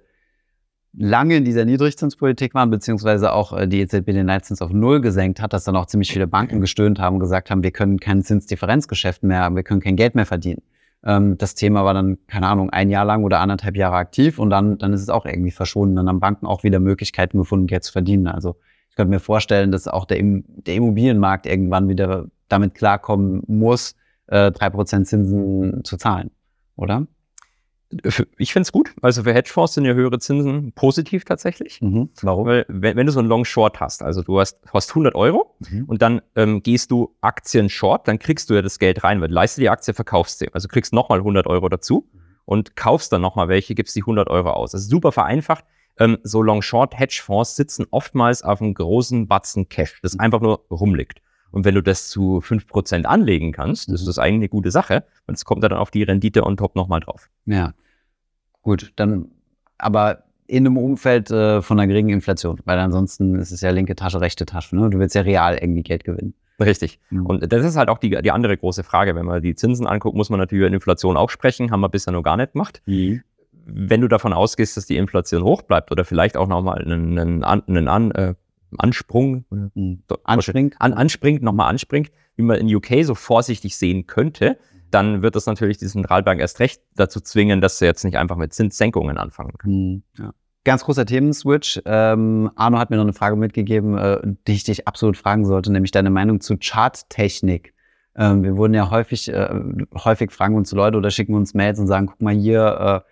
lange 0.97 1.37
in 1.37 1.45
dieser 1.45 1.65
Niedrigzinspolitik 1.65 2.53
waren, 2.53 2.69
beziehungsweise 2.69 3.33
auch 3.33 3.53
äh, 3.53 3.67
die 3.67 3.81
EZB 3.81 4.07
den 4.07 4.27
Leitzins 4.27 4.61
auf 4.61 4.71
Null 4.71 5.01
gesenkt 5.01 5.41
hat, 5.41 5.53
dass 5.53 5.63
dann 5.63 5.75
auch 5.75 5.87
ziemlich 5.87 6.11
viele 6.11 6.27
Banken 6.27 6.61
gestöhnt 6.61 6.99
haben 6.99 7.15
und 7.15 7.19
gesagt 7.19 7.51
haben, 7.51 7.63
wir 7.63 7.71
können 7.71 7.99
kein 7.99 8.23
Zinsdifferenzgeschäft 8.23 9.23
mehr, 9.23 9.49
wir 9.53 9.63
können 9.63 9.81
kein 9.81 9.95
Geld 9.95 10.15
mehr 10.15 10.25
verdienen. 10.25 10.61
Ähm, 11.03 11.37
das 11.37 11.55
Thema 11.55 11.83
war 11.85 11.93
dann, 11.93 12.17
keine 12.27 12.47
Ahnung, 12.47 12.69
ein 12.69 12.89
Jahr 12.89 13.05
lang 13.05 13.23
oder 13.23 13.39
anderthalb 13.39 13.75
Jahre 13.75 13.95
aktiv 13.95 14.39
und 14.39 14.49
dann, 14.49 14.77
dann 14.77 14.93
ist 14.93 15.01
es 15.01 15.09
auch 15.09 15.25
irgendwie 15.25 15.51
verschwunden. 15.51 15.95
Dann 15.95 16.07
haben 16.07 16.19
Banken 16.19 16.45
auch 16.45 16.63
wieder 16.63 16.79
Möglichkeiten 16.79 17.37
gefunden, 17.37 17.67
Geld 17.67 17.83
zu 17.83 17.91
verdienen. 17.91 18.27
Also 18.27 18.55
ich 18.89 18.95
könnte 18.95 19.09
mir 19.09 19.19
vorstellen, 19.19 19.71
dass 19.71 19.87
auch 19.87 20.05
der, 20.05 20.19
der 20.21 20.75
Immobilienmarkt 20.75 21.45
irgendwann 21.45 21.89
wieder 21.89 22.27
damit 22.47 22.73
klarkommen 22.75 23.43
muss, 23.47 23.95
äh, 24.27 24.51
drei 24.51 24.69
Prozent 24.69 25.07
Zinsen 25.07 25.83
zu 25.83 25.97
zahlen, 25.97 26.31
oder? 26.75 27.05
Ich 28.37 28.53
finde 28.53 28.63
es 28.63 28.71
gut. 28.71 28.91
Also 29.01 29.23
für 29.23 29.33
Hedgefonds 29.33 29.73
sind 29.73 29.85
ja 29.85 29.93
höhere 29.93 30.19
Zinsen 30.19 30.71
positiv 30.73 31.25
tatsächlich. 31.25 31.81
Mhm. 31.81 32.09
Warum? 32.21 32.47
Weil 32.47 32.65
wenn, 32.67 32.97
wenn, 32.97 33.05
du 33.05 33.11
so 33.11 33.19
einen 33.19 33.29
Long 33.29 33.45
Short 33.45 33.79
hast, 33.79 34.03
also 34.03 34.21
du 34.21 34.39
hast, 34.39 34.59
hast 34.73 34.89
100 34.91 35.15
Euro 35.15 35.55
mhm. 35.69 35.85
und 35.85 36.01
dann 36.01 36.21
ähm, 36.35 36.63
gehst 36.63 36.91
du 36.91 37.15
Aktien 37.21 37.69
Short, 37.69 38.07
dann 38.07 38.19
kriegst 38.19 38.49
du 38.49 38.53
ja 38.53 38.61
das 38.61 38.79
Geld 38.79 39.03
rein, 39.03 39.21
weil 39.21 39.29
du 39.29 39.33
leistest 39.33 39.61
die 39.61 39.69
Aktie, 39.69 39.93
verkaufst 39.93 40.39
sie. 40.39 40.49
Also 40.53 40.67
kriegst 40.67 40.93
nochmal 40.93 41.19
100 41.19 41.47
Euro 41.47 41.69
dazu 41.69 42.09
und 42.45 42.75
kaufst 42.75 43.11
dann 43.11 43.21
nochmal 43.21 43.47
welche, 43.47 43.75
gibst 43.75 43.95
die 43.95 44.01
100 44.01 44.29
Euro 44.29 44.51
aus. 44.51 44.71
Das 44.71 44.81
ist 44.81 44.89
super 44.89 45.11
vereinfacht. 45.11 45.65
Ähm, 45.97 46.17
so 46.23 46.41
Long 46.41 46.61
Short 46.61 46.97
Hedgefonds 46.97 47.55
sitzen 47.55 47.85
oftmals 47.91 48.43
auf 48.43 48.61
einem 48.61 48.73
großen 48.73 49.27
Batzen 49.27 49.69
Cash, 49.69 49.99
das 50.01 50.13
mhm. 50.13 50.19
einfach 50.21 50.41
nur 50.41 50.65
rumliegt. 50.69 51.21
Und 51.51 51.63
wenn 51.63 51.75
du 51.75 51.81
das 51.81 52.09
zu 52.09 52.39
5% 52.39 53.05
anlegen 53.05 53.53
kannst, 53.53 53.89
ist 53.89 54.01
mhm. 54.01 54.05
das 54.07 54.19
eigentlich 54.19 54.35
eine 54.35 54.49
gute 54.49 54.71
Sache. 54.71 55.05
Und 55.25 55.35
es 55.35 55.45
kommt 55.45 55.63
dann 55.63 55.71
auf 55.71 55.89
die 55.89 56.03
Rendite 56.03 56.43
on 56.43 56.57
top 56.57 56.75
nochmal 56.75 56.99
drauf. 56.99 57.29
Ja. 57.45 57.73
Gut, 58.65 58.91
dann 58.95 59.29
aber 59.77 60.23
in 60.47 60.65
einem 60.65 60.77
Umfeld 60.77 61.29
äh, 61.29 61.61
von 61.61 61.79
einer 61.79 61.87
geringen 61.87 62.09
Inflation, 62.09 62.59
weil 62.65 62.79
ansonsten 62.79 63.35
ist 63.35 63.51
es 63.51 63.61
ja 63.61 63.69
linke 63.69 63.95
Tasche, 63.95 64.21
rechte 64.21 64.47
Tasche. 64.47 64.75
Ne? 64.75 64.89
Du 64.89 64.97
willst 64.97 65.13
ja 65.13 65.21
real 65.21 65.55
irgendwie 65.61 65.83
Geld 65.83 66.03
gewinnen. 66.03 66.33
Richtig. 66.59 66.99
Mhm. 67.11 67.25
Und 67.27 67.53
das 67.53 67.63
ist 67.63 67.75
halt 67.75 67.89
auch 67.89 67.99
die, 67.99 68.09
die 68.09 68.31
andere 68.31 68.57
große 68.57 68.83
Frage. 68.83 69.13
Wenn 69.13 69.25
man 69.25 69.43
die 69.43 69.53
Zinsen 69.53 69.85
anguckt, 69.85 70.17
muss 70.17 70.31
man 70.31 70.39
natürlich 70.39 70.65
über 70.65 70.73
Inflation 70.73 71.15
auch 71.15 71.29
sprechen. 71.29 71.69
Haben 71.69 71.81
wir 71.81 71.89
bisher 71.89 72.11
noch 72.11 72.23
gar 72.23 72.37
nicht 72.37 72.53
gemacht. 72.53 72.81
Mhm. 72.87 73.21
Wenn 73.67 74.01
du 74.01 74.07
davon 74.07 74.33
ausgehst, 74.33 74.77
dass 74.77 74.87
die 74.87 74.97
Inflation 74.97 75.43
hoch 75.43 75.61
bleibt 75.61 75.91
oder 75.91 76.03
vielleicht 76.03 76.35
auch 76.35 76.47
nochmal 76.47 76.81
einen, 76.81 77.19
einen, 77.19 77.43
einen 77.43 77.87
an, 77.87 78.11
äh, 78.11 78.33
Ansprung, 78.79 79.45
mhm. 79.51 80.01
anspringt, 80.23 80.75
an, 80.79 80.93
anspringt, 80.93 81.43
nochmal 81.43 81.69
anspringt, 81.69 82.11
wie 82.35 82.41
man 82.41 82.57
in 82.57 82.75
UK 82.75 83.03
so 83.03 83.13
vorsichtig 83.13 83.77
sehen 83.77 84.07
könnte, 84.07 84.57
dann 84.95 85.21
wird 85.21 85.35
das 85.35 85.45
natürlich 85.45 85.77
die 85.77 85.87
Zentralbank 85.87 86.39
erst 86.39 86.61
recht 86.61 86.81
dazu 86.95 87.19
zwingen, 87.19 87.59
dass 87.59 87.79
sie 87.79 87.85
jetzt 87.85 88.05
nicht 88.05 88.17
einfach 88.17 88.37
mit 88.37 88.53
Zinssenkungen 88.53 89.17
anfangen 89.17 89.53
kann. 89.57 89.71
Hm, 89.71 90.03
ja. 90.17 90.33
Ganz 90.63 90.85
großer 90.85 91.05
Themenswitch. 91.05 91.81
Ähm, 91.85 92.49
Arno 92.55 92.79
hat 92.79 92.89
mir 92.89 92.95
noch 92.95 93.03
eine 93.03 93.13
Frage 93.13 93.35
mitgegeben, 93.35 93.97
äh, 93.97 94.21
die 94.47 94.53
ich 94.53 94.63
dich 94.63 94.87
absolut 94.87 95.17
fragen 95.17 95.45
sollte, 95.45 95.71
nämlich 95.71 95.91
deine 95.91 96.09
Meinung 96.09 96.39
zu 96.39 96.55
Charttechnik. 96.57 97.73
Ähm, 98.15 98.43
wir 98.43 98.55
wurden 98.55 98.73
ja 98.73 98.89
häufig, 98.89 99.27
äh, 99.27 99.49
häufig 99.93 100.31
fragen 100.31 100.55
uns 100.55 100.71
Leute 100.71 100.97
oder 100.97 101.11
schicken 101.11 101.35
uns 101.35 101.53
Mails 101.53 101.77
und 101.77 101.87
sagen, 101.87 102.07
guck 102.07 102.21
mal 102.21 102.33
hier, 102.33 103.03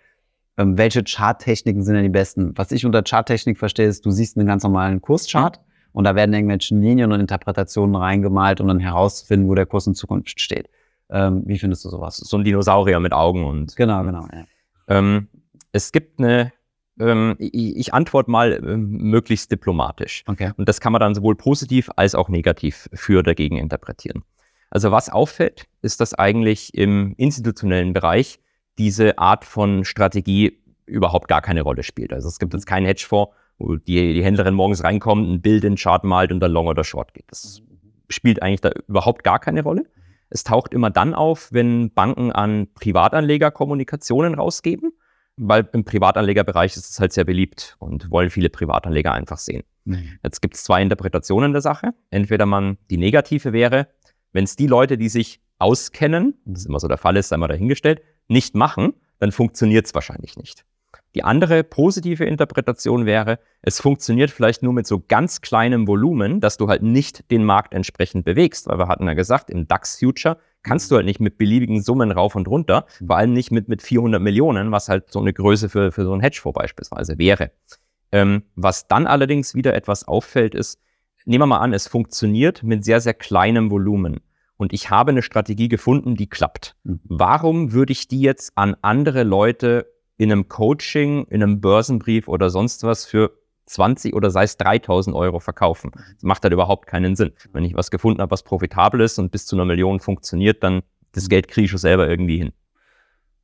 äh, 0.56 0.62
äh, 0.62 0.66
welche 0.66 1.04
Charttechniken 1.04 1.82
sind 1.82 1.94
denn 1.94 2.02
die 2.02 2.08
besten? 2.08 2.52
Was 2.56 2.72
ich 2.72 2.86
unter 2.86 3.02
Charttechnik 3.02 3.58
verstehe, 3.58 3.86
ist, 3.86 4.06
du 4.06 4.10
siehst 4.10 4.38
einen 4.38 4.46
ganz 4.46 4.62
normalen 4.62 5.02
Kurschart 5.02 5.58
mhm. 5.58 5.90
und 5.92 6.04
da 6.04 6.14
werden 6.14 6.32
irgendwelche 6.32 6.74
Linien 6.74 7.12
und 7.12 7.20
Interpretationen 7.20 7.94
reingemalt, 7.94 8.62
um 8.62 8.68
dann 8.68 8.80
herauszufinden, 8.80 9.48
wo 9.48 9.54
der 9.54 9.66
Kurs 9.66 9.86
in 9.86 9.94
Zukunft 9.94 10.40
steht. 10.40 10.70
Ähm, 11.10 11.42
wie 11.46 11.58
findest 11.58 11.84
du 11.84 11.90
sowas? 11.90 12.16
So 12.16 12.36
ein 12.36 12.44
Dinosaurier 12.44 13.00
mit 13.00 13.12
Augen 13.12 13.44
und. 13.44 13.76
Genau, 13.76 14.02
genau. 14.02 14.26
Ja. 14.32 14.46
Ähm, 14.88 15.28
es 15.72 15.92
gibt 15.92 16.18
eine, 16.18 16.52
ähm, 16.98 17.36
ich, 17.38 17.76
ich, 17.76 17.94
antworte 17.94 18.30
mal 18.30 18.52
ähm, 18.52 18.90
möglichst 18.90 19.50
diplomatisch. 19.50 20.24
Okay. 20.26 20.52
Und 20.56 20.68
das 20.68 20.80
kann 20.80 20.92
man 20.92 21.00
dann 21.00 21.14
sowohl 21.14 21.36
positiv 21.36 21.90
als 21.96 22.14
auch 22.14 22.28
negativ 22.28 22.88
für 22.92 23.22
dagegen 23.22 23.56
interpretieren. 23.56 24.24
Also 24.70 24.90
was 24.90 25.08
auffällt, 25.08 25.66
ist, 25.82 26.00
dass 26.00 26.14
eigentlich 26.14 26.74
im 26.74 27.14
institutionellen 27.16 27.92
Bereich 27.92 28.40
diese 28.78 29.18
Art 29.18 29.44
von 29.44 29.84
Strategie 29.84 30.60
überhaupt 30.86 31.28
gar 31.28 31.42
keine 31.42 31.62
Rolle 31.62 31.82
spielt. 31.82 32.12
Also 32.12 32.28
es 32.28 32.38
gibt 32.38 32.54
jetzt 32.54 32.66
keinen 32.66 32.86
Hedgefonds, 32.86 33.32
wo 33.58 33.76
die, 33.76 34.14
die 34.14 34.24
Händlerin 34.24 34.54
morgens 34.54 34.82
reinkommt, 34.82 35.28
ein 35.28 35.40
Bild 35.40 35.64
in 35.64 35.72
den 35.72 35.78
Chart 35.78 36.02
malt 36.04 36.32
und 36.32 36.40
dann 36.40 36.50
Long 36.50 36.66
oder 36.66 36.84
Short 36.84 37.14
geht. 37.14 37.24
Das 37.28 37.62
spielt 38.08 38.42
eigentlich 38.42 38.60
da 38.60 38.70
überhaupt 38.88 39.24
gar 39.24 39.38
keine 39.38 39.62
Rolle. 39.62 39.86
Es 40.34 40.42
taucht 40.42 40.74
immer 40.74 40.90
dann 40.90 41.14
auf, 41.14 41.52
wenn 41.52 41.94
Banken 41.94 42.32
an 42.32 42.66
Privatanleger 42.74 43.52
Kommunikationen 43.52 44.34
rausgeben, 44.34 44.90
weil 45.36 45.68
im 45.72 45.84
Privatanlegerbereich 45.84 46.76
ist 46.76 46.90
es 46.90 46.98
halt 46.98 47.12
sehr 47.12 47.22
beliebt 47.22 47.76
und 47.78 48.10
wollen 48.10 48.30
viele 48.30 48.50
Privatanleger 48.50 49.12
einfach 49.12 49.38
sehen. 49.38 49.62
Mhm. 49.84 50.18
Jetzt 50.24 50.42
gibt 50.42 50.56
es 50.56 50.64
zwei 50.64 50.82
Interpretationen 50.82 51.52
der 51.52 51.62
Sache. 51.62 51.94
Entweder 52.10 52.46
man, 52.46 52.78
die 52.90 52.96
negative 52.96 53.52
wäre, 53.52 53.86
wenn 54.32 54.42
es 54.42 54.56
die 54.56 54.66
Leute, 54.66 54.98
die 54.98 55.08
sich 55.08 55.40
auskennen, 55.60 56.34
das 56.46 56.66
immer 56.66 56.80
so 56.80 56.88
der 56.88 56.98
Fall 56.98 57.16
ist, 57.16 57.32
einmal 57.32 57.48
dahingestellt, 57.48 58.02
nicht 58.26 58.56
machen, 58.56 58.94
dann 59.20 59.30
funktioniert 59.30 59.86
es 59.86 59.94
wahrscheinlich 59.94 60.36
nicht. 60.36 60.64
Die 61.14 61.22
andere 61.22 61.62
positive 61.62 62.24
Interpretation 62.24 63.06
wäre, 63.06 63.38
es 63.62 63.80
funktioniert 63.80 64.32
vielleicht 64.32 64.62
nur 64.62 64.72
mit 64.72 64.86
so 64.86 65.00
ganz 65.06 65.40
kleinem 65.40 65.86
Volumen, 65.86 66.40
dass 66.40 66.56
du 66.56 66.68
halt 66.68 66.82
nicht 66.82 67.30
den 67.30 67.44
Markt 67.44 67.72
entsprechend 67.72 68.24
bewegst. 68.24 68.66
Weil 68.66 68.78
wir 68.78 68.88
hatten 68.88 69.06
ja 69.06 69.14
gesagt, 69.14 69.48
im 69.48 69.68
DAX-Future 69.68 70.38
kannst 70.64 70.90
du 70.90 70.96
halt 70.96 71.06
nicht 71.06 71.20
mit 71.20 71.38
beliebigen 71.38 71.82
Summen 71.82 72.10
rauf 72.10 72.34
und 72.34 72.48
runter, 72.48 72.86
vor 73.06 73.16
allem 73.16 73.32
nicht 73.32 73.52
mit, 73.52 73.68
mit 73.68 73.82
400 73.82 74.20
Millionen, 74.20 74.72
was 74.72 74.88
halt 74.88 75.12
so 75.12 75.20
eine 75.20 75.32
Größe 75.32 75.68
für, 75.68 75.92
für 75.92 76.04
so 76.04 76.12
ein 76.12 76.20
Hedgefonds 76.20 76.58
beispielsweise 76.58 77.16
wäre. 77.18 77.52
Ähm, 78.10 78.42
was 78.56 78.88
dann 78.88 79.06
allerdings 79.06 79.54
wieder 79.54 79.74
etwas 79.74 80.08
auffällt, 80.08 80.54
ist, 80.54 80.80
nehmen 81.26 81.42
wir 81.42 81.46
mal 81.46 81.58
an, 81.58 81.72
es 81.72 81.86
funktioniert 81.86 82.62
mit 82.64 82.84
sehr, 82.84 83.00
sehr 83.00 83.14
kleinem 83.14 83.70
Volumen. 83.70 84.20
Und 84.56 84.72
ich 84.72 84.90
habe 84.90 85.10
eine 85.10 85.22
Strategie 85.22 85.68
gefunden, 85.68 86.14
die 86.16 86.28
klappt. 86.28 86.76
Mhm. 86.84 87.00
Warum 87.04 87.72
würde 87.72 87.92
ich 87.92 88.08
die 88.08 88.20
jetzt 88.20 88.52
an 88.56 88.76
andere 88.82 89.22
Leute 89.22 89.93
in 90.16 90.30
einem 90.30 90.48
Coaching, 90.48 91.24
in 91.28 91.42
einem 91.42 91.60
Börsenbrief 91.60 92.28
oder 92.28 92.50
sonst 92.50 92.84
was 92.84 93.04
für 93.04 93.32
20 93.66 94.14
oder 94.14 94.30
sei 94.30 94.44
es 94.44 94.56
3000 94.56 95.16
Euro 95.16 95.40
verkaufen. 95.40 95.90
Das 96.14 96.22
macht 96.22 96.42
halt 96.42 96.52
überhaupt 96.52 96.86
keinen 96.86 97.16
Sinn. 97.16 97.32
Wenn 97.52 97.64
ich 97.64 97.74
was 97.74 97.90
gefunden 97.90 98.20
habe, 98.20 98.30
was 98.30 98.42
profitabel 98.42 99.00
ist 99.00 99.18
und 99.18 99.32
bis 99.32 99.46
zu 99.46 99.56
einer 99.56 99.64
Million 99.64 100.00
funktioniert, 100.00 100.62
dann 100.62 100.82
das 101.12 101.28
Geld 101.28 101.48
kriege 101.48 101.64
ich 101.64 101.70
schon 101.70 101.78
selber 101.78 102.08
irgendwie 102.08 102.38
hin. 102.38 102.52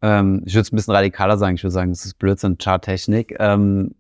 Ähm, 0.03 0.43
ich 0.45 0.55
würde 0.55 0.63
es 0.63 0.73
ein 0.73 0.77
bisschen 0.77 0.95
radikaler 0.95 1.39
sagen. 1.39 1.55
Ich 1.55 1.63
würde 1.63 1.73
sagen, 1.73 1.91
das 1.91 2.05
ist 2.05 2.15
Blödsinn, 2.19 2.59
Charttechnik. 2.59 3.37
Ähm, 3.39 3.95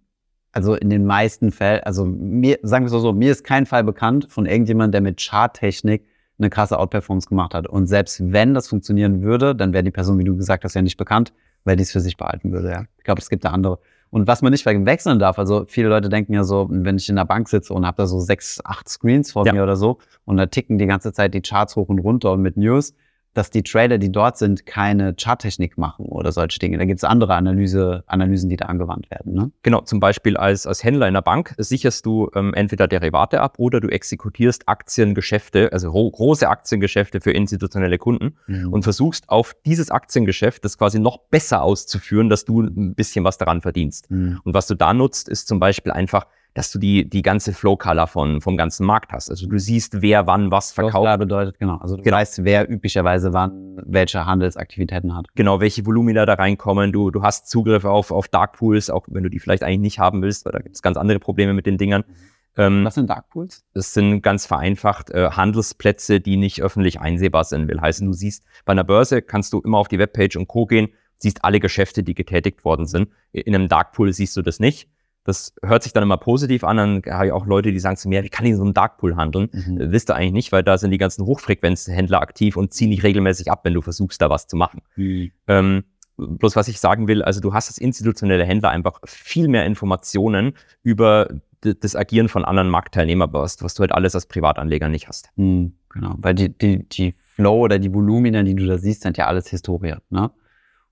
also 0.52 0.74
in 0.74 0.90
den 0.90 1.06
meisten 1.06 1.52
Fällen, 1.52 1.83
also 1.85 2.04
mir, 2.04 2.59
sagen 2.62 2.85
wir 2.85 2.94
es 2.94 3.02
so, 3.02 3.12
mir 3.12 3.30
ist 3.30 3.44
kein 3.44 3.66
Fall 3.66 3.85
bekannt 3.85 4.26
von 4.30 4.46
irgendjemandem, 4.46 4.92
der 4.92 5.00
mit 5.00 5.20
Charttechnik 5.20 6.06
eine 6.38 6.50
krasse 6.50 6.78
Outperformance 6.78 7.28
gemacht 7.28 7.54
hat. 7.54 7.68
Und 7.68 7.87
selbst 7.87 8.33
wenn 8.33 8.54
das 8.54 8.68
funktionieren 8.68 9.22
würde, 9.22 9.54
dann 9.54 9.72
wäre 9.72 9.85
die 9.85 9.90
Person, 9.90 10.18
wie 10.18 10.24
du 10.24 10.37
gesagt 10.37 10.64
hast, 10.64 10.74
ja 10.74 10.83
nicht 10.83 10.96
bekannt 10.96 11.33
weil 11.64 11.77
die 11.77 11.83
es 11.83 11.92
für 11.92 12.01
sich 12.01 12.16
behalten 12.16 12.53
würde, 12.53 12.70
ja. 12.70 12.85
Ich 12.99 13.05
glaube, 13.05 13.20
es 13.20 13.29
gibt 13.29 13.44
da 13.44 13.51
andere. 13.51 13.79
Und 14.11 14.27
was 14.27 14.42
man 14.42 14.51
nicht 14.51 14.66
wechseln 14.66 15.18
darf, 15.20 15.38
also 15.38 15.64
viele 15.68 15.88
Leute 15.88 16.09
denken 16.09 16.33
ja 16.33 16.42
so, 16.42 16.66
wenn 16.70 16.96
ich 16.96 17.09
in 17.09 17.16
der 17.16 17.25
Bank 17.25 17.49
sitze 17.49 17.73
und 17.73 17.87
habe 17.87 17.96
da 17.96 18.07
so 18.07 18.18
sechs, 18.18 18.61
acht 18.64 18.88
Screens 18.88 19.31
vor 19.33 19.46
ja. 19.46 19.53
mir 19.53 19.62
oder 19.62 19.77
so 19.77 19.99
und 20.25 20.37
da 20.37 20.46
ticken 20.46 20.79
die 20.79 20.87
ganze 20.87 21.12
Zeit 21.12 21.33
die 21.33 21.40
Charts 21.40 21.77
hoch 21.77 21.88
und 21.88 22.01
runter 22.01 22.33
und 22.33 22.42
mit 22.42 22.57
News, 22.57 22.94
dass 23.35 23.51
die 23.51 23.62
Trader, 23.62 23.99
die 23.99 24.11
dort 24.11 24.38
sind, 24.38 24.66
keine 24.66 25.14
Charttechnik 25.14 25.79
machen 25.79 26.07
oder 26.07 26.33
solche 26.33 26.59
Dinge. 26.59 26.79
Da 26.79 26.85
gibt 26.85 26.99
es 26.99 27.05
andere 27.05 27.35
Analyse, 27.35 28.03
Analysen, 28.07 28.51
die 28.51 28.57
da 28.57 28.66
angewandt 28.66 29.11
werden. 29.11 29.35
Ne? 29.35 29.53
Genau, 29.62 29.83
zum 29.83 30.01
Beispiel 30.01 30.37
als, 30.37 30.66
als 30.66 30.83
Händler 30.83 31.07
in 31.07 31.14
der 31.14 31.23
Bank 31.23 31.55
sicherst 31.59 32.05
du 32.07 32.31
ähm, 32.35 32.55
entweder 32.55 32.88
Derivate 32.88 33.40
ab 33.40 33.59
oder 33.59 33.81
du 33.81 33.88
exekutierst 33.88 34.69
Aktiengeschäfte, 34.69 35.73
also 35.73 35.93
große 35.93 36.49
Aktiengeschäfte 36.49 37.21
für 37.21 37.31
institutionelle 37.31 37.99
Kunden 37.99 38.37
mhm. 38.47 38.73
und 38.73 38.83
versuchst 38.83 39.29
auf 39.29 39.55
dieses 39.64 39.90
Aktiengeschäft 39.90 40.64
das 40.64 40.77
quasi 40.77 40.99
noch 40.99 41.19
besser 41.29 41.62
auszuführen, 41.62 42.29
dass 42.29 42.45
du 42.45 42.62
ein 42.62 42.95
bisschen 42.95 43.25
was 43.25 43.38
daran 43.38 43.61
verdienst. 43.61 44.11
Mhm. 44.11 44.40
Und 44.45 44.55
was 44.55 44.66
du 44.66 44.75
da 44.75 44.93
nutzt, 44.93 45.29
ist 45.29 45.47
zum 45.47 45.61
Beispiel 45.61 45.93
einfach 45.93 46.27
dass 46.54 46.72
du 46.72 46.78
die, 46.78 47.08
die 47.08 47.22
ganze 47.22 47.52
Flow-Color 47.52 48.06
von, 48.06 48.40
vom 48.40 48.56
ganzen 48.56 48.84
Markt 48.86 49.12
hast. 49.12 49.30
Also 49.30 49.46
du 49.46 49.58
siehst, 49.58 50.02
wer 50.02 50.26
wann 50.26 50.50
was 50.50 50.72
verkauft. 50.72 51.06
Flow 51.06 51.18
bedeutet, 51.18 51.58
genau. 51.58 51.76
Also 51.76 51.96
du 51.96 52.02
genau. 52.02 52.16
weißt, 52.16 52.44
wer 52.44 52.70
üblicherweise 52.70 53.32
wann 53.32 53.80
welche 53.86 54.26
Handelsaktivitäten 54.26 55.16
hat. 55.16 55.26
Genau, 55.34 55.60
welche 55.60 55.86
Volumina 55.86 56.26
da 56.26 56.34
reinkommen. 56.34 56.92
Du, 56.92 57.10
du 57.10 57.22
hast 57.22 57.48
Zugriff 57.48 57.84
auf, 57.84 58.10
auf 58.10 58.28
Dark 58.28 58.58
Pools, 58.58 58.90
auch 58.90 59.06
wenn 59.08 59.22
du 59.22 59.30
die 59.30 59.38
vielleicht 59.38 59.62
eigentlich 59.62 59.80
nicht 59.80 59.98
haben 59.98 60.22
willst, 60.22 60.44
weil 60.44 60.52
da 60.52 60.58
gibt 60.58 60.74
es 60.74 60.82
ganz 60.82 60.96
andere 60.96 61.18
Probleme 61.18 61.54
mit 61.54 61.66
den 61.66 61.78
Dingern. 61.78 62.04
Mhm. 62.06 62.14
Ähm, 62.56 62.84
was 62.84 62.94
sind 62.94 63.08
Dark 63.08 63.30
Pools? 63.30 63.64
Das 63.74 63.94
sind 63.94 64.22
ganz 64.22 64.46
vereinfacht 64.46 65.10
äh, 65.10 65.30
Handelsplätze, 65.30 66.20
die 66.20 66.36
nicht 66.36 66.62
öffentlich 66.62 67.00
einsehbar 67.00 67.44
sind. 67.44 67.68
Will 67.68 67.80
heißen, 67.80 68.06
du 68.06 68.12
siehst, 68.12 68.44
bei 68.64 68.72
einer 68.72 68.84
Börse 68.84 69.22
kannst 69.22 69.52
du 69.52 69.60
immer 69.60 69.78
auf 69.78 69.88
die 69.88 69.98
Webpage 69.98 70.36
und 70.36 70.48
Co. 70.48 70.66
gehen, 70.66 70.88
siehst 71.18 71.44
alle 71.44 71.60
Geschäfte, 71.60 72.02
die 72.02 72.14
getätigt 72.14 72.64
worden 72.64 72.86
sind. 72.86 73.08
In 73.32 73.54
einem 73.54 73.68
Dark 73.68 73.92
Pool 73.92 74.12
siehst 74.12 74.36
du 74.36 74.42
das 74.42 74.58
nicht. 74.58 74.88
Das 75.24 75.54
hört 75.62 75.83
sich 75.83 75.92
dann 75.92 76.02
immer 76.02 76.16
positiv 76.16 76.64
an. 76.64 76.76
Dann 76.76 77.02
habe 77.09 77.26
ich 77.26 77.33
auch 77.33 77.46
Leute, 77.46 77.72
die 77.72 77.78
sagen 77.78 77.96
zu 77.96 78.09
mir, 78.09 78.24
wie 78.24 78.30
kann 78.30 78.46
ich 78.46 78.52
in 78.52 78.56
so 78.56 78.64
einem 78.64 78.74
Darkpool 78.74 79.16
handeln? 79.16 79.48
Mhm. 79.52 79.80
Äh, 79.80 79.92
wisst 79.92 80.11
ihr 80.11 80.14
eigentlich 80.14 80.33
nicht, 80.33 80.52
weil 80.52 80.62
da 80.62 80.78
sind 80.78 80.90
die 80.90 80.98
ganzen 80.98 81.26
Hochfrequenzhändler 81.26 82.20
aktiv 82.20 82.56
und 82.56 82.72
ziehen 82.72 82.90
nicht 82.90 83.02
regelmäßig 83.02 83.50
ab, 83.50 83.61
wenn 83.64 83.74
du 83.74 83.83
versuchst, 83.83 84.20
da 84.22 84.30
was 84.30 84.46
zu 84.46 84.56
machen. 84.56 84.80
Mhm. 84.96 85.30
Ähm, 85.46 85.85
bloß 86.16 86.56
was 86.56 86.68
ich 86.68 86.80
sagen 86.80 87.09
will, 87.09 87.22
also 87.22 87.40
du 87.40 87.54
hast 87.54 87.68
als 87.68 87.78
institutionelle 87.78 88.44
Händler 88.44 88.70
einfach 88.70 89.00
viel 89.04 89.48
mehr 89.48 89.64
Informationen 89.64 90.54
über 90.83 91.28
das 91.62 91.96
Agieren 91.96 92.28
von 92.28 92.44
anderen 92.44 92.68
Marktteilnehmern, 92.70 93.33
was, 93.33 93.62
was 93.62 93.74
du 93.74 93.80
halt 93.80 93.92
alles 93.92 94.14
als 94.14 94.26
Privatanleger 94.26 94.88
nicht 94.88 95.09
hast. 95.09 95.30
Mhm, 95.37 95.74
genau, 95.90 96.14
weil 96.18 96.35
die, 96.35 96.56
die, 96.56 96.88
die 96.88 97.12
Flow 97.12 97.59
oder 97.61 97.78
die 97.78 97.92
Volumina, 97.92 98.42
die 98.42 98.54
du 98.54 98.66
da 98.66 98.78
siehst, 98.78 99.02
sind 99.02 99.18
ja 99.18 99.26
alles 99.26 99.48
Historie. 99.48 99.96
Ne? 100.09 100.30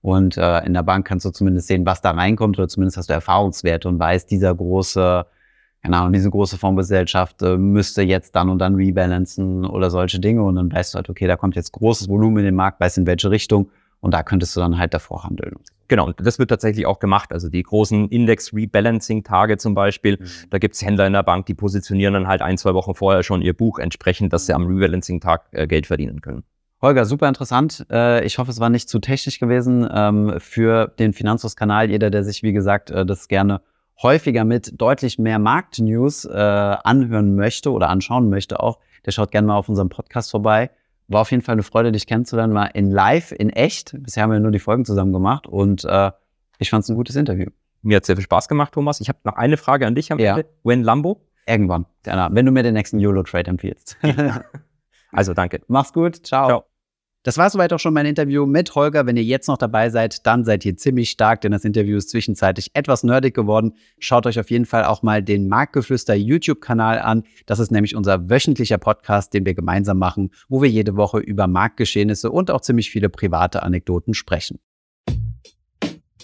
Und 0.01 0.37
äh, 0.37 0.65
in 0.65 0.73
der 0.73 0.83
Bank 0.83 1.05
kannst 1.05 1.25
du 1.25 1.31
zumindest 1.31 1.67
sehen, 1.67 1.85
was 1.85 2.01
da 2.01 2.11
reinkommt, 2.11 2.57
oder 2.57 2.67
zumindest 2.67 2.97
hast 2.97 3.09
du 3.09 3.13
Erfahrungswerte 3.13 3.87
und 3.89 3.99
weißt, 3.99 4.31
dieser 4.31 4.55
große, 4.55 5.25
genau, 5.83 6.09
diese 6.09 6.29
große 6.29 6.57
Fondsgesellschaft 6.57 7.41
äh, 7.41 7.57
müsste 7.57 8.01
jetzt 8.01 8.35
dann 8.35 8.49
und 8.49 8.59
dann 8.59 8.75
rebalancen 8.75 9.65
oder 9.65 9.89
solche 9.89 10.19
Dinge. 10.19 10.43
Und 10.43 10.55
dann 10.55 10.71
weißt 10.71 10.93
du 10.93 10.97
halt, 10.97 11.09
okay, 11.09 11.27
da 11.27 11.35
kommt 11.35 11.55
jetzt 11.55 11.73
großes 11.73 12.07
Volumen 12.07 12.37
in 12.37 12.45
den 12.45 12.55
Markt, 12.55 12.79
weißt 12.79 12.97
in 12.97 13.07
welche 13.07 13.29
Richtung 13.29 13.69
und 13.99 14.13
da 14.13 14.23
könntest 14.23 14.55
du 14.55 14.61
dann 14.61 14.77
halt 14.77 14.93
davor 14.93 15.23
handeln. 15.23 15.55
Genau, 15.89 16.05
und 16.05 16.15
das 16.25 16.37
wird 16.37 16.49
tatsächlich 16.49 16.85
auch 16.85 16.99
gemacht. 16.99 17.33
Also 17.33 17.49
die 17.49 17.63
großen 17.63 18.09
Index-Rebalancing-Tage 18.09 19.57
zum 19.57 19.73
Beispiel, 19.73 20.17
mhm. 20.19 20.49
da 20.51 20.59
gibt's 20.59 20.83
Händler 20.83 21.07
in 21.07 21.13
der 21.13 21.23
Bank, 21.23 21.47
die 21.47 21.55
positionieren 21.55 22.13
dann 22.13 22.27
halt 22.27 22.41
ein, 22.41 22.57
zwei 22.57 22.75
Wochen 22.75 22.93
vorher 22.93 23.23
schon 23.23 23.41
ihr 23.41 23.53
Buch 23.53 23.79
entsprechend, 23.79 24.31
dass 24.31 24.45
sie 24.45 24.53
am 24.53 24.67
Rebalancing-Tag 24.67 25.47
äh, 25.51 25.67
Geld 25.67 25.87
verdienen 25.87 26.21
können. 26.21 26.43
Holger, 26.81 27.05
super 27.05 27.27
interessant. 27.27 27.85
Äh, 27.91 28.25
ich 28.25 28.37
hoffe, 28.37 28.51
es 28.51 28.59
war 28.59 28.69
nicht 28.69 28.87
zu 28.87 28.99
technisch 28.99 29.39
gewesen 29.39 29.87
ähm, 29.93 30.35
für 30.39 30.87
den 30.87 31.11
Finanzlos-Kanal. 31.11 31.89
Jeder, 31.89 32.09
der 32.09 32.23
sich, 32.23 32.41
wie 32.41 32.53
gesagt, 32.53 32.89
äh, 32.89 33.05
das 33.05 33.27
gerne 33.27 33.61
häufiger 34.01 34.45
mit 34.45 34.79
deutlich 34.79 35.19
mehr 35.19 35.39
Marktnews 35.39 36.23
äh, 36.23 36.31
anhören 36.31 37.35
möchte 37.35 37.73
oder 37.73 37.89
anschauen 37.89 38.29
möchte 38.29 38.61
auch, 38.61 38.79
der 39.05 39.11
schaut 39.11 39.31
gerne 39.31 39.47
mal 39.47 39.57
auf 39.57 39.67
unserem 39.67 39.89
Podcast 39.89 40.31
vorbei. 40.31 40.69
War 41.09 41.21
auf 41.21 41.31
jeden 41.31 41.43
Fall 41.43 41.53
eine 41.53 41.63
Freude, 41.63 41.91
dich 41.91 42.07
kennenzulernen, 42.07 42.53
mal 42.53 42.67
in 42.67 42.91
live, 42.91 43.33
in 43.33 43.49
echt. 43.49 43.95
Bisher 43.99 44.23
haben 44.23 44.31
wir 44.31 44.39
nur 44.39 44.51
die 44.51 44.59
Folgen 44.59 44.85
zusammen 44.85 45.11
gemacht 45.11 45.47
und 45.47 45.83
ich 46.59 46.69
fand 46.69 46.83
es 46.83 46.89
ein 46.89 46.95
gutes 46.95 47.15
Interview. 47.15 47.47
Mir 47.81 47.97
hat 47.97 48.05
sehr 48.05 48.15
viel 48.15 48.23
Spaß 48.23 48.47
gemacht, 48.47 48.73
Thomas. 48.73 49.01
Ich 49.01 49.09
habe 49.09 49.17
noch 49.23 49.35
eine 49.35 49.57
Frage 49.57 49.87
an 49.87 49.95
dich 49.95 50.11
am 50.11 50.19
ja. 50.19 50.37
Ende. 50.37 50.49
When 50.63 50.83
Lambo? 50.83 51.25
Irgendwann, 51.47 51.87
wenn 52.03 52.45
du 52.45 52.51
mir 52.51 52.61
den 52.61 52.75
nächsten 52.75 52.99
YOLO-Trade 52.99 53.49
empfiehlst. 53.49 53.97
also 55.11 55.33
danke. 55.33 55.61
Mach's 55.67 55.93
gut. 55.93 56.27
Ciao. 56.27 56.47
Ciao. 56.47 56.68
Das 57.23 57.37
war 57.37 57.49
soweit 57.49 57.73
auch 57.73 57.79
schon 57.79 57.93
mein 57.93 58.05
Interview 58.05 58.45
mit 58.45 58.75
Holger. 58.75 59.05
Wenn 59.05 59.17
ihr 59.17 59.23
jetzt 59.23 59.49
noch 59.49 59.57
dabei 59.57 59.89
seid, 59.89 60.25
dann 60.25 60.45
seid 60.45 60.63
ihr 60.63 60.77
ziemlich 60.77 61.09
stark, 61.09 61.41
denn 61.41 61.51
das 61.51 61.65
Interview 61.65 61.97
ist 61.97 62.09
zwischenzeitlich 62.09 62.71
etwas 62.75 63.03
nerdig 63.03 63.35
geworden. 63.35 63.73
Schaut 63.99 64.25
euch 64.25 64.39
auf 64.39 64.49
jeden 64.49 64.65
Fall 64.65 64.85
auch 64.85 65.03
mal 65.03 65.21
den 65.21 65.49
Marktgeflüster 65.49 66.15
YouTube-Kanal 66.15 66.99
an. 66.99 67.23
Das 67.45 67.59
ist 67.59 67.71
nämlich 67.71 67.97
unser 67.97 68.29
wöchentlicher 68.29 68.77
Podcast, 68.77 69.33
den 69.33 69.45
wir 69.45 69.53
gemeinsam 69.53 69.97
machen, 69.97 70.31
wo 70.47 70.61
wir 70.61 70.69
jede 70.69 70.95
Woche 70.95 71.19
über 71.19 71.47
Marktgeschehnisse 71.47 72.31
und 72.31 72.51
auch 72.51 72.61
ziemlich 72.61 72.89
viele 72.89 73.09
private 73.09 73.63
Anekdoten 73.63 74.13
sprechen. 74.13 74.59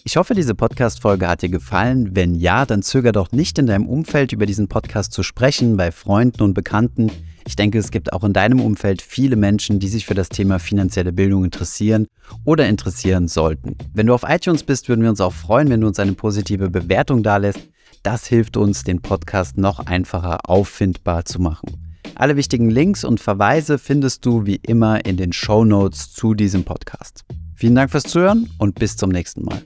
Ich 0.05 0.15
hoffe, 0.15 0.33
diese 0.33 0.55
Podcast-Folge 0.55 1.27
hat 1.27 1.41
dir 1.41 1.49
gefallen. 1.49 2.15
Wenn 2.15 2.35
ja, 2.35 2.65
dann 2.65 2.83
zöger 2.83 3.11
doch 3.11 3.33
nicht 3.33 3.59
in 3.59 3.65
deinem 3.67 3.89
Umfeld 3.89 4.31
über 4.31 4.45
diesen 4.45 4.69
Podcast 4.69 5.11
zu 5.11 5.23
sprechen, 5.23 5.75
bei 5.75 5.91
Freunden 5.91 6.41
und 6.41 6.53
Bekannten. 6.53 7.11
Ich 7.47 7.55
denke, 7.55 7.77
es 7.77 7.91
gibt 7.91 8.11
auch 8.11 8.23
in 8.23 8.33
deinem 8.33 8.59
Umfeld 8.59 9.01
viele 9.01 9.35
Menschen, 9.35 9.79
die 9.79 9.87
sich 9.87 10.05
für 10.05 10.15
das 10.15 10.29
Thema 10.29 10.59
finanzielle 10.59 11.13
Bildung 11.13 11.45
interessieren 11.45 12.07
oder 12.43 12.67
interessieren 12.67 13.27
sollten. 13.27 13.77
Wenn 13.93 14.07
du 14.07 14.13
auf 14.13 14.23
iTunes 14.27 14.63
bist, 14.63 14.89
würden 14.89 15.03
wir 15.03 15.09
uns 15.09 15.21
auch 15.21 15.33
freuen, 15.33 15.69
wenn 15.69 15.81
du 15.81 15.87
uns 15.87 15.99
eine 15.99 16.13
positive 16.13 16.69
Bewertung 16.69 17.21
dalässt. 17.21 17.59
Das 18.03 18.25
hilft 18.25 18.57
uns, 18.57 18.83
den 18.83 19.01
Podcast 19.01 19.57
noch 19.57 19.79
einfacher 19.79 20.49
auffindbar 20.49 21.25
zu 21.25 21.41
machen. 21.41 21.85
Alle 22.15 22.35
wichtigen 22.35 22.69
Links 22.69 23.03
und 23.03 23.19
Verweise 23.19 23.77
findest 23.77 24.25
du 24.25 24.45
wie 24.45 24.59
immer 24.63 25.05
in 25.05 25.17
den 25.17 25.33
Show 25.33 25.65
Notes 25.65 26.13
zu 26.13 26.33
diesem 26.33 26.63
Podcast. 26.63 27.25
Vielen 27.55 27.75
Dank 27.75 27.91
fürs 27.91 28.03
Zuhören 28.03 28.49
und 28.57 28.75
bis 28.75 28.97
zum 28.97 29.09
nächsten 29.09 29.43
Mal. 29.43 29.61